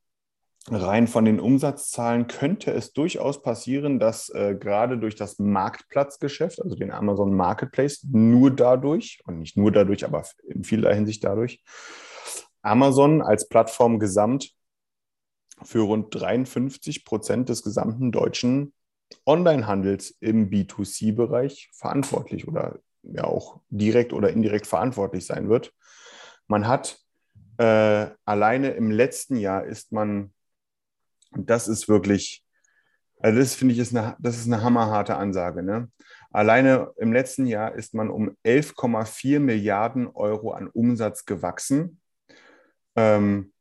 rein 0.70 1.08
von 1.08 1.24
den 1.24 1.40
Umsatzzahlen 1.40 2.26
könnte 2.26 2.72
es 2.72 2.92
durchaus 2.92 3.42
passieren, 3.42 3.98
dass 3.98 4.30
äh, 4.30 4.54
gerade 4.58 4.98
durch 4.98 5.14
das 5.14 5.38
Marktplatzgeschäft, 5.38 6.62
also 6.62 6.76
den 6.76 6.90
Amazon 6.90 7.34
Marketplace, 7.34 8.06
nur 8.10 8.50
dadurch, 8.50 9.20
und 9.26 9.40
nicht 9.40 9.56
nur 9.56 9.72
dadurch, 9.72 10.04
aber 10.04 10.24
in 10.48 10.64
vieler 10.64 10.94
Hinsicht 10.94 11.22
dadurch, 11.24 11.62
Amazon 12.62 13.20
als 13.20 13.48
Plattform 13.48 13.98
gesamt 13.98 14.52
für 15.62 15.80
rund 15.80 16.14
53 16.14 17.04
Prozent 17.04 17.48
des 17.50 17.62
gesamten 17.62 18.10
deutschen 18.10 18.72
Onlinehandels 19.26 20.16
im 20.20 20.48
B2C-Bereich 20.48 21.70
verantwortlich 21.74 22.48
oder 22.48 22.80
ja 23.12 23.24
auch 23.24 23.60
direkt 23.70 24.12
oder 24.12 24.30
indirekt 24.30 24.66
verantwortlich 24.66 25.26
sein 25.26 25.48
wird. 25.48 25.72
Man 26.46 26.66
hat 26.66 26.98
äh, 27.58 28.06
alleine 28.24 28.70
im 28.70 28.90
letzten 28.90 29.36
Jahr 29.36 29.64
ist 29.64 29.92
man, 29.92 30.32
das 31.32 31.68
ist 31.68 31.88
wirklich, 31.88 32.44
also 33.20 33.38
das 33.38 33.54
finde 33.54 33.74
ich, 33.74 33.80
ist 33.80 33.96
eine, 33.96 34.16
das 34.18 34.36
ist 34.36 34.46
eine 34.46 34.62
hammerharte 34.62 35.16
Ansage. 35.16 35.62
Ne? 35.62 35.90
Alleine 36.30 36.92
im 36.96 37.12
letzten 37.12 37.46
Jahr 37.46 37.74
ist 37.74 37.94
man 37.94 38.10
um 38.10 38.36
11,4 38.44 39.40
Milliarden 39.40 40.08
Euro 40.08 40.52
an 40.52 40.68
Umsatz 40.68 41.24
gewachsen. 41.24 42.00
Ähm, 42.96 43.52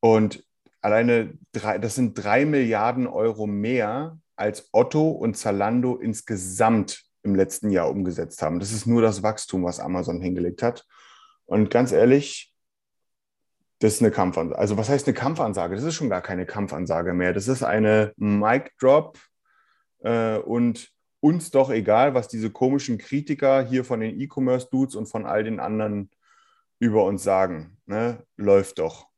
und 0.00 0.44
alleine 0.80 1.36
drei, 1.52 1.78
das 1.78 1.94
sind 1.94 2.14
drei 2.14 2.44
Milliarden 2.44 3.06
Euro 3.06 3.46
mehr, 3.46 4.18
als 4.36 4.68
Otto 4.72 5.10
und 5.10 5.36
Zalando 5.36 5.96
insgesamt 5.96 7.07
im 7.22 7.34
letzten 7.34 7.70
Jahr 7.70 7.90
umgesetzt 7.90 8.42
haben. 8.42 8.60
Das 8.60 8.72
ist 8.72 8.86
nur 8.86 9.02
das 9.02 9.22
Wachstum, 9.22 9.64
was 9.64 9.80
Amazon 9.80 10.20
hingelegt 10.20 10.62
hat. 10.62 10.86
Und 11.46 11.70
ganz 11.70 11.92
ehrlich, 11.92 12.54
das 13.80 13.94
ist 13.94 14.02
eine 14.02 14.10
Kampfansage. 14.10 14.58
Also 14.58 14.76
was 14.76 14.88
heißt 14.88 15.06
eine 15.06 15.14
Kampfansage? 15.14 15.74
Das 15.74 15.84
ist 15.84 15.94
schon 15.94 16.10
gar 16.10 16.22
keine 16.22 16.46
Kampfansage 16.46 17.14
mehr. 17.14 17.32
Das 17.32 17.48
ist 17.48 17.62
eine 17.62 18.12
Mic 18.16 18.72
Drop 18.78 19.18
äh, 20.00 20.38
und 20.38 20.92
uns 21.20 21.50
doch 21.50 21.70
egal, 21.70 22.14
was 22.14 22.28
diese 22.28 22.50
komischen 22.50 22.98
Kritiker 22.98 23.64
hier 23.64 23.84
von 23.84 24.00
den 24.00 24.20
E-Commerce-Dudes 24.20 24.94
und 24.94 25.06
von 25.06 25.26
all 25.26 25.44
den 25.44 25.60
anderen 25.60 26.10
über 26.78 27.04
uns 27.04 27.22
sagen. 27.22 27.76
Ne? 27.86 28.24
Läuft 28.36 28.78
doch. 28.78 29.08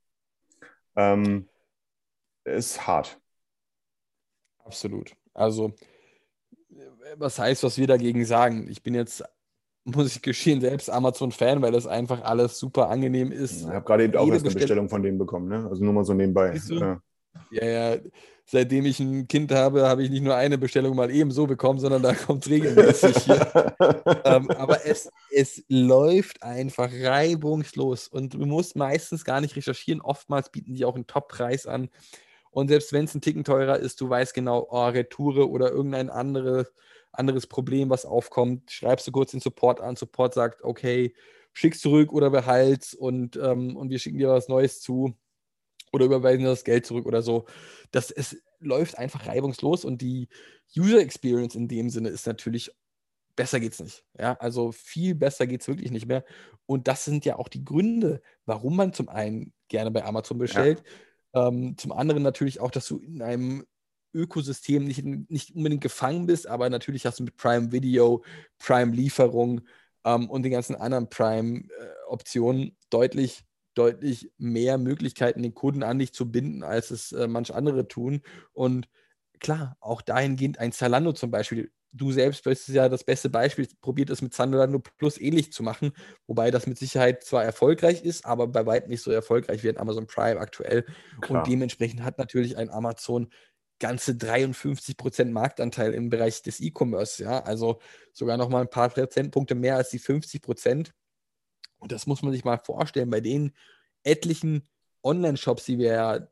Ähm, 0.97 1.49
ist 2.45 2.87
hart. 2.87 3.21
Absolut. 4.65 5.15
Also, 5.35 5.75
was 7.16 7.38
heißt, 7.38 7.62
was 7.62 7.78
wir 7.78 7.87
dagegen 7.87 8.24
sagen? 8.24 8.68
Ich 8.70 8.83
bin 8.83 8.94
jetzt, 8.94 9.24
muss 9.85 10.14
ich 10.16 10.22
geschehen, 10.22 10.61
selbst 10.61 10.90
Amazon-Fan, 10.90 11.62
weil 11.62 11.72
das 11.72 11.87
einfach 11.87 12.22
alles 12.22 12.59
super 12.59 12.88
angenehm 12.88 13.33
ist. 13.33 13.62
Ich 13.62 13.66
habe 13.66 13.85
gerade 13.85 14.04
eben 14.04 14.16
auch 14.16 14.28
erst 14.28 14.44
eine 14.44 14.54
Bestellung 14.54 14.88
von 14.88 15.02
denen 15.02 15.18
bekommen, 15.18 15.48
ne? 15.48 15.66
Also 15.68 15.85
nur 15.85 15.92
mal 15.92 16.04
so 16.04 16.14
nebenbei. 16.14 16.59
Ja. 16.68 17.00
Ja, 17.50 17.64
ja, 17.64 17.98
seitdem 18.44 18.85
ich 18.87 18.98
ein 19.00 19.28
Kind 19.28 19.52
habe, 19.52 19.88
habe 19.88 20.02
ich 20.02 20.11
nicht 20.11 20.22
nur 20.22 20.35
eine 20.35 20.59
Bestellung 20.59 20.96
mal 20.96 21.11
eben 21.11 21.30
so 21.30 21.46
bekommen, 21.46 21.78
sondern 21.78 22.02
da 22.02 22.14
kommt 22.14 22.44
es 22.44 22.50
regelmäßig 22.50 23.16
hier. 23.18 23.74
ähm, 24.24 24.50
aber 24.50 24.85
es, 24.87 25.11
es 25.33 25.62
läuft 25.68 26.42
einfach 26.42 26.90
reibungslos 26.92 28.09
und 28.09 28.35
du 28.35 28.46
musst 28.46 28.76
meistens 28.76 29.24
gar 29.24 29.40
nicht 29.40 29.56
recherchieren. 29.56 30.00
Oftmals 30.00 30.50
bieten 30.50 30.74
die 30.74 30.85
auch 30.85 30.96
einen 30.96 31.06
Top-Preis 31.06 31.66
an. 31.66 31.88
Und 32.51 32.69
selbst 32.69 32.93
wenn 32.93 33.05
es 33.05 33.15
ein 33.15 33.21
Ticken 33.21 33.45
teurer 33.45 33.79
ist, 33.79 34.01
du 34.01 34.09
weißt 34.09 34.35
genau, 34.35 34.67
oh, 34.71 34.87
Retoure 34.87 35.49
oder 35.49 35.71
irgendein 35.71 36.11
andere, 36.11 36.69
anderes 37.13 37.47
Problem, 37.47 37.91
was 37.91 38.05
aufkommt, 38.05 38.71
schreibst 38.71 39.07
du 39.07 39.13
kurz 39.13 39.33
den 39.33 39.41
Support 39.41 39.81
an. 39.81 39.97
Support 39.97 40.35
sagt, 40.35 40.63
okay, 40.63 41.15
schick's 41.53 41.81
zurück 41.81 42.13
oder 42.13 42.31
behalt's 42.31 42.95
und, 42.95 43.37
ähm, 43.37 43.77
und 43.77 43.91
wir 43.91 43.99
schicken 43.99 44.19
dir 44.19 44.29
was 44.29 44.49
Neues 44.49 44.81
zu 44.81 45.15
oder 45.93 46.05
überweisen 46.05 46.43
dir 46.43 46.51
das 46.51 46.65
Geld 46.65 46.87
zurück 46.87 47.07
oder 47.07 47.23
so. 47.23 47.47
Das 47.91 48.11
es 48.11 48.37
läuft 48.61 48.99
einfach 48.99 49.27
reibungslos 49.27 49.85
und 49.85 50.03
die 50.03 50.29
User 50.77 51.01
Experience 51.01 51.55
in 51.55 51.67
dem 51.67 51.91
Sinne 51.91 52.11
ist 52.11 52.27
natürlich 52.27 52.71
besser 53.37 53.59
geht's 53.59 53.81
nicht. 53.81 54.05
Ja, 54.19 54.35
also 54.35 54.71
viel 54.73 55.15
besser 55.15 55.47
geht's 55.47 55.67
wirklich 55.67 55.91
nicht 55.91 56.07
mehr. 56.07 56.25
Und 56.67 56.89
das 56.89 57.05
sind 57.05 57.25
ja 57.25 57.37
auch 57.37 57.49
die 57.49 57.65
Gründe, 57.65 58.23
warum 58.45 58.77
man 58.77 58.93
zum 58.93 59.09
einen 59.09 59.53
gerne 59.69 59.91
bei 59.91 60.05
Amazon 60.05 60.39
bestellt, 60.39 60.83
ähm, 61.35 61.77
zum 61.77 61.93
anderen 61.93 62.23
natürlich 62.23 62.61
auch, 62.61 62.71
dass 62.71 62.87
du 62.88 62.99
in 62.99 63.23
einem 63.23 63.66
Ökosystem 64.12 64.85
nicht, 64.85 65.05
nicht 65.05 65.55
unbedingt 65.55 65.83
gefangen 65.83 66.27
bist, 66.27 66.47
aber 66.47 66.69
natürlich 66.71 67.07
hast 67.07 67.21
du 67.21 67.25
mit 67.25 67.37
Prime 67.37 67.73
Video, 67.73 68.25
Prime 68.59 68.95
Lieferung 68.95 69.62
ähm, 70.05 70.29
und 70.29 70.43
den 70.43 70.53
ganzen 70.53 70.75
anderen 70.77 71.09
Prime-Optionen 71.09 72.77
deutlich 72.90 73.45
deutlich 73.75 74.31
mehr 74.38 74.79
Möglichkeiten, 74.79 75.43
den 75.43 75.55
Kunden 75.55 75.83
an 75.83 75.99
dich 75.99 76.12
zu 76.12 76.31
binden, 76.31 76.62
als 76.62 76.90
es 76.90 77.12
äh, 77.12 77.29
manche 77.29 77.55
andere 77.55 77.88
tun. 77.88 78.23
Und 78.53 78.88
klar, 79.38 79.77
auch 79.81 80.03
dahingehend 80.03 80.59
ein 80.59 80.73
Zalando 80.73 81.12
zum 81.12 81.31
Beispiel. 81.31 81.73
Du 81.92 82.12
selbst 82.12 82.44
bist 82.44 82.68
ja 82.68 82.88
das 82.88 83.03
beste 83.03 83.29
Beispiel, 83.29 83.66
probiert 83.81 84.11
es 84.11 84.22
mit 84.22 84.33
Zalando 84.33 84.79
Plus 84.79 85.18
ähnlich 85.18 85.53
zu 85.53 85.64
machen, 85.64 85.92
wobei 86.29 86.53
das 86.53 86.66
mit 86.66 86.79
Sicherheit 86.79 87.24
zwar 87.24 87.44
erfolgreich 87.44 88.05
ist, 88.05 88.24
aber 88.24 88.46
bei 88.46 88.64
weitem 88.64 88.90
nicht 88.90 89.03
so 89.03 89.11
erfolgreich 89.11 89.64
wie 89.64 89.70
ein 89.70 89.79
Amazon 89.79 90.07
Prime 90.07 90.38
aktuell. 90.38 90.85
Klar. 91.20 91.40
Und 91.40 91.50
dementsprechend 91.50 92.05
hat 92.05 92.18
natürlich 92.18 92.57
ein 92.57 92.70
Amazon 92.70 93.29
ganze 93.81 94.12
53% 94.12 95.33
Marktanteil 95.33 95.92
im 95.94 96.11
Bereich 96.11 96.42
des 96.42 96.61
E-Commerce, 96.61 97.22
ja, 97.22 97.42
also 97.42 97.81
sogar 98.12 98.37
noch 98.37 98.50
mal 98.50 98.61
ein 98.61 98.70
paar 98.70 98.90
Prozentpunkte 98.90 99.55
mehr 99.57 99.76
als 99.76 99.90
die 99.90 99.98
50%. 99.98 100.92
Und 101.79 101.90
das 101.90 102.07
muss 102.07 102.22
man 102.22 102.31
sich 102.33 102.44
mal 102.44 102.59
vorstellen, 102.59 103.11
bei 103.11 103.20
den 103.20 103.53
etlichen 104.05 104.68
Online-Shops, 105.03 105.64
die 105.64 105.79
wir 105.79 105.92
ja 105.92 106.29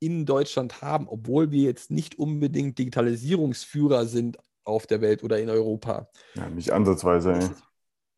in 0.00 0.26
Deutschland 0.26 0.82
haben, 0.82 1.08
obwohl 1.08 1.52
wir 1.52 1.62
jetzt 1.62 1.90
nicht 1.90 2.18
unbedingt 2.18 2.78
Digitalisierungsführer 2.78 4.06
sind 4.06 4.38
auf 4.64 4.86
der 4.86 5.00
Welt 5.00 5.22
oder 5.22 5.38
in 5.38 5.50
Europa. 5.50 6.08
ja, 6.34 6.48
nicht 6.48 6.72
ansatzweise. 6.72 7.32
Ey. 7.32 7.50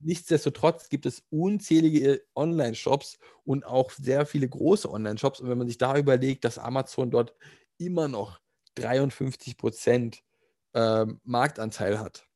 Nichtsdestotrotz 0.01 0.89
gibt 0.89 1.07
es 1.07 1.23
unzählige 1.31 2.23
Online-Shops 2.35 3.19
und 3.45 3.65
auch 3.65 3.91
sehr 3.93 4.27
viele 4.27 4.49
große 4.49 4.91
Online-Shops. 4.91 5.41
Und 5.41 5.49
wenn 5.49 5.59
man 5.59 5.69
sich 5.69 5.79
da 5.79 5.97
überlegt, 5.97 6.45
dass 6.45 6.59
Amazon 6.59 7.11
dort 7.11 7.35
immer 7.79 8.09
noch 8.09 8.41
53 8.75 9.57
Prozent 9.57 10.23
ähm, 10.75 11.21
Marktanteil 11.25 12.01
hat, 12.01 12.27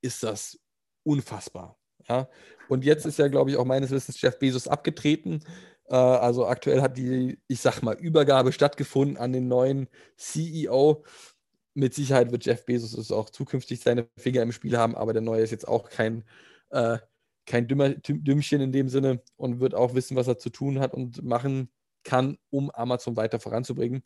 ist 0.00 0.22
das 0.22 0.58
unfassbar. 1.04 1.78
Ja? 2.08 2.28
Und 2.68 2.84
jetzt 2.84 3.04
ist 3.04 3.18
ja, 3.18 3.28
glaube 3.28 3.50
ich, 3.50 3.56
auch 3.56 3.64
meines 3.64 3.90
Wissens 3.90 4.20
Jeff 4.20 4.38
Bezos 4.38 4.68
abgetreten. 4.68 5.44
Äh, 5.88 5.96
also 5.96 6.46
aktuell 6.46 6.80
hat 6.80 6.96
die, 6.96 7.38
ich 7.48 7.60
sag 7.60 7.82
mal, 7.82 7.96
Übergabe 7.96 8.52
stattgefunden 8.52 9.16
an 9.16 9.32
den 9.32 9.48
neuen 9.48 9.88
CEO. 10.16 11.04
Mit 11.74 11.94
Sicherheit 11.94 12.30
wird 12.32 12.44
Jeff 12.44 12.66
Bezos 12.66 12.92
es 12.94 13.10
auch 13.10 13.30
zukünftig 13.30 13.80
seine 13.80 14.08
Finger 14.18 14.42
im 14.42 14.52
Spiel 14.52 14.76
haben, 14.76 14.94
aber 14.94 15.12
der 15.14 15.22
neue 15.22 15.42
ist 15.42 15.50
jetzt 15.52 15.66
auch 15.66 15.88
kein, 15.88 16.24
äh, 16.70 16.98
kein 17.46 17.66
Dümmer, 17.66 17.88
Düm- 17.90 18.22
Dümmchen 18.24 18.60
in 18.60 18.72
dem 18.72 18.88
Sinne 18.88 19.22
und 19.36 19.60
wird 19.60 19.74
auch 19.74 19.94
wissen, 19.94 20.16
was 20.16 20.28
er 20.28 20.38
zu 20.38 20.50
tun 20.50 20.80
hat 20.80 20.92
und 20.92 21.22
machen 21.24 21.70
kann, 22.04 22.36
um 22.50 22.70
Amazon 22.70 23.16
weiter 23.16 23.40
voranzubringen. 23.40 24.02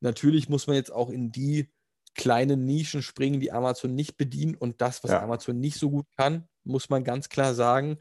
Natürlich 0.00 0.48
muss 0.48 0.66
man 0.66 0.76
jetzt 0.76 0.92
auch 0.92 1.10
in 1.10 1.32
die 1.32 1.70
kleinen 2.14 2.66
Nischen 2.66 3.02
springen, 3.02 3.40
die 3.40 3.52
Amazon 3.52 3.94
nicht 3.94 4.16
bedient 4.18 4.60
und 4.60 4.80
das, 4.80 5.02
was 5.04 5.12
Ja. 5.12 5.22
Amazon 5.22 5.60
nicht 5.60 5.78
so 5.78 5.90
gut 5.90 6.06
kann, 6.16 6.48
muss 6.64 6.90
man 6.90 7.04
ganz 7.04 7.28
klar 7.30 7.54
sagen. 7.54 7.98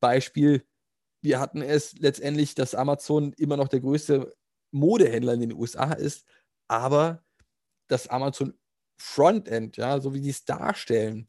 Beispiel, 0.00 0.64
wir 1.22 1.40
hatten 1.40 1.62
es 1.62 1.94
letztendlich, 1.98 2.54
dass 2.54 2.74
Amazon 2.74 3.32
immer 3.34 3.56
noch 3.56 3.68
der 3.68 3.80
größte 3.80 4.34
Modehändler 4.72 5.34
in 5.34 5.40
den 5.40 5.52
USA 5.54 5.92
ist, 5.92 6.26
aber 6.68 7.24
das 7.88 8.08
Amazon 8.08 8.54
Frontend, 9.00 9.76
ja, 9.76 10.00
so 10.00 10.12
wie 10.12 10.20
die 10.20 10.30
es 10.30 10.44
darstellen, 10.44 11.28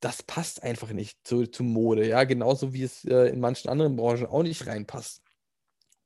das 0.00 0.22
passt 0.22 0.62
einfach 0.62 0.92
nicht 0.92 1.26
zu, 1.26 1.46
zu 1.46 1.64
Mode, 1.64 2.06
ja, 2.06 2.24
genauso 2.24 2.74
wie 2.74 2.82
es 2.82 3.04
äh, 3.04 3.28
in 3.28 3.40
manchen 3.40 3.70
anderen 3.70 3.96
Branchen 3.96 4.26
auch 4.26 4.42
nicht 4.42 4.66
reinpasst. 4.66 5.22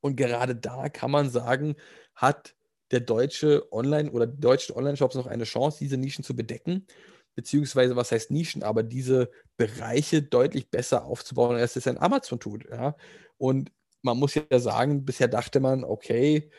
Und 0.00 0.16
gerade 0.16 0.56
da 0.56 0.88
kann 0.88 1.10
man 1.10 1.28
sagen, 1.28 1.74
hat 2.14 2.54
der 2.92 3.00
deutsche 3.00 3.70
Online- 3.72 4.10
oder 4.10 4.26
die 4.26 4.40
deutschen 4.40 4.74
Online-Shops 4.76 5.14
noch 5.14 5.26
eine 5.26 5.44
Chance, 5.44 5.78
diese 5.80 5.96
Nischen 5.96 6.24
zu 6.24 6.34
bedecken, 6.34 6.86
beziehungsweise, 7.34 7.96
was 7.96 8.12
heißt 8.12 8.30
Nischen, 8.30 8.62
aber 8.62 8.82
diese 8.82 9.30
Bereiche 9.56 10.22
deutlich 10.22 10.70
besser 10.70 11.04
aufzubauen, 11.04 11.56
als 11.56 11.76
es 11.76 11.86
ein 11.86 11.98
Amazon 11.98 12.40
tut. 12.40 12.68
Ja? 12.70 12.96
Und 13.38 13.72
man 14.02 14.18
muss 14.18 14.34
ja 14.34 14.58
sagen, 14.58 15.04
bisher 15.04 15.28
dachte 15.28 15.60
man, 15.60 15.84
okay, 15.84 16.50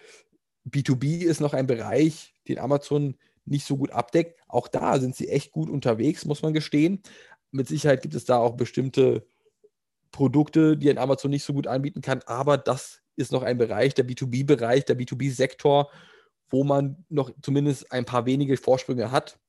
B2B 0.70 1.24
ist 1.24 1.42
noch 1.42 1.54
ein 1.54 1.68
Bereich, 1.68 2.36
den 2.48 2.60
Amazon 2.60 3.18
nicht 3.46 3.66
so 3.66 3.78
gut 3.78 3.92
abdeckt. 3.92 4.40
Auch 4.48 4.68
da 4.68 5.00
sind 5.00 5.16
sie 5.16 5.30
echt 5.30 5.52
gut 5.52 5.70
unterwegs, 5.70 6.26
muss 6.26 6.42
man 6.42 6.54
gestehen. 6.54 7.02
Mit 7.52 7.68
Sicherheit 7.68 8.02
gibt 8.02 8.16
es 8.16 8.26
da 8.26 8.38
auch 8.38 8.56
bestimmte 8.56 9.26
Produkte, 10.12 10.78
die 10.78 10.90
ein 10.90 10.98
Amazon 10.98 11.32
nicht 11.32 11.44
so 11.44 11.54
gut 11.54 11.68
anbieten 11.68 12.02
kann, 12.02 12.22
aber 12.26 12.58
das 12.58 13.02
ist 13.16 13.32
noch 13.32 13.44
ein 13.44 13.58
Bereich, 13.58 13.94
der 13.94 14.08
B2B-Bereich, 14.08 14.86
der 14.86 14.98
B2B-Sektor, 14.98 15.90
wo 16.50 16.64
man 16.64 17.06
noch 17.10 17.32
zumindest 17.42 17.92
ein 17.92 18.06
paar 18.06 18.26
wenige 18.26 18.58
Vorsprünge 18.58 19.12
hat. 19.12 19.40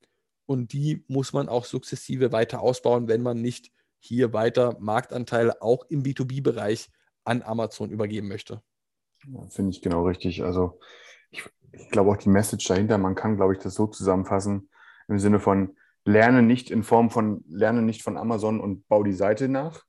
Und 0.45 0.73
die 0.73 1.03
muss 1.07 1.33
man 1.33 1.49
auch 1.49 1.65
sukzessive 1.65 2.31
weiter 2.31 2.61
ausbauen, 2.61 3.07
wenn 3.07 3.21
man 3.21 3.41
nicht 3.41 3.71
hier 3.99 4.33
weiter 4.33 4.77
Marktanteile 4.79 5.61
auch 5.61 5.85
im 5.89 6.03
B2B-Bereich 6.03 6.89
an 7.23 7.41
Amazon 7.41 7.89
übergeben 7.89 8.27
möchte. 8.27 8.61
Ja, 9.27 9.47
Finde 9.49 9.71
ich 9.71 9.81
genau 9.81 10.05
richtig. 10.05 10.43
Also 10.43 10.79
ich, 11.31 11.43
ich 11.71 11.89
glaube 11.89 12.11
auch 12.11 12.17
die 12.17 12.29
Message 12.29 12.67
dahinter, 12.67 12.97
man 12.97 13.15
kann, 13.15 13.35
glaube 13.35 13.53
ich, 13.53 13.59
das 13.59 13.75
so 13.75 13.87
zusammenfassen 13.87 14.69
im 15.07 15.19
Sinne 15.19 15.39
von 15.39 15.75
lerne 16.05 16.41
nicht 16.41 16.69
in 16.69 16.83
Form 16.83 17.09
von 17.09 17.43
lerne 17.47 17.81
nicht 17.81 18.03
von 18.03 18.17
Amazon 18.17 18.59
und 18.59 18.87
bau 18.87 19.03
die 19.03 19.13
Seite 19.13 19.47
nach, 19.47 19.83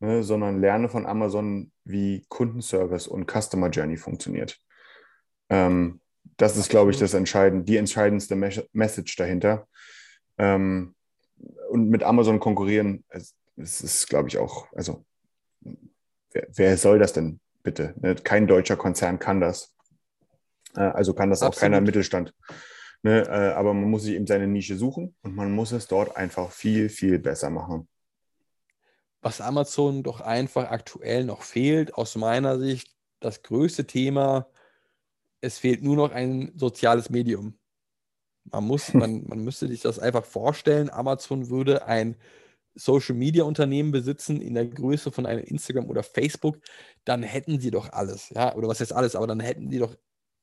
ne, 0.00 0.22
sondern 0.22 0.60
lerne 0.60 0.88
von 0.88 1.06
Amazon, 1.06 1.72
wie 1.84 2.24
Kundenservice 2.28 3.06
und 3.06 3.30
Customer 3.30 3.68
Journey 3.68 3.96
funktioniert. 3.96 4.58
Ähm, 5.48 6.00
das 6.36 6.56
ist, 6.56 6.68
glaube 6.68 6.90
ich, 6.90 6.98
das 6.98 7.14
entscheidend, 7.14 7.68
die 7.68 7.76
entscheidendste 7.76 8.36
Mes 8.36 8.62
Message 8.72 9.16
dahinter. 9.16 9.66
Ähm, 10.38 10.94
und 11.70 11.88
mit 11.88 12.02
Amazon 12.02 12.40
konkurrieren, 12.40 13.04
es, 13.08 13.34
es 13.56 13.80
ist, 13.80 14.08
glaube 14.08 14.28
ich, 14.28 14.38
auch, 14.38 14.66
also 14.72 15.04
wer, 16.32 16.46
wer 16.54 16.76
soll 16.76 16.98
das 16.98 17.12
denn 17.12 17.40
bitte? 17.68 17.94
Ne? 18.00 18.14
Kein 18.14 18.46
deutscher 18.46 18.76
Konzern 18.76 19.18
kann 19.18 19.40
das. 19.40 19.74
Äh, 20.74 20.80
also 20.80 21.12
kann 21.12 21.28
das 21.28 21.42
auch 21.42 21.48
Absolut. 21.48 21.62
keiner 21.62 21.78
im 21.78 21.84
Mittelstand. 21.84 22.34
Ne? 23.02 23.26
Äh, 23.28 23.52
aber 23.52 23.74
man 23.74 23.90
muss 23.90 24.04
sich 24.04 24.14
eben 24.14 24.26
seine 24.26 24.46
Nische 24.46 24.76
suchen 24.76 25.14
und 25.22 25.34
man 25.34 25.52
muss 25.52 25.72
es 25.72 25.86
dort 25.86 26.16
einfach 26.16 26.50
viel, 26.50 26.88
viel 26.88 27.18
besser 27.18 27.50
machen. 27.50 27.88
Was 29.20 29.40
Amazon 29.40 30.02
doch 30.02 30.20
einfach 30.22 30.70
aktuell 30.70 31.24
noch 31.24 31.42
fehlt, 31.42 31.94
aus 31.94 32.16
meiner 32.16 32.58
Sicht, 32.58 32.94
das 33.20 33.42
größte 33.42 33.86
Thema, 33.86 34.48
es 35.40 35.58
fehlt 35.58 35.82
nur 35.82 35.96
noch 35.96 36.12
ein 36.12 36.52
soziales 36.56 37.10
Medium. 37.10 37.58
Man 38.44 38.64
muss, 38.64 38.94
man, 38.94 39.26
man 39.26 39.44
müsste 39.44 39.68
sich 39.68 39.82
das 39.82 39.98
einfach 39.98 40.24
vorstellen, 40.24 40.88
Amazon 40.88 41.50
würde 41.50 41.84
ein 41.86 42.16
Social 42.78 43.14
Media 43.14 43.44
Unternehmen 43.44 43.90
besitzen 43.92 44.40
in 44.40 44.54
der 44.54 44.66
Größe 44.66 45.10
von 45.12 45.26
einem 45.26 45.44
Instagram 45.44 45.88
oder 45.88 46.02
Facebook, 46.02 46.58
dann 47.04 47.22
hätten 47.22 47.60
sie 47.60 47.70
doch 47.70 47.92
alles, 47.92 48.30
ja, 48.30 48.54
oder 48.54 48.68
was 48.68 48.80
heißt 48.80 48.92
alles, 48.92 49.16
aber 49.16 49.26
dann 49.26 49.40
hätten 49.40 49.70
sie 49.70 49.78
doch 49.78 49.96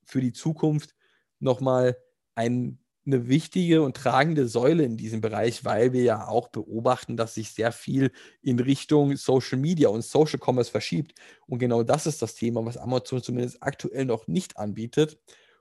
für 0.05 0.21
die 0.21 0.33
Zukunft 0.33 0.95
nochmal 1.39 1.97
ein, 2.35 2.79
eine 3.05 3.27
wichtige 3.27 3.81
und 3.83 3.95
tragende 3.97 4.47
Säule 4.47 4.83
in 4.83 4.97
diesem 4.97 5.21
Bereich, 5.21 5.63
weil 5.63 5.93
wir 5.93 6.03
ja 6.03 6.27
auch 6.27 6.47
beobachten, 6.49 7.17
dass 7.17 7.35
sich 7.35 7.51
sehr 7.51 7.71
viel 7.71 8.11
in 8.41 8.59
Richtung 8.59 9.15
Social 9.15 9.59
Media 9.59 9.89
und 9.89 10.03
Social 10.03 10.39
Commerce 10.43 10.71
verschiebt. 10.71 11.13
Und 11.47 11.59
genau 11.59 11.83
das 11.83 12.07
ist 12.07 12.21
das 12.21 12.35
Thema, 12.35 12.65
was 12.65 12.77
Amazon 12.77 13.21
zumindest 13.21 13.61
aktuell 13.61 14.05
noch 14.05 14.27
nicht 14.27 14.57
anbietet. 14.57 15.19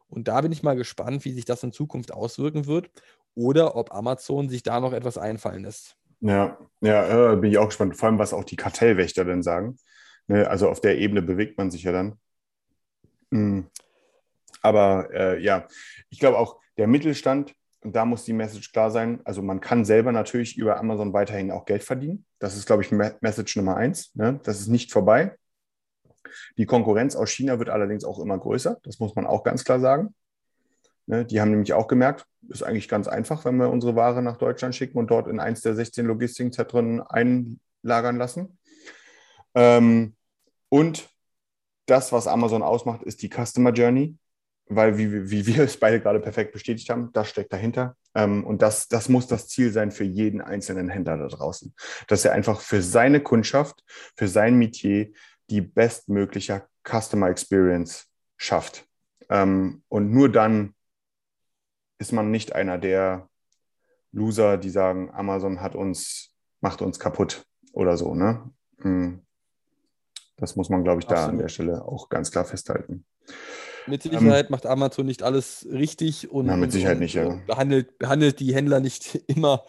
Und 0.09 0.29
da 0.29 0.41
bin 0.41 0.53
ich 0.53 0.63
mal 0.63 0.75
gespannt, 0.77 1.25
wie 1.25 1.33
sich 1.33 1.45
das 1.45 1.63
in 1.63 1.73
Zukunft 1.73 2.13
auswirken 2.13 2.67
wird 2.67 2.91
oder 3.35 3.77
ob 3.77 3.93
Amazon 3.93 4.49
sich 4.49 4.63
da 4.63 4.81
noch 4.81 4.93
etwas 4.93 5.19
einfallen 5.19 5.65
lässt. 5.65 5.97
Ja, 6.21 6.59
ja, 6.81 7.33
äh, 7.33 7.37
bin 7.37 7.51
ich 7.51 7.59
auch 7.59 7.67
gespannt. 7.67 7.97
Vor 7.97 8.09
allem, 8.09 8.19
was 8.19 8.33
auch 8.33 8.45
die 8.45 8.57
Kartellwächter 8.57 9.25
denn 9.25 9.43
sagen. 9.43 9.77
Ne, 10.27 10.49
also 10.49 10.69
auf 10.69 10.81
der 10.81 10.99
Ebene 10.99 11.23
bewegt 11.23 11.59
man 11.59 11.71
sich 11.71 11.83
ja 11.83 11.93
dann. 11.93 12.19
Mhm. 13.31 13.67
Aber 14.63 15.11
äh, 15.13 15.43
ja, 15.43 15.67
ich 16.09 16.19
glaube 16.19 16.39
auch, 16.39 16.59
der 16.79 16.87
Mittelstand, 16.87 17.55
und 17.83 17.95
da 17.95 18.07
muss 18.07 18.25
die 18.25 18.33
Message 18.33 18.73
klar 18.73 18.91
sein, 18.91 19.21
also 19.25 19.43
man 19.43 19.61
kann 19.61 19.85
selber 19.85 20.11
natürlich 20.11 20.57
über 20.57 20.79
Amazon 20.79 21.13
weiterhin 21.13 21.51
auch 21.51 21.67
Geld 21.67 21.85
verdienen. 21.85 22.25
Das 22.39 22.57
ist, 22.57 22.67
glaube 22.67 22.83
ich, 22.83 22.91
Message 22.91 23.57
Nummer 23.57 23.77
eins. 23.77 24.15
Ne? 24.15 24.41
Das 24.43 24.61
ist 24.61 24.69
nicht 24.69 24.91
vorbei. 24.91 25.37
Die 26.57 26.65
Konkurrenz 26.65 27.15
aus 27.15 27.31
China 27.31 27.59
wird 27.59 27.69
allerdings 27.69 28.05
auch 28.05 28.19
immer 28.19 28.39
größer. 28.39 28.79
Das 28.83 28.99
muss 28.99 29.15
man 29.15 29.27
auch 29.27 29.45
ganz 29.45 29.65
klar 29.65 29.81
sagen. 29.81 30.15
Ne? 31.07 31.25
Die 31.25 31.41
haben 31.41 31.51
nämlich 31.51 31.73
auch 31.73 31.89
gemerkt, 31.89 32.27
ist 32.49 32.63
eigentlich 32.63 32.89
ganz 32.89 33.09
einfach, 33.09 33.45
wenn 33.45 33.57
wir 33.57 33.71
unsere 33.71 33.97
Ware 33.97 34.23
nach 34.23 34.37
Deutschland 34.37 34.75
schicken 34.75 34.99
und 34.99 35.11
dort 35.11 35.29
in 35.29 35.41
eins 35.41 35.61
der 35.61 35.75
16 35.75 36.07
Logistikzentren 36.07 37.01
einlagern 37.03 38.17
lassen. 38.17 38.59
Ähm, 39.55 40.15
und 40.69 41.09
das, 41.87 42.13
was 42.13 42.27
Amazon 42.27 42.63
ausmacht, 42.63 43.03
ist 43.03 43.23
die 43.23 43.31
Customer 43.31 43.73
Journey, 43.73 44.17
weil, 44.67 44.97
wie, 44.97 45.31
wie 45.31 45.47
wir 45.47 45.65
es 45.65 45.77
beide 45.77 46.01
gerade 46.01 46.21
perfekt 46.21 46.53
bestätigt 46.53 46.89
haben, 46.89 47.11
das 47.13 47.29
steckt 47.29 47.53
dahinter. 47.53 47.97
Ähm, 48.15 48.45
und 48.45 48.63
das, 48.63 48.89
das 48.89 49.09
muss 49.09 49.27
das 49.27 49.49
Ziel 49.49 49.71
sein 49.73 49.91
für 49.91 50.05
jeden 50.05 50.41
einzelnen 50.41 50.89
Händler 50.89 51.19
da 51.19 51.29
draußen, 51.29 51.75
dass 52.09 52.25
er 52.25 52.33
einfach 52.33 52.61
für 52.61 52.83
seine 52.83 53.21
Kundschaft, 53.21 53.83
für 54.17 54.29
sein 54.29 54.57
Metier 54.57 55.11
die 55.51 55.61
bestmögliche 55.61 56.65
Customer 56.89 57.29
Experience 57.29 58.07
schafft. 58.39 58.87
Ähm, 59.29 59.83
und 59.89 60.11
nur 60.11 60.31
dann 60.31 60.75
ist 62.05 62.13
man 62.13 62.31
nicht 62.31 62.55
einer 62.55 62.77
der 62.77 63.31
Loser, 64.13 64.59
die 64.59 64.69
sagen, 64.69 65.11
Amazon 65.11 65.63
hat 65.63 65.75
uns, 65.75 66.35
macht 66.61 66.83
uns 66.83 66.99
kaputt 66.99 67.47
oder 67.73 67.97
so. 67.97 68.15
Ne? 68.15 68.51
Hm. 68.83 69.23
Das 70.37 70.55
muss 70.55 70.69
man, 70.69 70.85
glaube 70.85 71.01
ich, 71.01 71.07
da 71.07 71.15
Absolut. 71.15 71.31
an 71.33 71.39
der 71.39 71.49
Stelle 71.49 71.83
auch 71.83 72.11
ganz 72.11 72.31
klar 72.31 72.45
festhalten. 72.45 73.07
Mit 73.87 74.05
ähm, 74.05 74.13
Sicherheit 74.13 74.47
ähm, 74.47 74.51
macht 74.51 74.67
Amazon 74.67 75.07
nicht 75.07 75.23
alles 75.23 75.67
richtig 75.71 76.31
und, 76.31 76.45
na, 76.45 76.55
und, 76.55 76.75
nicht, 77.01 77.15
ja. 77.15 77.41
behandelt, 77.47 77.99
behandelt 77.99 78.39
die 78.39 78.55
Händler 78.55 78.81
nicht 78.81 79.15
immer 79.27 79.65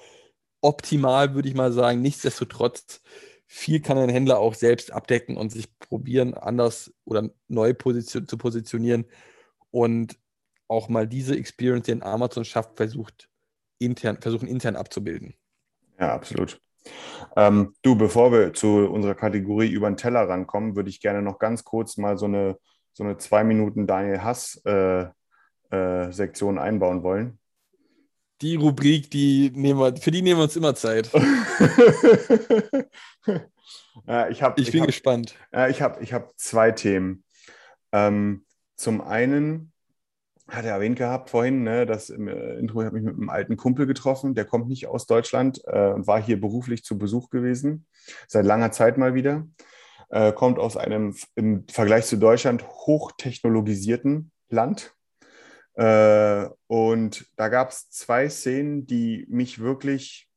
optimal, 0.60 1.36
würde 1.36 1.48
ich 1.48 1.56
mal 1.56 1.72
sagen. 1.72 2.02
Nichtsdestotrotz, 2.02 3.02
viel 3.48 3.80
kann 3.80 3.98
ein 3.98 4.10
Händler 4.10 4.40
auch 4.40 4.56
selbst 4.56 4.92
abdecken 4.92 5.38
und 5.38 5.54
sich 5.54 5.80
probieren, 5.80 6.34
anders 6.34 6.94
oder 7.06 7.30
neu 7.48 7.74
position 7.74 8.28
zu 8.28 8.38
positionieren 8.38 9.06
und 9.72 10.18
auch 10.68 10.90
mal 10.90 11.08
diese 11.08 11.36
Experience, 11.38 11.86
die 11.86 11.92
in 11.92 12.04
Amazon 12.04 12.46
schafft, 12.46 12.76
versucht, 12.78 13.30
intern, 13.80 14.22
versuchen 14.22 14.48
intern 14.48 14.76
abzubilden. 14.76 15.36
Ja, 16.00 16.14
absolut. 16.14 16.60
Ähm, 17.36 17.74
du, 17.82 17.96
bevor 17.96 18.32
wir 18.32 18.54
zu 18.54 18.88
unserer 18.90 19.16
Kategorie 19.16 19.70
über 19.70 19.90
den 19.90 19.98
Teller 19.98 20.30
rankommen, 20.30 20.76
würde 20.76 20.90
ich 20.90 21.02
gerne 21.02 21.22
noch 21.22 21.40
ganz 21.40 21.64
kurz 21.64 21.98
mal 21.98 22.18
so 22.18 22.26
eine, 22.26 22.58
so 22.94 23.04
eine 23.04 23.18
zwei 23.18 23.44
Minuten 23.44 23.88
Daniel 23.88 24.22
Hass 24.22 24.62
äh, 24.66 25.08
äh, 25.72 26.12
Sektion 26.12 26.60
einbauen 26.60 27.04
wollen. 27.04 27.40
Die 28.42 28.56
Rubrik, 28.56 29.10
die 29.12 29.52
nehmen 29.56 29.80
wir, 29.80 29.96
für 29.96 30.12
die 30.12 30.22
nehmen 30.22 30.40
wir 30.40 30.44
uns 30.44 30.58
immer 30.58 30.76
Zeit. 30.76 31.10
ja, 34.06 34.28
ich, 34.30 34.44
hab, 34.44 34.60
ich, 34.60 34.68
ich 34.68 34.74
bin 34.74 34.82
hab, 34.82 34.88
gespannt. 34.88 35.36
Ja, 35.54 35.70
ich 35.70 35.82
habe 35.82 36.04
ich 36.04 36.12
hab 36.14 36.38
zwei 36.38 36.72
Themen. 36.72 37.24
Ähm, 37.94 38.46
zum 38.76 39.00
einen 39.00 39.72
hat 40.48 40.66
er 40.66 40.74
erwähnt 40.74 40.98
gehabt 40.98 41.30
vorhin, 41.30 41.64
ne, 41.64 41.86
dass 41.86 42.10
im 42.10 42.28
äh, 42.28 42.56
Intro 42.56 42.84
habe 42.84 42.98
ich 42.98 43.04
mit 43.04 43.16
einem 43.16 43.30
alten 43.30 43.58
Kumpel 43.58 43.88
getroffen, 43.88 44.36
der 44.36 44.46
kommt 44.46 44.68
nicht 44.68 44.88
aus 44.88 45.08
Deutschland 45.08 45.66
äh, 45.68 45.94
war 46.08 46.22
hier 46.22 46.40
beruflich 46.40 46.84
zu 46.84 46.98
Besuch 46.98 47.30
gewesen, 47.30 47.88
seit 48.28 48.46
langer 48.46 48.72
Zeit 48.72 48.98
mal 48.98 49.16
wieder. 49.16 49.48
Äh, 50.10 50.34
kommt 50.34 50.60
aus 50.60 50.78
einem 50.78 51.16
im 51.34 51.68
Vergleich 51.68 52.06
zu 52.06 52.18
Deutschland 52.18 52.68
hochtechnologisierten 52.68 54.32
Land. 54.50 54.94
Äh, 55.74 56.48
und 56.68 57.26
da 57.36 57.50
gab 57.50 57.72
es 57.72 57.90
zwei 57.90 58.30
Szenen, 58.30 58.86
die 58.86 59.26
mich 59.30 59.60
wirklich 59.60 60.30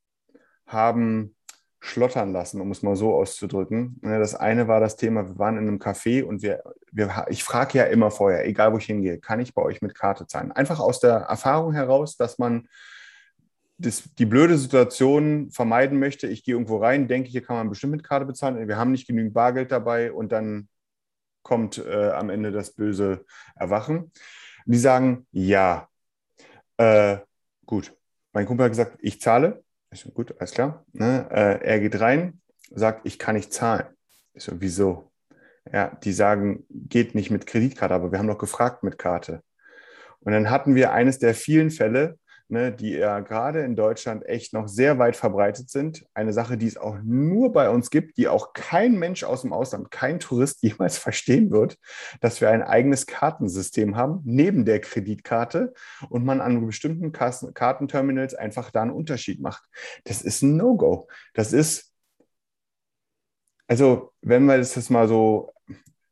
haben 0.67 1.37
schlottern 1.81 2.33
lassen, 2.33 2.61
um 2.61 2.71
es 2.71 2.83
mal 2.83 2.97
so 2.97 3.15
auszudrücken. 3.15 4.01
Ne, 4.03 4.19
das 4.19 4.35
eine 4.35 4.67
war 4.69 4.81
das 4.81 4.97
Thema, 4.97 5.29
wir 5.29 5.39
waren 5.39 5.57
in 5.57 5.69
einem 5.69 5.79
Café 5.79 6.25
und 6.25 6.43
wir, 6.43 6.63
wir 6.91 7.27
ich 7.29 7.45
frage 7.45 7.79
ja 7.79 7.85
immer 7.85 8.11
vorher, 8.11 8.47
egal 8.47 8.73
wo 8.73 8.79
ich 8.79 8.87
hingehe, 8.87 9.19
kann 9.19 9.41
ich 9.41 9.55
bei 9.55 9.63
euch 9.63 9.81
mit 9.81 9.95
Karte 9.95 10.27
zahlen? 10.27 10.53
Einfach 10.53 10.81
aus 10.81 11.01
der 11.01 11.15
Erfahrung 11.15 11.73
heraus, 11.73 12.17
dass 12.17 12.39
man 12.39 12.69
das, 13.79 14.03
die 14.19 14.27
blöde 14.27 14.59
Situation 14.59 15.51
vermeiden 15.53 15.99
möchte. 16.01 16.27
Ich 16.27 16.43
gehe 16.43 16.55
irgendwo 16.55 16.79
rein, 16.79 17.07
denke, 17.07 17.31
hier 17.31 17.43
kann 17.43 17.57
man 17.57 17.69
bestimmt 17.69 17.93
mit 17.93 18.03
Karte 18.03 18.27
bezahlen. 18.27 18.67
Wir 18.67 18.77
haben 18.77 18.91
nicht 18.91 19.07
genügend 19.07 19.35
Bargeld 19.35 19.71
dabei 19.71 20.13
und 20.13 20.33
dann 20.33 20.69
kommt 21.43 21.79
äh, 21.79 22.11
am 22.11 22.29
Ende 22.29 22.51
das 22.51 22.73
böse 22.73 23.25
Erwachen. 23.55 24.11
Die 24.67 24.79
sagen, 24.79 25.27
ja, 25.31 25.89
äh, 26.77 27.19
gut. 27.65 27.95
Mein 28.33 28.47
Kumpel 28.47 28.65
hat 28.65 28.73
gesagt, 28.73 28.99
ich 29.01 29.21
zahle. 29.21 29.65
Ich 29.91 30.01
so, 30.01 30.11
gut, 30.11 30.35
alles 30.39 30.53
klar. 30.53 30.85
Ne? 30.93 31.27
Äh, 31.31 31.65
er 31.67 31.81
geht 31.81 32.01
rein, 32.01 32.41
sagt, 32.71 33.07
ich 33.07 33.19
kann 33.19 33.37
nicht 33.37 33.53
zahlen. 33.53 33.87
Ich 34.35 34.45
so, 34.45 34.61
wieso? 34.61 35.11
Ja, 35.73 35.97
die 36.03 36.13
sagen, 36.13 36.65
geht 36.69 37.15
nicht 37.15 37.31
mit 37.31 37.47
Kreditkarte, 37.47 37.95
aber 37.95 38.13
wir 38.13 38.19
haben 38.19 38.29
doch 38.29 38.39
gefragt 38.39 38.83
mit 38.83 38.99
Karte. 38.99 39.43
Und 40.21 40.33
dann 40.33 40.51
hatten 40.51 40.75
wir 40.75 40.93
eines 40.93 41.19
der 41.19 41.35
vielen 41.35 41.71
Fälle, 41.71 42.19
ne, 42.49 42.73
die 42.73 42.93
ja 42.93 43.21
gerade 43.21 43.61
in 43.61 43.77
Deutschland 43.77 44.27
echt 44.27 44.53
noch 44.53 44.69
sehr 44.69 44.99
weit 44.99 45.17
verbreitet 45.17 45.71
sind. 45.71 46.07
Eine 46.15 46.33
Sache, 46.33 46.57
die 46.57 46.67
es 46.67 46.77
auch 46.77 46.99
nur 47.03 47.53
bei 47.53 47.69
uns 47.71 47.91
gibt, 47.91 48.17
die 48.17 48.29
auch 48.29 48.53
kein 48.53 48.99
Mensch 48.99 49.25
aus 49.25 49.43
dem 49.43 49.53
Ausland, 49.53 49.91
kein 49.91 50.21
Tourist 50.21 50.63
jemals 50.63 50.99
verstehen 50.99 51.51
wird, 51.51 51.79
dass 52.21 52.41
wir 52.41 52.51
ein 52.51 52.63
eigenes 52.63 53.07
Kartensystem 53.07 53.97
haben, 53.97 54.21
neben 54.25 54.65
der 54.65 54.81
Kreditkarte 54.81 55.75
und 56.09 56.25
man 56.25 56.41
an 56.41 56.67
bestimmten 56.67 57.13
Kartenterminals 57.13 58.35
einfach 58.35 58.71
da 58.71 58.83
einen 58.83 58.91
Unterschied 58.91 59.41
macht. 59.41 59.65
Das 60.05 60.23
ist 60.23 60.43
ein 60.43 60.57
No-Go. 60.57 61.09
Das 61.35 61.53
ist, 61.53 61.93
also 63.67 64.13
wenn 64.23 64.45
wir 64.47 64.59
das 64.59 64.75
jetzt 64.75 64.91
mal 64.91 65.07
so 65.09 65.53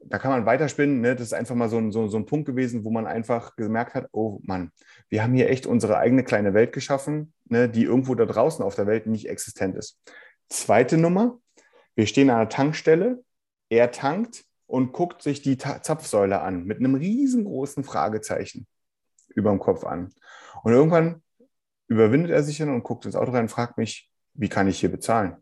da 0.09 0.19
kann 0.19 0.31
man 0.31 0.47
weiterspinnen. 0.47 1.01
Ne? 1.01 1.14
Das 1.14 1.27
ist 1.27 1.33
einfach 1.33 1.55
mal 1.55 1.69
so 1.69 1.79
ein, 1.79 1.92
so, 1.92 2.09
so 2.09 2.16
ein 2.16 2.27
Punkt 2.27 2.47
gewesen, 2.47 2.85
wo 2.85 2.90
man 2.90 3.07
einfach 3.07 3.57
gemerkt 3.57 3.95
hat, 3.95 4.09
oh 4.12 4.40
Mann, 4.42 4.71
wir 5.09 5.23
haben 5.23 5.35
hier 5.35 5.51
echt 5.51 5.66
unsere 5.66 5.99
eigene 5.99 6.25
kleine 6.25 6.55
Welt 6.55 6.73
geschaffen, 6.73 7.33
ne, 7.45 7.69
die 7.69 7.85
irgendwo 7.85 8.14
da 8.14 8.27
draußen 8.27 8.64
auf 8.64 8.75
der 8.75 8.87
Welt 8.87 9.07
nicht 9.07 9.29
existent 9.29 9.77
ist. 9.77 10.01
Zweite 10.49 10.97
Nummer, 10.97 11.38
wir 11.95 12.07
stehen 12.07 12.31
an 12.31 12.37
einer 12.37 12.49
Tankstelle, 12.49 13.23
er 13.69 13.90
tankt 13.90 14.45
und 14.66 14.92
guckt 14.92 15.23
sich 15.23 15.42
die 15.42 15.57
Ta 15.57 15.83
Zapfsäule 15.83 16.40
an 16.40 16.64
mit 16.64 16.79
einem 16.79 16.95
riesengroßen 16.95 17.85
Fragezeichen 17.85 18.66
über 19.35 19.51
dem 19.51 19.59
Kopf 19.59 19.85
an. 19.85 20.12
Und 20.62 20.73
irgendwann 20.73 21.23
überwindet 21.88 22.31
er 22.31 22.42
sich 22.42 22.59
dann 22.59 22.71
und 22.71 22.83
guckt 22.83 23.07
ins 23.07 23.16
Auto 23.16 23.33
rein 23.33 23.42
und 23.42 23.49
fragt 23.49 23.79
mich, 23.79 24.11
wie 24.35 24.49
kann 24.49 24.69
ich 24.69 24.81
hier 24.81 24.90
bezahlen? 24.90 25.37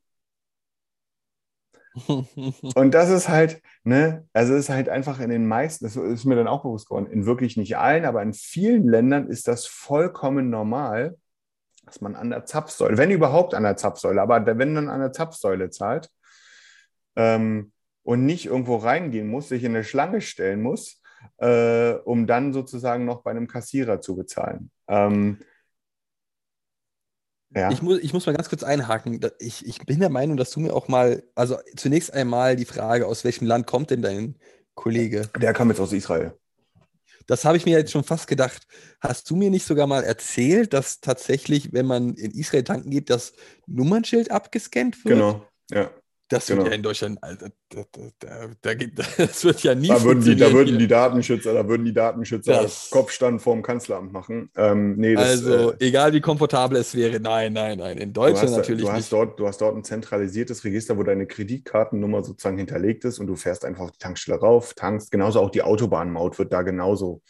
und 2.74 2.92
das 2.92 3.10
ist 3.10 3.28
halt, 3.28 3.62
ne, 3.84 4.26
also 4.32 4.54
es 4.54 4.64
ist 4.64 4.68
halt 4.70 4.88
einfach 4.88 5.20
in 5.20 5.30
den 5.30 5.46
meisten, 5.46 5.84
das 5.84 5.96
ist 5.96 6.24
mir 6.24 6.34
dann 6.34 6.48
auch 6.48 6.62
bewusst 6.62 6.88
geworden, 6.88 7.06
in 7.06 7.26
wirklich 7.26 7.56
nicht 7.56 7.76
allen, 7.76 8.04
aber 8.04 8.22
in 8.22 8.32
vielen 8.32 8.88
Ländern 8.88 9.28
ist 9.28 9.46
das 9.46 9.66
vollkommen 9.66 10.50
normal, 10.50 11.16
dass 11.84 12.00
man 12.00 12.16
an 12.16 12.30
der 12.30 12.46
Zapfsäule, 12.46 12.98
wenn 12.98 13.10
überhaupt 13.10 13.54
an 13.54 13.62
der 13.62 13.76
Zapfsäule, 13.76 14.20
aber 14.20 14.44
wenn 14.46 14.72
man 14.72 14.88
an 14.88 15.00
der 15.00 15.12
Zapfsäule 15.12 15.70
zahlt 15.70 16.10
ähm, 17.16 17.72
und 18.02 18.26
nicht 18.26 18.46
irgendwo 18.46 18.76
reingehen 18.76 19.28
muss, 19.28 19.48
sich 19.48 19.62
in 19.62 19.72
eine 19.72 19.84
Schlange 19.84 20.20
stellen 20.20 20.62
muss, 20.62 21.00
äh, 21.38 21.92
um 22.04 22.26
dann 22.26 22.52
sozusagen 22.52 23.04
noch 23.04 23.22
bei 23.22 23.30
einem 23.30 23.46
Kassierer 23.46 24.00
zu 24.00 24.16
bezahlen. 24.16 24.70
Ähm, 24.88 25.38
ja. 27.54 27.70
Ich, 27.70 27.82
muss, 27.82 27.98
ich 28.00 28.12
muss 28.12 28.26
mal 28.26 28.34
ganz 28.34 28.48
kurz 28.48 28.62
einhaken. 28.62 29.20
Ich, 29.38 29.66
ich 29.66 29.78
bin 29.78 30.00
der 30.00 30.10
Meinung, 30.10 30.36
dass 30.36 30.50
du 30.50 30.60
mir 30.60 30.74
auch 30.74 30.88
mal, 30.88 31.22
also 31.34 31.58
zunächst 31.76 32.12
einmal 32.12 32.56
die 32.56 32.64
Frage, 32.64 33.06
aus 33.06 33.24
welchem 33.24 33.46
Land 33.46 33.66
kommt 33.66 33.90
denn 33.90 34.02
dein 34.02 34.36
Kollege? 34.74 35.28
Der 35.40 35.52
kam 35.52 35.68
jetzt 35.68 35.80
aus 35.80 35.92
Israel. 35.92 36.34
Das 37.26 37.44
habe 37.44 37.56
ich 37.56 37.64
mir 37.64 37.78
jetzt 37.78 37.92
schon 37.92 38.04
fast 38.04 38.26
gedacht. 38.26 38.66
Hast 39.00 39.30
du 39.30 39.36
mir 39.36 39.50
nicht 39.50 39.64
sogar 39.64 39.86
mal 39.86 40.04
erzählt, 40.04 40.72
dass 40.72 41.00
tatsächlich, 41.00 41.72
wenn 41.72 41.86
man 41.86 42.14
in 42.14 42.32
Israel 42.32 42.64
tanken 42.64 42.90
geht, 42.90 43.08
das 43.08 43.32
Nummernschild 43.66 44.30
abgescannt 44.30 45.04
wird? 45.04 45.14
Genau, 45.14 45.46
ja. 45.70 45.90
Das 46.28 46.46
genau. 46.46 46.60
wird 46.60 46.68
ja 46.68 46.74
in 46.74 46.82
Deutschland, 46.82 47.18
also, 47.22 47.46
da, 47.68 47.84
da, 48.18 48.48
da, 48.62 48.74
geht, 48.74 48.98
das 49.18 49.44
wird 49.44 49.62
ja 49.62 49.74
nie 49.74 49.88
da 49.88 50.02
würden, 50.02 50.24
die, 50.24 50.36
da 50.36 50.50
würden 50.52 50.78
die 50.78 50.88
Datenschützer, 50.88 51.52
da 51.52 51.68
würden 51.68 51.84
die 51.84 51.92
Datenschützer 51.92 52.62
das, 52.62 52.88
Kopfstand 52.90 53.42
vorm 53.42 53.62
Kanzleramt 53.62 54.10
machen. 54.10 54.50
Ähm, 54.56 54.96
nee, 54.96 55.14
das, 55.14 55.44
also, 55.44 55.72
äh, 55.72 55.86
egal 55.86 56.14
wie 56.14 56.22
komfortabel 56.22 56.78
es 56.78 56.94
wäre, 56.94 57.20
nein, 57.20 57.52
nein, 57.52 57.78
nein. 57.78 57.98
In 57.98 58.14
Deutschland 58.14 58.48
hast, 58.48 58.56
natürlich 58.56 58.86
du 58.86 58.90
hast 58.90 58.96
nicht. 58.96 59.12
Dort, 59.12 59.38
du 59.38 59.46
hast 59.46 59.60
dort 59.60 59.76
ein 59.76 59.84
zentralisiertes 59.84 60.64
Register, 60.64 60.96
wo 60.96 61.02
deine 61.02 61.26
Kreditkartennummer 61.26 62.24
sozusagen 62.24 62.56
hinterlegt 62.56 63.04
ist 63.04 63.18
und 63.18 63.26
du 63.26 63.36
fährst 63.36 63.66
einfach 63.66 63.84
auf 63.84 63.90
die 63.90 63.98
Tankstelle 63.98 64.38
rauf, 64.38 64.72
tankst. 64.72 65.10
Genauso 65.10 65.40
auch 65.40 65.50
die 65.50 65.62
Autobahnmaut 65.62 66.38
wird 66.38 66.54
da 66.54 66.62
genauso 66.62 67.20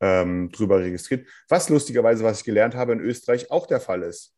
ähm, 0.00 0.50
drüber 0.50 0.80
registriert. 0.80 1.28
Was 1.48 1.68
lustigerweise, 1.68 2.24
was 2.24 2.40
ich 2.40 2.44
gelernt 2.44 2.74
habe, 2.74 2.94
in 2.94 3.00
Österreich 3.00 3.52
auch 3.52 3.68
der 3.68 3.80
Fall 3.80 4.02
ist. 4.02 4.34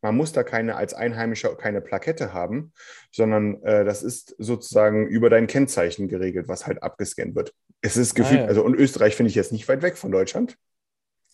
Man 0.00 0.16
muss 0.16 0.32
da 0.32 0.42
keine 0.42 0.76
als 0.76 0.94
Einheimischer 0.94 1.54
keine 1.56 1.80
Plakette 1.80 2.32
haben, 2.32 2.72
sondern 3.12 3.62
äh, 3.62 3.84
das 3.84 4.02
ist 4.02 4.34
sozusagen 4.38 5.06
über 5.06 5.30
dein 5.30 5.46
Kennzeichen 5.46 6.08
geregelt, 6.08 6.48
was 6.48 6.66
halt 6.66 6.82
abgescannt 6.82 7.34
wird. 7.34 7.54
Es 7.80 7.96
ist 7.96 8.14
gefühlt, 8.14 8.40
Ah, 8.40 8.44
ja. 8.44 8.48
also 8.48 8.62
und 8.64 8.74
Österreich 8.74 9.16
finde 9.16 9.30
ich 9.30 9.36
jetzt 9.36 9.52
nicht 9.52 9.68
weit 9.68 9.82
weg 9.82 9.96
von 9.96 10.10
Deutschland, 10.10 10.56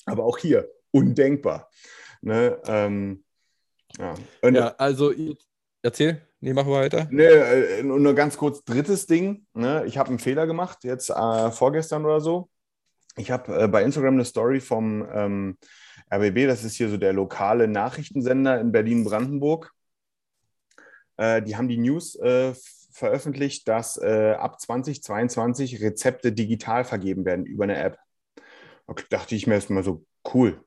aber 0.07 0.25
auch 0.25 0.39
hier 0.39 0.69
undenkbar. 0.91 1.71
Ne? 2.21 2.61
Ähm, 2.67 3.25
ja. 3.99 4.15
Und, 4.43 4.55
Ja, 4.55 4.75
also 4.79 5.13
erzähl. 5.83 6.23
Nee, 6.41 6.53
mach 6.55 6.67
weiter. 6.67 7.07
Ne, 7.11 7.25
äh, 7.25 7.83
nur 7.85 8.01
nur 8.01 8.15
ganz 8.15 8.37
kurz, 8.37 8.65
drittes 8.65 9.07
Ding. 9.07 9.47
Ne? 9.55 9.85
Ich 9.87 9.97
habe 9.97 10.09
einen 10.09 10.19
Fehler 10.19 10.47
gemacht, 10.47 10.83
jetzt 10.83 11.11
äh, 11.11 11.51
vorgestern 11.53 12.05
oder 12.05 12.21
so. 12.21 12.49
Ich 13.17 13.31
habe 13.31 13.65
äh, 13.65 13.69
bei 13.69 13.83
Instagram 13.85 14.15
eine 14.15 14.25
Story 14.25 14.61
vom 14.61 15.07
ähm, 15.13 15.59
RBB, 16.11 16.47
das 16.47 16.65
ist 16.65 16.77
hier 16.77 16.89
so 16.89 16.97
der 16.97 17.13
lokale 17.13 17.69
Nachrichtensender 17.69 18.61
in 18.61 18.73
Berlin-Brandenburg. 18.73 19.73
Äh, 21.17 21.43
die 21.43 21.57
haben 21.57 21.69
die 21.69 21.79
News 21.79 22.17
äh, 22.17 22.55
veröffentlicht, 22.93 23.69
dass 23.69 23.97
äh, 23.97 24.35
ab 24.39 24.61
2022 24.61 25.81
Rezepte 25.81 26.33
digital 26.33 26.85
vergeben 26.85 27.25
werden 27.25 27.47
über 27.47 27.65
eine 27.65 27.77
App. 27.77 27.99
Okay, 28.87 29.05
dachte 29.11 29.35
ich 29.35 29.47
mir 29.47 29.55
erstmal 29.55 29.83
so, 29.83 30.05
cool. 30.35 30.63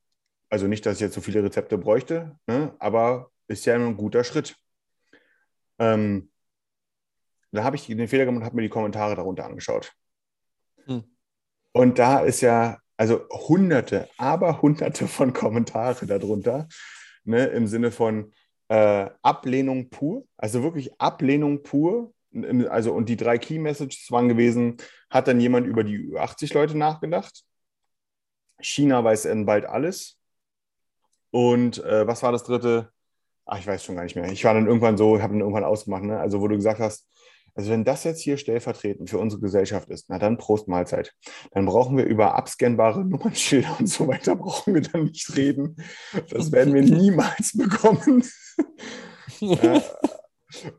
Also 0.49 0.67
nicht, 0.67 0.85
dass 0.85 0.95
ich 0.95 1.01
jetzt 1.01 1.15
so 1.15 1.21
viele 1.21 1.43
Rezepte 1.43 1.77
bräuchte, 1.77 2.37
ne? 2.47 2.73
aber 2.79 3.31
ist 3.47 3.65
ja 3.65 3.75
ein 3.75 3.97
guter 3.97 4.23
Schritt. 4.23 4.55
Ähm, 5.79 6.31
da 7.51 7.63
habe 7.63 7.75
ich 7.75 7.87
den 7.87 8.07
Fehler 8.07 8.25
gemacht 8.25 8.41
und 8.41 8.45
habe 8.45 8.55
mir 8.55 8.61
die 8.63 8.69
Kommentare 8.69 9.15
darunter 9.15 9.45
angeschaut. 9.45 9.93
Hm. 10.85 11.03
Und 11.71 11.99
da 11.99 12.19
ist 12.19 12.41
ja, 12.41 12.79
also 12.97 13.27
hunderte, 13.29 14.09
aber 14.17 14.61
hunderte 14.61 15.07
von 15.07 15.33
Kommentare 15.33 16.05
darunter, 16.05 16.67
ne, 17.23 17.45
im 17.47 17.67
Sinne 17.67 17.91
von 17.91 18.33
äh, 18.69 19.09
Ablehnung 19.21 19.89
pur, 19.89 20.25
also 20.37 20.63
wirklich 20.63 20.99
Ablehnung 20.99 21.63
pur. 21.63 22.13
Also, 22.69 22.91
und 22.91 23.07
die 23.07 23.15
drei 23.15 23.37
Key 23.37 23.59
Messages 23.59 24.11
waren 24.11 24.27
gewesen, 24.27 24.75
hat 25.09 25.29
dann 25.29 25.39
jemand 25.39 25.67
über 25.67 25.85
die 25.85 26.17
80 26.17 26.53
Leute 26.53 26.77
nachgedacht? 26.77 27.45
China 28.59 29.03
weiß 29.03 29.23
dann 29.23 29.45
bald 29.45 29.65
alles. 29.65 30.17
Und 31.31 31.83
äh, 31.83 32.05
was 32.07 32.23
war 32.23 32.33
das 32.33 32.43
dritte? 32.43 32.91
Ach, 33.45 33.57
ich 33.57 33.67
weiß 33.67 33.85
schon 33.85 33.95
gar 33.95 34.03
nicht 34.03 34.15
mehr. 34.15 34.29
Ich 34.31 34.43
war 34.43 34.53
dann 34.53 34.67
irgendwann 34.67 34.97
so, 34.97 35.21
habe 35.21 35.33
dann 35.33 35.41
irgendwann 35.41 35.63
ausgemacht, 35.63 36.03
ne? 36.03 36.19
Also, 36.19 36.41
wo 36.41 36.47
du 36.49 36.55
gesagt 36.55 36.79
hast, 36.79 37.07
also 37.55 37.71
wenn 37.71 37.85
das 37.85 38.03
jetzt 38.03 38.21
hier 38.21 38.35
stellvertretend 38.37 39.09
für 39.09 39.17
unsere 39.17 39.41
Gesellschaft 39.41 39.89
ist, 39.89 40.09
na 40.09 40.19
dann 40.19 40.37
Prost 40.37 40.67
Mahlzeit. 40.67 41.13
Dann 41.51 41.65
brauchen 41.65 41.95
wir 41.95 42.03
über 42.03 42.35
abscannbare 42.35 43.05
Nummernschilder 43.05 43.77
und 43.79 43.87
so 43.87 44.07
weiter, 44.07 44.35
brauchen 44.35 44.73
wir 44.73 44.81
dann 44.81 45.05
nicht 45.05 45.35
reden. 45.35 45.77
Das 46.29 46.51
werden 46.51 46.73
wir 46.73 46.83
niemals 46.83 47.53
bekommen. 47.57 48.23
Äh, 49.41 49.81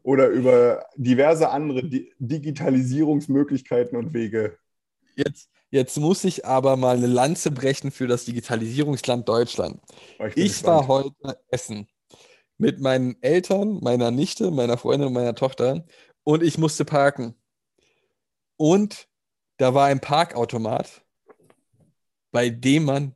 Oder 0.03 0.29
über 0.29 0.87
diverse 0.97 1.51
andere 1.51 1.85
Di 1.85 2.11
Digitalisierungsmöglichkeiten 2.19 3.99
und 3.99 4.15
Wege. 4.15 4.57
Jetzt, 5.15 5.51
jetzt 5.69 5.99
muss 5.99 6.25
ich 6.25 6.47
aber 6.47 6.79
mal 6.79 6.97
eine 6.97 7.07
Lanze 7.07 7.51
brechen 7.51 7.91
für 7.91 8.07
das 8.07 8.25
Digitalisierungsland 8.25 9.29
Deutschland. 9.29 9.81
Aber 10.19 10.31
bin 10.31 10.43
Ich 10.43 10.65
war 10.65 10.89
heute 10.89 11.39
essen 11.51 11.87
mit 12.59 12.81
meinen 12.81 13.17
Eltern, 13.23 13.81
meiner 13.83 14.11
Nichte, 14.11 14.51
meiner 14.51 14.79
Freundin 14.79 15.09
und 15.09 15.15
meiner 15.15 15.35
Tochter 15.35 15.85
und 16.27 16.43
ich 16.43 16.59
musste 16.59 16.85
parken. 16.85 17.35
Und 18.57 19.09
da 19.59 19.75
war 19.75 19.87
ein 19.87 20.01
Parkautomat, 20.01 21.05
bei 22.33 22.51
dem 22.51 22.85
man 22.85 23.15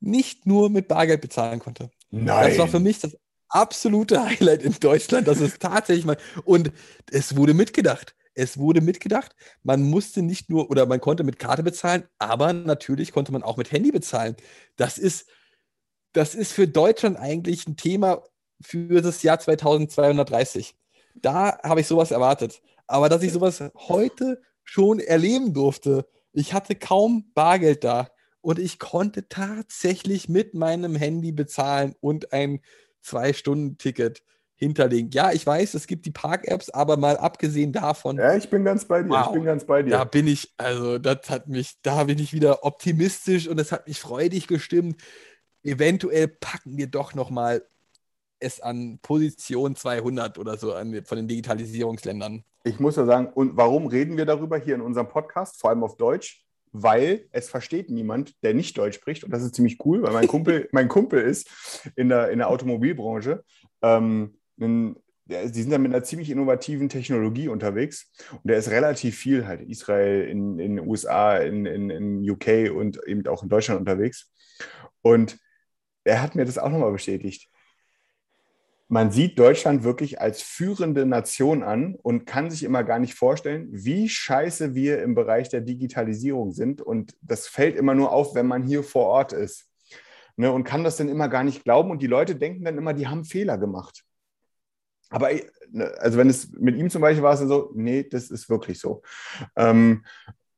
nicht 0.00 0.46
nur 0.46 0.68
mit 0.68 0.88
Bargeld 0.88 1.20
bezahlen 1.20 1.60
konnte. 1.60 1.90
Nein. 2.10 2.50
Das 2.50 2.58
war 2.58 2.68
für 2.68 2.80
mich 2.80 2.98
das 2.98 3.16
absolute 3.48 4.22
Highlight 4.24 4.62
in 4.62 4.74
Deutschland. 4.80 5.28
Das 5.28 5.40
ist 5.40 5.60
tatsächlich 5.60 6.04
mal. 6.04 6.18
Und 6.44 6.72
es 7.10 7.36
wurde 7.36 7.54
mitgedacht. 7.54 8.16
Es 8.34 8.58
wurde 8.58 8.80
mitgedacht. 8.80 9.34
Man 9.62 9.82
musste 9.82 10.22
nicht 10.22 10.50
nur 10.50 10.70
oder 10.70 10.86
man 10.86 11.00
konnte 11.00 11.22
mit 11.22 11.38
Karte 11.38 11.62
bezahlen, 11.62 12.04
aber 12.18 12.52
natürlich 12.52 13.12
konnte 13.12 13.32
man 13.32 13.44
auch 13.44 13.56
mit 13.56 13.70
Handy 13.70 13.92
bezahlen. 13.92 14.36
Das 14.74 14.98
ist, 14.98 15.28
das 16.12 16.34
ist 16.34 16.52
für 16.52 16.66
Deutschland 16.66 17.16
eigentlich 17.16 17.66
ein 17.68 17.76
Thema 17.76 18.24
für 18.60 19.02
das 19.02 19.22
Jahr 19.22 19.38
2230. 19.38 20.74
Da 21.22 21.58
habe 21.62 21.80
ich 21.80 21.86
sowas 21.86 22.10
erwartet. 22.10 22.60
Aber 22.86 23.08
dass 23.08 23.22
ich 23.22 23.32
sowas 23.32 23.62
heute 23.88 24.40
schon 24.64 25.00
erleben 25.00 25.52
durfte, 25.54 26.06
ich 26.32 26.52
hatte 26.52 26.74
kaum 26.74 27.30
Bargeld 27.34 27.84
da 27.84 28.08
und 28.40 28.58
ich 28.58 28.78
konnte 28.78 29.28
tatsächlich 29.28 30.28
mit 30.28 30.54
meinem 30.54 30.94
Handy 30.94 31.32
bezahlen 31.32 31.94
und 32.00 32.32
ein 32.32 32.60
Zwei-Stunden-Ticket 33.00 34.22
hinterlegen. 34.56 35.10
Ja, 35.10 35.32
ich 35.32 35.46
weiß, 35.46 35.74
es 35.74 35.86
gibt 35.86 36.06
die 36.06 36.10
Park-Apps, 36.10 36.70
aber 36.70 36.96
mal 36.96 37.16
abgesehen 37.16 37.72
davon, 37.72 38.16
Ja, 38.16 38.34
ich 38.34 38.48
bin 38.48 38.64
ganz 38.64 38.86
bei 38.86 39.02
dir. 39.02 39.10
Wow. 39.10 39.26
Ich 39.26 39.32
bin 39.32 39.44
ganz 39.44 39.64
bei 39.64 39.82
dir. 39.82 39.90
da 39.90 40.04
bin 40.04 40.26
ich, 40.26 40.52
also 40.56 40.98
das 40.98 41.28
hat 41.28 41.48
mich, 41.48 41.74
da 41.82 42.04
bin 42.04 42.18
ich 42.18 42.32
wieder 42.32 42.64
optimistisch 42.64 43.48
und 43.48 43.60
es 43.60 43.70
hat 43.70 43.86
mich 43.86 44.00
freudig 44.00 44.46
gestimmt. 44.46 45.00
Eventuell 45.62 46.28
packen 46.28 46.78
wir 46.78 46.86
doch 46.86 47.14
noch 47.14 47.30
mal 47.30 47.62
es 48.40 48.60
an 48.60 48.98
Position 49.02 49.76
200 49.76 50.38
oder 50.38 50.56
so 50.56 50.74
an, 50.74 51.02
von 51.04 51.16
den 51.16 51.28
Digitalisierungsländern. 51.28 52.44
Ich 52.64 52.80
muss 52.80 52.96
ja 52.96 53.04
sagen, 53.04 53.28
und 53.34 53.56
warum 53.56 53.86
reden 53.86 54.16
wir 54.16 54.26
darüber 54.26 54.58
hier 54.58 54.74
in 54.74 54.80
unserem 54.80 55.08
Podcast, 55.08 55.60
vor 55.60 55.70
allem 55.70 55.84
auf 55.84 55.96
Deutsch? 55.96 56.44
Weil 56.72 57.28
es 57.30 57.48
versteht 57.48 57.90
niemand, 57.90 58.34
der 58.42 58.52
nicht 58.52 58.76
Deutsch 58.76 58.96
spricht. 58.96 59.24
Und 59.24 59.30
das 59.30 59.42
ist 59.42 59.54
ziemlich 59.54 59.78
cool, 59.86 60.02
weil 60.02 60.12
mein 60.12 60.26
Kumpel, 60.26 60.68
mein 60.72 60.88
Kumpel 60.88 61.20
ist 61.20 61.48
in 61.94 62.08
der, 62.08 62.30
in 62.30 62.38
der 62.38 62.50
Automobilbranche. 62.50 63.44
Ähm, 63.82 64.36
ein, 64.60 64.96
die 65.26 65.62
sind 65.62 65.70
dann 65.70 65.82
mit 65.82 65.94
einer 65.94 66.04
ziemlich 66.04 66.28
innovativen 66.28 66.88
Technologie 66.88 67.48
unterwegs. 67.48 68.12
Und 68.32 68.50
der 68.50 68.58
ist 68.58 68.70
relativ 68.70 69.16
viel 69.16 69.46
halt 69.46 69.62
Israel, 69.62 70.28
in 70.28 70.58
in 70.58 70.76
den 70.76 70.86
USA, 70.86 71.38
in, 71.38 71.64
in, 71.66 71.90
in 71.90 72.30
UK 72.30 72.70
und 72.74 73.00
eben 73.06 73.26
auch 73.26 73.42
in 73.42 73.48
Deutschland 73.48 73.80
unterwegs. 73.80 74.30
Und 75.02 75.38
er 76.04 76.20
hat 76.20 76.34
mir 76.34 76.44
das 76.44 76.58
auch 76.58 76.70
nochmal 76.70 76.92
bestätigt 76.92 77.48
man 78.88 79.10
sieht 79.10 79.38
Deutschland 79.38 79.82
wirklich 79.82 80.20
als 80.20 80.42
führende 80.42 81.06
Nation 81.06 81.62
an 81.62 81.96
und 81.96 82.24
kann 82.24 82.50
sich 82.50 82.62
immer 82.62 82.84
gar 82.84 83.00
nicht 83.00 83.14
vorstellen, 83.14 83.68
wie 83.70 84.08
scheiße 84.08 84.74
wir 84.74 85.02
im 85.02 85.14
Bereich 85.14 85.48
der 85.48 85.60
Digitalisierung 85.60 86.52
sind. 86.52 86.80
Und 86.80 87.16
das 87.20 87.48
fällt 87.48 87.76
immer 87.76 87.94
nur 87.94 88.12
auf, 88.12 88.34
wenn 88.34 88.46
man 88.46 88.62
hier 88.62 88.84
vor 88.84 89.06
Ort 89.06 89.32
ist. 89.32 89.68
Ne, 90.36 90.52
und 90.52 90.64
kann 90.64 90.84
das 90.84 90.98
dann 90.98 91.08
immer 91.08 91.28
gar 91.28 91.44
nicht 91.44 91.64
glauben. 91.64 91.90
Und 91.90 92.02
die 92.02 92.06
Leute 92.06 92.36
denken 92.36 92.64
dann 92.64 92.78
immer, 92.78 92.92
die 92.92 93.08
haben 93.08 93.24
Fehler 93.24 93.58
gemacht. 93.58 94.04
Aber 95.08 95.30
ne, 95.70 95.94
also 95.98 96.18
wenn 96.18 96.28
es 96.28 96.52
mit 96.52 96.76
ihm 96.76 96.90
zum 96.90 97.00
Beispiel 97.00 97.22
war 97.22 97.32
es 97.32 97.40
dann 97.40 97.48
so, 97.48 97.72
nee, 97.74 98.04
das 98.04 98.30
ist 98.30 98.48
wirklich 98.48 98.78
so. 98.78 99.02
Ähm, 99.56 100.04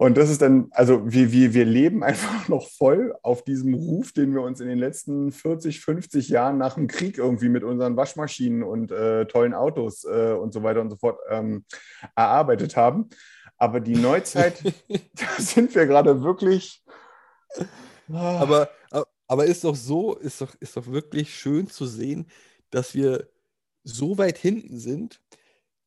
und 0.00 0.16
das 0.16 0.30
ist 0.30 0.40
dann, 0.42 0.68
also 0.70 1.10
wir, 1.10 1.32
wir, 1.32 1.54
wir 1.54 1.64
leben 1.64 2.02
einfach 2.04 2.48
noch 2.48 2.68
voll 2.68 3.14
auf 3.22 3.42
diesem 3.42 3.74
Ruf, 3.74 4.12
den 4.12 4.32
wir 4.32 4.42
uns 4.42 4.60
in 4.60 4.68
den 4.68 4.78
letzten 4.78 5.32
40, 5.32 5.80
50 5.80 6.28
Jahren 6.28 6.56
nach 6.56 6.74
dem 6.74 6.86
Krieg 6.86 7.18
irgendwie 7.18 7.48
mit 7.48 7.64
unseren 7.64 7.96
Waschmaschinen 7.96 8.62
und 8.62 8.92
äh, 8.92 9.26
tollen 9.26 9.54
Autos 9.54 10.04
äh, 10.04 10.32
und 10.32 10.54
so 10.54 10.62
weiter 10.62 10.80
und 10.80 10.90
so 10.90 10.96
fort 10.96 11.18
ähm, 11.28 11.64
erarbeitet 12.14 12.76
haben. 12.76 13.08
Aber 13.56 13.80
die 13.80 13.96
Neuzeit, 13.96 14.62
da 14.88 15.42
sind 15.42 15.74
wir 15.74 15.86
gerade 15.86 16.22
wirklich. 16.22 16.84
Ah, 18.12 18.38
Aber, 18.38 18.70
aber 19.26 19.46
ist 19.46 19.64
doch 19.64 19.74
so, 19.74 20.14
ist 20.14 20.40
doch, 20.40 20.54
ist 20.60 20.76
doch 20.76 20.86
wirklich 20.86 21.34
schön 21.34 21.66
zu 21.66 21.86
sehen, 21.86 22.30
dass 22.70 22.94
wir 22.94 23.28
so 23.82 24.16
weit 24.16 24.38
hinten 24.38 24.78
sind, 24.78 25.20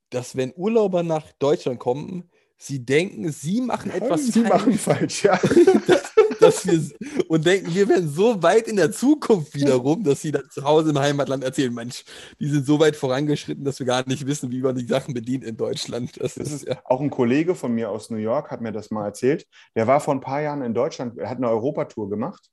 dass 0.10 0.36
wenn 0.36 0.54
Urlauber 0.56 1.02
nach 1.02 1.32
Deutschland 1.34 1.80
kommen, 1.80 2.30
sie 2.62 2.86
denken, 2.86 3.32
sie 3.32 3.60
machen 3.62 3.92
etwas 3.92 4.28
Sie 4.28 4.42
machen 4.42 4.78
falsch, 4.78 5.22
falsch, 5.22 5.24
ja. 5.24 5.40
dass 6.40 6.66
wir, 6.66 6.80
und 7.28 7.46
denken, 7.46 7.74
wir 7.74 7.90
werden 7.90 8.08
so 8.08 8.42
weit 8.44 8.68
in 8.68 8.76
der 8.76 8.92
Zukunft 8.92 9.56
wiederum, 9.56 10.04
dass 10.04 10.22
sie 10.22 10.32
dann 10.32 10.48
zu 10.50 10.64
Hause 10.64 10.92
im 10.92 11.00
Heimatland 11.00 11.44
erzählen, 11.44 11.74
Mensch, 11.74 12.04
die 12.40 12.48
sind 12.48 12.66
so 12.66 12.80
weit 12.80 12.96
vorangeschritten, 12.96 13.64
dass 13.64 13.80
wir 13.80 13.88
gar 13.88 14.08
nicht 14.08 14.28
wissen, 14.28 14.52
wie 14.52 14.62
man 14.62 14.76
die 14.76 14.86
Sachen 14.86 15.14
bedient 15.14 15.44
in 15.44 15.58
Deutschland. 15.58 16.22
Das, 16.22 16.36
Das 16.36 16.52
ist 16.52 16.68
ja. 16.68 16.80
auch 16.86 17.02
ein 17.02 17.10
Kollege 17.10 17.56
von 17.56 17.74
mir 17.74 17.90
aus 17.90 18.10
New 18.10 18.18
York 18.18 18.52
hat 18.52 18.62
mir 18.62 18.72
das 18.72 18.92
mal 18.92 19.06
erzählt. 19.06 19.48
Der 19.76 19.88
war 19.88 20.00
vor 20.00 20.14
ein 20.14 20.22
paar 20.22 20.42
Jahren 20.42 20.62
in 20.62 20.74
Deutschland, 20.74 21.18
er 21.18 21.30
hat 21.30 21.38
eine 21.38 21.50
Europatour 21.50 22.10
gemacht. 22.10 22.50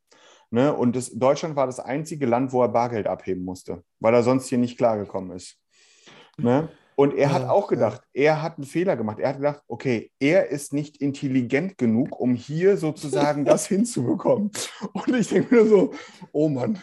Ne, 0.50 0.72
und 0.72 0.96
das, 0.96 1.10
Deutschland 1.10 1.56
war 1.56 1.66
das 1.66 1.78
einzige 1.78 2.24
Land, 2.24 2.52
wo 2.52 2.62
er 2.62 2.68
Bargeld 2.68 3.06
abheben 3.06 3.44
musste, 3.44 3.82
weil 4.00 4.14
er 4.14 4.22
sonst 4.22 4.48
hier 4.48 4.56
nicht 4.56 4.78
klargekommen 4.78 5.36
ist. 5.36 5.58
Ne? 6.38 6.70
Und 6.98 7.14
er 7.14 7.32
hat 7.32 7.44
auch 7.44 7.68
gedacht, 7.68 8.02
er 8.12 8.42
hat 8.42 8.56
einen 8.58 8.66
Fehler 8.66 8.96
gemacht. 8.96 9.20
Er 9.20 9.28
hat 9.28 9.36
gedacht, 9.36 9.62
okay, 9.68 10.10
er 10.18 10.48
ist 10.48 10.72
nicht 10.72 10.96
intelligent 10.96 11.78
genug, 11.78 12.18
um 12.18 12.34
hier 12.34 12.76
sozusagen 12.76 13.44
das 13.44 13.66
hinzubekommen. 13.68 14.50
Und 14.94 15.14
ich 15.14 15.28
denke 15.28 15.54
mir 15.54 15.66
so, 15.66 15.94
oh 16.32 16.48
Mann, 16.48 16.82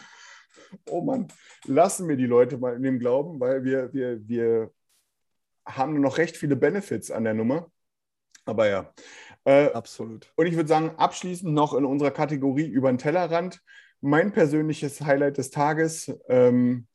oh 0.88 1.02
Mann, 1.02 1.28
lassen 1.66 2.08
wir 2.08 2.16
die 2.16 2.24
Leute 2.24 2.56
mal 2.56 2.74
in 2.76 2.82
dem 2.82 2.98
Glauben, 2.98 3.38
weil 3.38 3.62
wir, 3.62 3.92
wir, 3.92 4.26
wir 4.26 4.70
haben 5.66 6.00
noch 6.00 6.16
recht 6.16 6.38
viele 6.38 6.56
Benefits 6.56 7.10
an 7.10 7.24
der 7.24 7.34
Nummer. 7.34 7.70
Aber 8.46 8.68
ja, 8.68 8.94
Äh, 9.44 9.66
Absolut. 9.72 10.32
und 10.36 10.46
ich 10.46 10.56
würde 10.56 10.70
sagen, 10.70 10.92
abschließend 10.96 11.52
noch 11.52 11.74
in 11.74 11.84
unserer 11.84 12.10
Kategorie 12.10 12.66
über 12.66 12.90
den 12.90 12.96
Tellerrand. 12.96 13.60
Mein 14.00 14.32
persönliches 14.32 15.02
Highlight 15.02 15.36
des 15.36 15.50
Tages. 15.50 16.10
Ähm, 16.28 16.86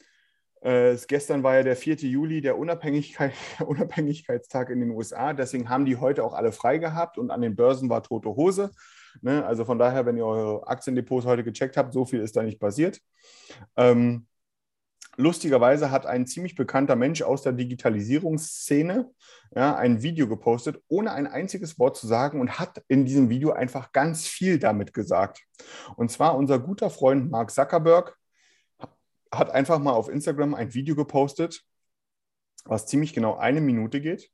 äh, 0.62 0.95
gestern 1.07 1.41
war 1.41 1.55
ja 1.55 1.64
der 1.64 1.76
4. 1.76 1.95
Juli, 1.97 2.39
der 2.39 2.57
Unabhängigkeit, 2.57 3.34
Unabhängigkeitstag 3.66 4.70
in 4.70 4.80
den 4.80 4.91
USA. 4.91 5.34
Deswegen 5.34 5.70
haben 5.70 5.86
die 5.86 5.97
heute 5.97 6.24
auch 6.24 6.34
alle 6.34 6.51
frei 6.51 6.78
gehabt 6.78 7.18
und 7.18 7.32
an 7.32 7.41
den 7.41 7.55
Börsen 7.55 7.89
war 7.89 8.03
tote 8.03 8.30
Hose. 8.30 8.72
Ne? 9.22 9.43
Also 9.45 9.66
von 9.66 9.80
daher, 9.80 10.05
wenn 10.05 10.18
ihr 10.18 10.26
eure 10.26 10.68
Aktiendepots 10.68 11.26
heute 11.26 11.43
gecheckt 11.43 11.78
habt, 11.78 11.93
so 11.93 12.05
viel 12.05 12.22
ist 12.22 12.36
da 12.36 12.43
nicht 12.43 12.59
passiert. 12.59 13.01
Ähm, 13.76 14.28
lustigerweise 15.18 15.89
hat 15.89 16.05
ein 16.05 16.28
ziemlich 16.28 16.53
bekannter 16.55 16.95
Mensch 16.95 17.24
aus 17.24 17.41
der 17.41 17.53
Digitalisierungsszene 17.53 19.09
ja, 19.55 19.76
ein 19.76 20.03
Video 20.03 20.28
gepostet, 20.28 20.80
ohne 20.88 21.12
ein 21.12 21.26
einziges 21.26 21.80
Wort 21.80 21.97
zu 21.97 22.05
sagen 22.05 22.39
und 22.39 22.59
hat 22.59 22.84
in 22.88 23.05
diesem 23.05 23.30
Video 23.30 23.51
einfach 23.51 23.91
ganz 23.91 24.28
viel 24.28 24.59
damit 24.59 24.93
gesagt. 24.93 25.41
Und 25.95 26.12
zwar 26.12 26.38
unser 26.38 26.59
guter 26.59 26.91
Freund 26.91 27.32
Mark 27.32 27.49
Zuckerberg 27.49 28.16
hat 29.34 29.52
einfach 29.52 29.80
mal 29.80 29.94
auf 29.94 30.10
Instagram 30.10 30.54
ein 30.54 30.74
Video 30.74 30.96
gepostet, 30.96 31.64
was 32.66 32.86
ziemlich 32.86 33.14
genau 33.14 33.38
eine 33.38 33.62
Minute 33.62 34.02
geht, 34.02 34.32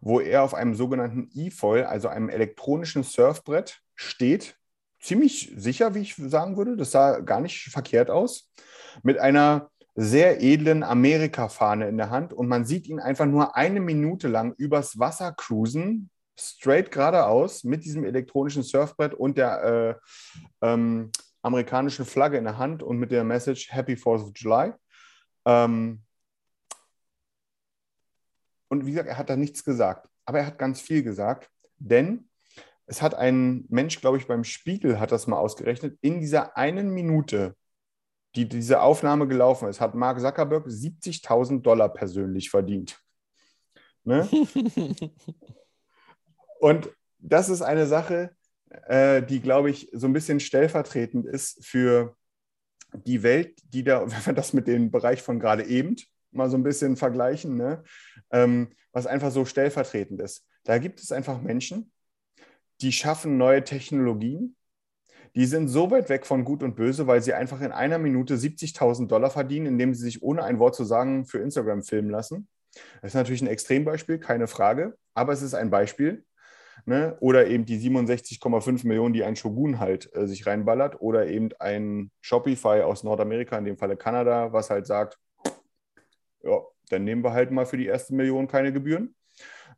wo 0.00 0.20
er 0.20 0.42
auf 0.42 0.54
einem 0.54 0.74
sogenannten 0.74 1.30
E-Foil, 1.34 1.84
also 1.84 2.08
einem 2.08 2.28
elektronischen 2.28 3.02
Surfbrett, 3.02 3.80
steht. 3.94 4.56
Ziemlich 5.00 5.52
sicher, 5.56 5.94
wie 5.94 6.00
ich 6.00 6.14
sagen 6.14 6.56
würde. 6.56 6.76
Das 6.76 6.92
sah 6.92 7.20
gar 7.20 7.40
nicht 7.40 7.70
verkehrt 7.70 8.10
aus. 8.10 8.50
Mit 9.02 9.18
einer 9.18 9.70
sehr 9.94 10.40
edlen 10.40 10.82
Amerika-Fahne 10.82 11.88
in 11.88 11.98
der 11.98 12.10
Hand 12.10 12.32
und 12.32 12.48
man 12.48 12.64
sieht 12.64 12.86
ihn 12.86 13.00
einfach 13.00 13.26
nur 13.26 13.56
eine 13.56 13.80
Minute 13.80 14.28
lang 14.28 14.54
übers 14.56 14.98
Wasser 14.98 15.32
cruisen, 15.32 16.08
straight 16.38 16.90
geradeaus 16.90 17.62
mit 17.64 17.84
diesem 17.84 18.04
elektronischen 18.04 18.62
Surfbrett 18.62 19.12
und 19.12 19.36
der 19.36 20.00
äh, 20.62 20.66
ähm, 20.66 21.10
amerikanischen 21.42 22.04
Flagge 22.04 22.38
in 22.38 22.44
der 22.44 22.58
Hand 22.58 22.82
und 22.82 22.98
mit 22.98 23.10
der 23.10 23.24
Message 23.24 23.72
Happy 23.72 23.94
4th 23.94 24.22
of 24.22 24.32
July. 24.34 24.72
Ähm, 25.44 26.02
und 28.68 28.86
wie 28.86 28.90
gesagt, 28.90 29.08
er 29.08 29.18
hat 29.18 29.28
da 29.28 29.36
nichts 29.36 29.64
gesagt, 29.64 30.08
aber 30.24 30.38
er 30.38 30.46
hat 30.46 30.58
ganz 30.58 30.80
viel 30.80 31.02
gesagt, 31.02 31.50
denn 31.76 32.28
es 32.86 33.02
hat 33.02 33.14
ein 33.14 33.66
Mensch, 33.68 34.00
glaube 34.00 34.16
ich, 34.16 34.26
beim 34.26 34.44
Spiegel 34.44 34.98
hat 34.98 35.12
das 35.12 35.26
mal 35.26 35.38
ausgerechnet, 35.38 35.98
in 36.00 36.20
dieser 36.20 36.56
einen 36.56 36.90
Minute 36.90 37.56
die 38.34 38.48
diese 38.48 38.80
Aufnahme 38.80 39.28
gelaufen 39.28 39.68
ist, 39.68 39.80
hat 39.80 39.94
Mark 39.94 40.20
Zuckerberg 40.20 40.66
70.000 40.66 41.62
Dollar 41.62 41.90
persönlich 41.90 42.50
verdient. 42.50 42.98
Ne? 44.04 44.28
Und 46.60 46.90
das 47.18 47.48
ist 47.48 47.62
eine 47.62 47.86
Sache, 47.86 48.34
äh, 48.86 49.22
die, 49.22 49.40
glaube 49.40 49.70
ich, 49.70 49.88
so 49.92 50.06
ein 50.06 50.12
bisschen 50.12 50.40
stellvertretend 50.40 51.26
ist 51.26 51.64
für 51.64 52.16
die 52.92 53.22
Welt, 53.22 53.60
die 53.64 53.84
da, 53.84 54.02
wenn 54.10 54.26
wir 54.26 54.32
das 54.32 54.52
mit 54.52 54.66
dem 54.66 54.90
Bereich 54.90 55.22
von 55.22 55.40
gerade 55.40 55.64
eben 55.64 55.96
mal 56.30 56.48
so 56.48 56.56
ein 56.56 56.62
bisschen 56.62 56.96
vergleichen, 56.96 57.56
ne? 57.56 57.82
ähm, 58.30 58.70
was 58.92 59.06
einfach 59.06 59.30
so 59.30 59.44
stellvertretend 59.44 60.20
ist. 60.20 60.46
Da 60.64 60.78
gibt 60.78 61.00
es 61.00 61.12
einfach 61.12 61.40
Menschen, 61.40 61.92
die 62.80 62.92
schaffen 62.92 63.36
neue 63.36 63.64
Technologien, 63.64 64.56
die 65.34 65.46
sind 65.46 65.68
so 65.68 65.90
weit 65.90 66.08
weg 66.10 66.26
von 66.26 66.44
Gut 66.44 66.62
und 66.62 66.76
Böse, 66.76 67.06
weil 67.06 67.22
sie 67.22 67.32
einfach 67.32 67.60
in 67.62 67.72
einer 67.72 67.98
Minute 67.98 68.36
70.000 68.36 69.06
Dollar 69.06 69.30
verdienen, 69.30 69.66
indem 69.66 69.94
sie 69.94 70.02
sich 70.02 70.22
ohne 70.22 70.44
ein 70.44 70.58
Wort 70.58 70.74
zu 70.74 70.84
sagen 70.84 71.24
für 71.24 71.38
Instagram 71.38 71.82
filmen 71.82 72.10
lassen. 72.10 72.48
Das 73.00 73.10
ist 73.10 73.14
natürlich 73.14 73.42
ein 73.42 73.48
Extrembeispiel, 73.48 74.18
keine 74.18 74.46
Frage, 74.46 74.96
aber 75.14 75.32
es 75.32 75.42
ist 75.42 75.54
ein 75.54 75.70
Beispiel. 75.70 76.24
Ne? 76.84 77.16
Oder 77.20 77.46
eben 77.46 77.64
die 77.64 77.78
67,5 77.78 78.86
Millionen, 78.86 79.14
die 79.14 79.24
ein 79.24 79.36
Shogun 79.36 79.78
halt 79.78 80.14
äh, 80.14 80.26
sich 80.26 80.46
reinballert. 80.46 81.00
Oder 81.00 81.28
eben 81.28 81.50
ein 81.58 82.10
Shopify 82.20 82.82
aus 82.82 83.04
Nordamerika, 83.04 83.56
in 83.56 83.64
dem 83.64 83.78
Falle 83.78 83.96
Kanada, 83.96 84.52
was 84.52 84.70
halt 84.70 84.86
sagt, 84.86 85.18
ja, 86.42 86.60
dann 86.88 87.04
nehmen 87.04 87.22
wir 87.22 87.32
halt 87.32 87.50
mal 87.50 87.66
für 87.66 87.76
die 87.76 87.86
erste 87.86 88.14
Million 88.14 88.48
keine 88.48 88.72
Gebühren. 88.72 89.14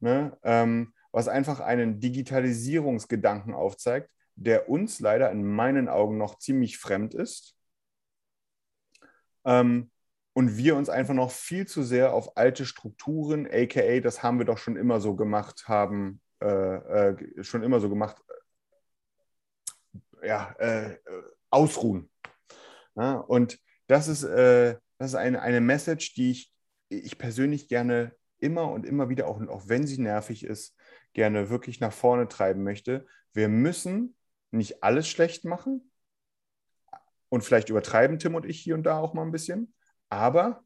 Ne? 0.01 0.37
Ähm, 0.43 0.95
was 1.13 1.29
einfach 1.29 1.61
einen 1.61 2.01
Digitalisierungsgedanken 2.01 3.55
aufzeigt, 3.55 4.11
der 4.35 4.69
uns 4.69 4.99
leider 4.99 5.31
in 5.31 5.45
meinen 5.45 5.89
Augen 5.89 6.17
noch 6.17 6.39
ziemlich 6.39 6.79
fremd 6.79 7.15
ist. 7.15 7.57
Ähm, 9.45 9.91
und 10.33 10.57
wir 10.57 10.75
uns 10.75 10.89
einfach 10.89 11.15
noch 11.15 11.31
viel 11.31 11.67
zu 11.67 11.85
sehr 11.85 12.13
auf 12.13 12.37
alte 12.37 12.67
Strukturen, 12.67 13.47
aka 13.47 14.01
das 14.01 14.23
haben 14.23 14.39
wir 14.39 14.47
doch 14.47 14.59
schon 14.59 14.77
immer 14.77 15.01
so 15.01 15.15
gemacht, 15.15 15.69
haben 15.69 16.21
äh, 16.41 17.09
äh, 17.09 17.45
schon 17.45 17.62
immer 17.62 17.80
so 17.80 17.89
gemacht, 17.89 18.16
äh, 20.20 20.28
ja, 20.28 20.53
äh, 20.59 20.99
ausruhen. 21.51 22.11
Ja, 22.97 23.14
und 23.14 23.59
das 23.87 24.09
ist, 24.09 24.24
äh, 24.24 24.76
das 24.99 25.11
ist 25.11 25.14
eine, 25.16 25.43
eine 25.43 25.61
Message, 25.61 26.14
die 26.14 26.30
ich, 26.30 26.53
ich 26.89 27.18
persönlich 27.18 27.68
gerne 27.68 28.14
immer 28.39 28.70
und 28.70 28.87
immer 28.87 29.09
wieder, 29.09 29.26
auch, 29.26 29.41
auch 29.49 29.68
wenn 29.68 29.87
sie 29.87 30.01
nervig 30.01 30.45
ist, 30.45 30.76
gerne 31.12 31.51
wirklich 31.51 31.80
nach 31.80 31.93
vorne 31.93 32.28
treiben 32.28 32.62
möchte. 32.62 33.07
Wir 33.32 33.49
müssen 33.49 34.16
nicht 34.51 34.82
alles 34.82 35.09
schlecht 35.09 35.45
machen 35.45 35.91
und 37.28 37.43
vielleicht 37.43 37.68
übertreiben 37.68 38.18
Tim 38.18 38.35
und 38.35 38.47
ich 38.47 38.61
hier 38.61 38.74
und 38.74 38.85
da 38.85 38.99
auch 38.99 39.14
mal 39.14 39.22
ein 39.22 39.32
bisschen, 39.32 39.74
aber 40.09 40.64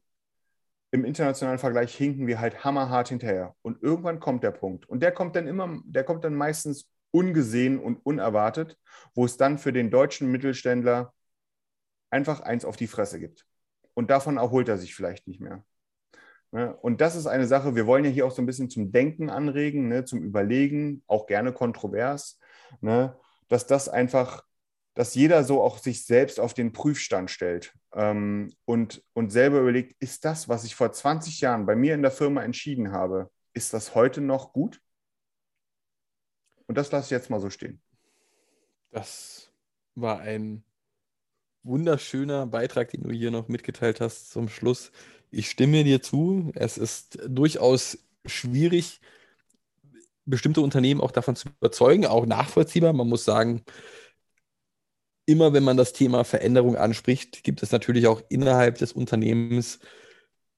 im 0.91 1.05
internationalen 1.05 1.59
Vergleich 1.59 1.95
hinken 1.95 2.27
wir 2.27 2.39
halt 2.39 2.63
hammerhart 2.63 3.09
hinterher 3.09 3.55
und 3.61 3.81
irgendwann 3.83 4.19
kommt 4.19 4.43
der 4.43 4.51
Punkt 4.51 4.87
und 4.87 5.01
der 5.01 5.11
kommt 5.11 5.35
dann 5.35 5.47
immer, 5.47 5.79
der 5.85 6.03
kommt 6.03 6.23
dann 6.23 6.35
meistens 6.35 6.89
ungesehen 7.11 7.79
und 7.79 7.97
unerwartet, 8.05 8.77
wo 9.13 9.25
es 9.25 9.37
dann 9.37 9.57
für 9.57 9.73
den 9.73 9.91
deutschen 9.91 10.31
Mittelständler 10.31 11.13
einfach 12.09 12.41
eins 12.41 12.65
auf 12.65 12.75
die 12.75 12.87
Fresse 12.87 13.19
gibt. 13.19 13.45
Und 13.93 14.09
davon 14.09 14.37
erholt 14.37 14.69
er 14.69 14.77
sich 14.77 14.95
vielleicht 14.95 15.27
nicht 15.27 15.41
mehr. 15.41 15.63
Ne? 16.51 16.75
Und 16.77 17.01
das 17.01 17.15
ist 17.15 17.27
eine 17.27 17.47
Sache, 17.47 17.75
wir 17.75 17.85
wollen 17.85 18.05
ja 18.05 18.11
hier 18.11 18.25
auch 18.25 18.31
so 18.31 18.41
ein 18.41 18.45
bisschen 18.45 18.69
zum 18.69 18.91
Denken 18.91 19.29
anregen, 19.29 19.87
ne, 19.87 20.05
zum 20.05 20.23
Überlegen, 20.23 21.03
auch 21.07 21.27
gerne 21.27 21.53
kontrovers. 21.53 22.39
Ne? 22.81 23.15
dass 23.49 23.65
das 23.65 23.89
einfach, 23.89 24.43
dass 24.99 25.15
jeder 25.15 25.45
so 25.45 25.63
auch 25.63 25.77
sich 25.77 26.05
selbst 26.05 26.41
auf 26.41 26.53
den 26.53 26.73
Prüfstand 26.73 27.31
stellt 27.31 27.73
ähm, 27.93 28.51
und, 28.65 29.01
und 29.13 29.31
selber 29.31 29.61
überlegt, 29.61 29.95
ist 30.01 30.25
das, 30.25 30.49
was 30.49 30.65
ich 30.65 30.75
vor 30.75 30.91
20 30.91 31.39
Jahren 31.39 31.65
bei 31.65 31.77
mir 31.77 31.93
in 31.93 32.01
der 32.01 32.11
Firma 32.11 32.43
entschieden 32.43 32.91
habe, 32.91 33.31
ist 33.53 33.73
das 33.73 33.95
heute 33.95 34.19
noch 34.19 34.51
gut? 34.51 34.81
Und 36.67 36.77
das 36.77 36.91
lasse 36.91 37.05
ich 37.05 37.11
jetzt 37.11 37.29
mal 37.29 37.39
so 37.39 37.49
stehen. 37.49 37.81
Das 38.91 39.53
war 39.95 40.19
ein 40.19 40.65
wunderschöner 41.63 42.45
Beitrag, 42.45 42.89
den 42.89 43.03
du 43.03 43.11
hier 43.11 43.31
noch 43.31 43.47
mitgeteilt 43.47 44.01
hast 44.01 44.31
zum 44.31 44.49
Schluss. 44.49 44.91
Ich 45.31 45.49
stimme 45.49 45.85
dir 45.85 46.01
zu. 46.01 46.51
Es 46.55 46.77
ist 46.77 47.19
durchaus 47.25 47.99
schwierig, 48.25 48.99
bestimmte 50.25 50.59
Unternehmen 50.59 50.99
auch 50.99 51.11
davon 51.11 51.37
zu 51.37 51.47
überzeugen, 51.47 52.05
auch 52.05 52.25
nachvollziehbar. 52.25 52.91
Man 52.91 53.07
muss 53.07 53.23
sagen, 53.23 53.63
immer 55.29 55.53
wenn 55.53 55.63
man 55.63 55.77
das 55.77 55.93
Thema 55.93 56.23
Veränderung 56.23 56.75
anspricht, 56.75 57.43
gibt 57.43 57.61
es 57.61 57.71
natürlich 57.71 58.07
auch 58.07 58.21
innerhalb 58.29 58.79
des 58.79 58.93
Unternehmens 58.93 59.79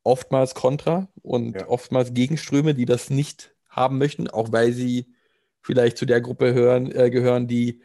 oftmals 0.03 0.55
Kontra 0.55 1.09
und 1.21 1.55
ja. 1.55 1.67
oftmals 1.67 2.13
Gegenströme, 2.13 2.73
die 2.73 2.85
das 2.85 3.09
nicht 3.09 3.53
haben 3.67 3.97
möchten, 3.97 4.29
auch 4.29 4.53
weil 4.53 4.71
sie 4.71 5.13
vielleicht 5.61 5.97
zu 5.97 6.05
der 6.05 6.21
Gruppe 6.21 6.53
hören, 6.53 6.89
äh, 6.89 7.09
gehören, 7.09 7.47
die 7.47 7.81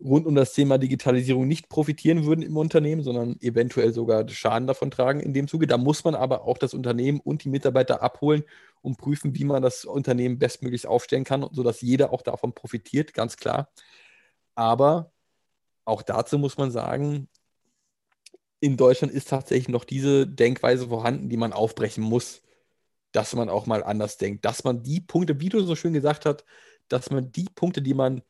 rund 0.00 0.26
um 0.26 0.34
das 0.34 0.52
Thema 0.52 0.78
Digitalisierung 0.78 1.46
nicht 1.46 1.68
profitieren 1.68 2.26
würden 2.26 2.42
im 2.42 2.56
Unternehmen, 2.56 3.02
sondern 3.02 3.36
eventuell 3.40 3.92
sogar 3.94 4.28
Schaden 4.28 4.66
davon 4.66 4.90
tragen 4.90 5.20
in 5.20 5.32
dem 5.32 5.46
Zuge. 5.46 5.68
Da 5.68 5.78
muss 5.78 6.02
man 6.02 6.16
aber 6.16 6.42
auch 6.44 6.58
das 6.58 6.74
Unternehmen 6.74 7.20
und 7.20 7.44
die 7.44 7.48
Mitarbeiter 7.48 8.02
abholen 8.02 8.42
und 8.82 8.98
prüfen, 8.98 9.36
wie 9.36 9.44
man 9.44 9.62
das 9.62 9.84
Unternehmen 9.84 10.40
bestmöglich 10.40 10.88
aufstellen 10.88 11.24
kann, 11.24 11.46
sodass 11.52 11.80
jeder 11.82 12.12
auch 12.12 12.22
davon 12.22 12.52
profitiert, 12.52 13.14
ganz 13.14 13.36
klar. 13.36 13.70
Aber 14.56 15.12
auch 15.86 16.02
dazu 16.02 16.38
muss 16.38 16.58
man 16.58 16.70
sagen, 16.70 17.28
in 18.60 18.76
Deutschland 18.76 19.12
ist 19.12 19.28
tatsächlich 19.28 19.68
noch 19.68 19.84
diese 19.84 20.26
Denkweise 20.26 20.88
vorhanden, 20.88 21.28
die 21.28 21.36
man 21.36 21.52
aufbrechen 21.52 22.02
muss, 22.02 22.42
dass 23.12 23.34
man 23.34 23.48
auch 23.48 23.66
mal 23.66 23.82
anders 23.84 24.18
denkt, 24.18 24.44
dass 24.44 24.64
man 24.64 24.82
die 24.82 25.00
Punkte, 25.00 25.40
wie 25.40 25.48
du 25.48 25.62
so 25.62 25.76
schön 25.76 25.92
gesagt 25.92 26.26
hast, 26.26 26.44
dass 26.88 27.10
man 27.10 27.32
die 27.32 27.48
Punkte, 27.54 27.80
die 27.82 27.94
man 27.94 28.22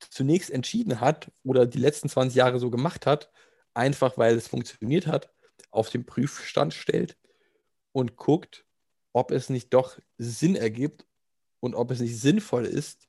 zunächst 0.00 0.50
entschieden 0.50 1.00
hat 1.00 1.30
oder 1.44 1.66
die 1.66 1.78
letzten 1.78 2.08
20 2.08 2.36
Jahre 2.36 2.58
so 2.58 2.70
gemacht 2.70 3.06
hat, 3.06 3.30
einfach 3.74 4.18
weil 4.18 4.36
es 4.36 4.48
funktioniert 4.48 5.06
hat, 5.06 5.30
auf 5.70 5.90
den 5.90 6.04
Prüfstand 6.04 6.74
stellt 6.74 7.16
und 7.92 8.16
guckt, 8.16 8.66
ob 9.12 9.30
es 9.30 9.48
nicht 9.50 9.72
doch 9.72 9.98
Sinn 10.18 10.56
ergibt 10.56 11.06
und 11.60 11.74
ob 11.74 11.90
es 11.90 12.00
nicht 12.00 12.18
sinnvoll 12.18 12.66
ist, 12.66 13.08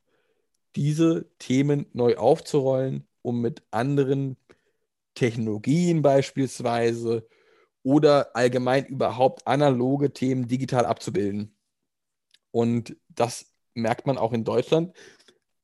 diese 0.76 1.30
Themen 1.40 1.88
neu 1.94 2.18
aufzurollen, 2.18 3.08
um 3.24 3.42
mit 3.42 3.64
anderen 3.72 4.38
Technologien 5.16 6.04
beispielsweise 6.04 7.28
oder 7.82 8.36
allgemein 8.36 8.86
überhaupt 8.86 9.48
analoge 9.48 10.14
Themen 10.14 10.48
digital 10.48 10.86
abzubilden. 10.86 11.56
Und 12.52 12.96
das 13.10 13.48
merkt 13.74 14.06
man 14.06 14.20
auch 14.20 14.34
in 14.34 14.44
Deutschland 14.44 14.94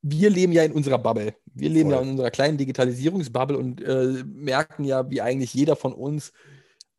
wir 0.01 0.29
leben 0.29 0.53
ja 0.53 0.63
in 0.63 0.71
unserer 0.71 0.97
Bubble. 0.97 1.35
Wir 1.53 1.69
leben 1.69 1.89
ja 1.89 1.97
Voll. 1.97 2.05
in 2.05 2.11
unserer 2.11 2.31
kleinen 2.31 2.57
Digitalisierungsbubble 2.57 3.57
und 3.57 3.81
äh, 3.81 4.23
merken 4.25 4.85
ja, 4.85 5.09
wie 5.09 5.21
eigentlich 5.21 5.53
jeder 5.53 5.75
von 5.75 5.93
uns 5.93 6.31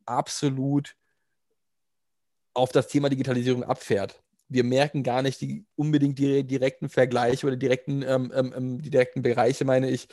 absolut 0.05 0.95
auf 2.53 2.71
das 2.71 2.87
Thema 2.87 3.09
Digitalisierung 3.09 3.63
abfährt. 3.63 4.21
Wir 4.49 4.63
merken 4.63 5.03
gar 5.03 5.21
nicht 5.21 5.39
die, 5.41 5.65
unbedingt 5.75 6.19
die 6.19 6.43
direkten 6.43 6.89
Vergleiche 6.89 7.47
oder 7.47 7.55
direkten, 7.55 8.03
ähm, 8.03 8.31
ähm, 8.35 8.53
ähm, 8.55 8.81
die 8.81 8.89
direkten 8.89 9.21
Bereiche, 9.21 9.65
meine 9.65 9.89
ich, 9.89 10.07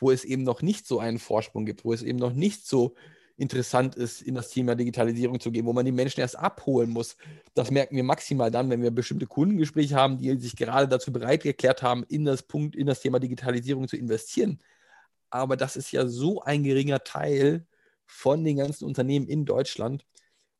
wo 0.00 0.10
es 0.10 0.24
eben 0.24 0.42
noch 0.42 0.62
nicht 0.62 0.86
so 0.86 0.98
einen 0.98 1.18
Vorsprung 1.18 1.66
gibt, 1.66 1.84
wo 1.84 1.92
es 1.92 2.02
eben 2.02 2.18
noch 2.18 2.32
nicht 2.32 2.66
so 2.66 2.94
interessant 3.36 3.96
ist, 3.96 4.20
in 4.20 4.34
das 4.34 4.50
Thema 4.50 4.74
Digitalisierung 4.74 5.40
zu 5.40 5.50
gehen, 5.50 5.64
wo 5.64 5.72
man 5.72 5.86
die 5.86 5.92
Menschen 5.92 6.20
erst 6.20 6.38
abholen 6.38 6.90
muss. 6.90 7.16
Das 7.54 7.70
merken 7.70 7.96
wir 7.96 8.04
maximal 8.04 8.50
dann, 8.50 8.68
wenn 8.68 8.82
wir 8.82 8.90
bestimmte 8.90 9.26
Kundengespräche 9.26 9.94
haben, 9.94 10.18
die 10.18 10.36
sich 10.36 10.56
gerade 10.56 10.86
dazu 10.86 11.10
bereit 11.10 11.46
erklärt 11.46 11.82
haben, 11.82 12.04
in 12.08 12.26
das 12.26 12.42
Punkt, 12.42 12.76
in 12.76 12.86
das 12.86 13.00
Thema 13.00 13.18
Digitalisierung 13.18 13.88
zu 13.88 13.96
investieren. 13.96 14.58
Aber 15.30 15.56
das 15.56 15.76
ist 15.76 15.90
ja 15.90 16.06
so 16.06 16.42
ein 16.42 16.64
geringer 16.64 17.02
Teil 17.02 17.66
von 18.04 18.44
den 18.44 18.58
ganzen 18.58 18.84
Unternehmen 18.84 19.26
in 19.26 19.46
Deutschland. 19.46 20.04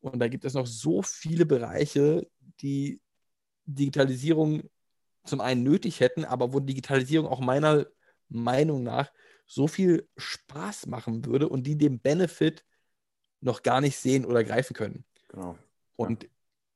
Und 0.00 0.18
da 0.18 0.28
gibt 0.28 0.46
es 0.46 0.54
noch 0.54 0.66
so 0.66 1.02
viele 1.02 1.44
Bereiche, 1.44 2.26
die 2.62 3.02
Digitalisierung 3.66 4.62
zum 5.24 5.42
einen 5.42 5.62
nötig 5.62 6.00
hätten, 6.00 6.24
aber 6.24 6.54
wo 6.54 6.60
Digitalisierung 6.60 7.26
auch 7.26 7.40
meiner 7.40 7.86
Meinung 8.30 8.82
nach 8.82 9.12
so 9.50 9.66
viel 9.66 10.08
Spaß 10.16 10.86
machen 10.86 11.24
würde 11.24 11.48
und 11.48 11.66
die 11.66 11.76
den 11.76 11.98
Benefit 11.98 12.64
noch 13.40 13.64
gar 13.64 13.80
nicht 13.80 13.96
sehen 13.96 14.24
oder 14.24 14.44
greifen 14.44 14.74
können. 14.74 15.04
Genau. 15.28 15.58
Und 15.96 16.28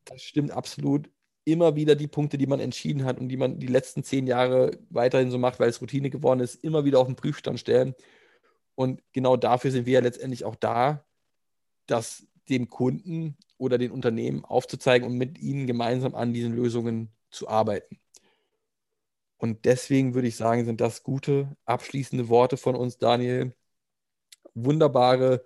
das 0.04 0.22
stimmt 0.22 0.50
absolut. 0.50 1.08
Immer 1.44 1.76
wieder 1.76 1.94
die 1.94 2.08
Punkte, 2.08 2.36
die 2.36 2.48
man 2.48 2.58
entschieden 2.58 3.04
hat 3.04 3.20
und 3.20 3.28
die 3.28 3.36
man 3.36 3.60
die 3.60 3.68
letzten 3.68 4.02
zehn 4.02 4.26
Jahre 4.26 4.76
weiterhin 4.90 5.30
so 5.30 5.38
macht, 5.38 5.60
weil 5.60 5.68
es 5.68 5.80
Routine 5.80 6.10
geworden 6.10 6.40
ist, 6.40 6.56
immer 6.64 6.84
wieder 6.84 6.98
auf 6.98 7.06
den 7.06 7.14
Prüfstand 7.14 7.60
stellen. 7.60 7.94
Und 8.74 9.00
genau 9.12 9.36
dafür 9.36 9.70
sind 9.70 9.86
wir 9.86 9.92
ja 9.92 10.00
letztendlich 10.00 10.44
auch 10.44 10.56
da, 10.56 11.04
das 11.86 12.26
dem 12.48 12.70
Kunden 12.70 13.36
oder 13.56 13.78
den 13.78 13.92
Unternehmen 13.92 14.44
aufzuzeigen 14.44 15.06
und 15.06 15.16
mit 15.16 15.38
ihnen 15.38 15.68
gemeinsam 15.68 16.16
an 16.16 16.32
diesen 16.32 16.56
Lösungen 16.56 17.12
zu 17.30 17.46
arbeiten. 17.46 18.00
Und 19.44 19.66
deswegen 19.66 20.14
würde 20.14 20.26
ich 20.26 20.36
sagen, 20.36 20.64
sind 20.64 20.80
das 20.80 21.02
gute 21.02 21.54
abschließende 21.66 22.30
Worte 22.30 22.56
von 22.56 22.74
uns, 22.74 22.96
Daniel. 22.96 23.54
Wunderbare 24.54 25.44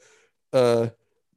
äh, 0.53 0.91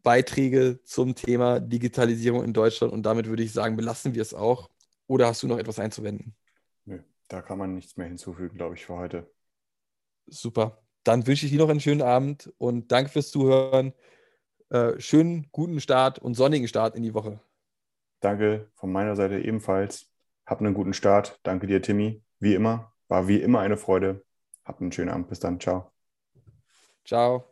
Beiträge 0.04 0.80
zum 0.84 1.16
Thema 1.16 1.60
Digitalisierung 1.60 2.44
in 2.44 2.54
Deutschland. 2.54 2.94
Und 2.94 3.02
damit 3.02 3.26
würde 3.26 3.42
ich 3.42 3.52
sagen, 3.52 3.78
belassen 3.78 4.14
wir 4.14 4.22
es 4.22 4.36
auch. 4.36 4.70
Oder 5.08 5.26
hast 5.26 5.42
du 5.42 5.48
noch 5.48 5.58
etwas 5.58 5.80
einzuwenden? 5.80 6.36
Nö, 6.86 7.00
da 7.30 7.42
kann 7.42 7.58
man 7.58 7.74
nichts 7.74 7.98
mehr 7.98 8.06
hinzufügen, 8.06 8.56
glaube 8.56 8.76
ich, 8.76 8.86
für 8.86 8.94
heute. 8.94 9.28
Super. 10.28 10.84
Dann 11.04 11.26
wünsche 11.26 11.48
ich 11.48 11.52
dir 11.52 11.58
noch 11.58 11.70
einen 11.70 11.80
schönen 11.80 12.04
Abend 12.04 12.54
und 12.60 12.92
danke 12.92 13.10
fürs 13.10 13.32
Zuhören. 13.32 13.92
Äh, 14.70 15.00
schönen, 15.00 15.48
guten 15.52 15.82
Start 15.82 16.20
und 16.20 16.36
sonnigen 16.36 16.68
Start 16.68 16.96
in 16.96 17.02
die 17.02 17.16
Woche. 17.16 17.40
Danke 18.20 18.70
von 18.76 18.92
meiner 18.92 19.16
Seite 19.16 19.40
ebenfalls. 19.40 20.12
Hab 20.46 20.60
einen 20.60 20.76
guten 20.76 20.94
Start. 20.94 21.40
Danke 21.42 21.66
dir, 21.66 21.82
Timmy. 21.82 22.22
Wie 22.42 22.56
immer. 22.56 22.92
War 23.08 23.30
wie 23.30 23.42
immer 23.42 23.62
eine 23.62 23.78
Freude. 23.78 24.26
Habt 24.66 24.82
einen 24.82 24.92
schönen 24.92 25.10
Abend. 25.12 25.30
Bis 25.30 25.40
dann. 25.40 25.60
Ciao. 25.62 25.92
Ciao. 27.06 27.51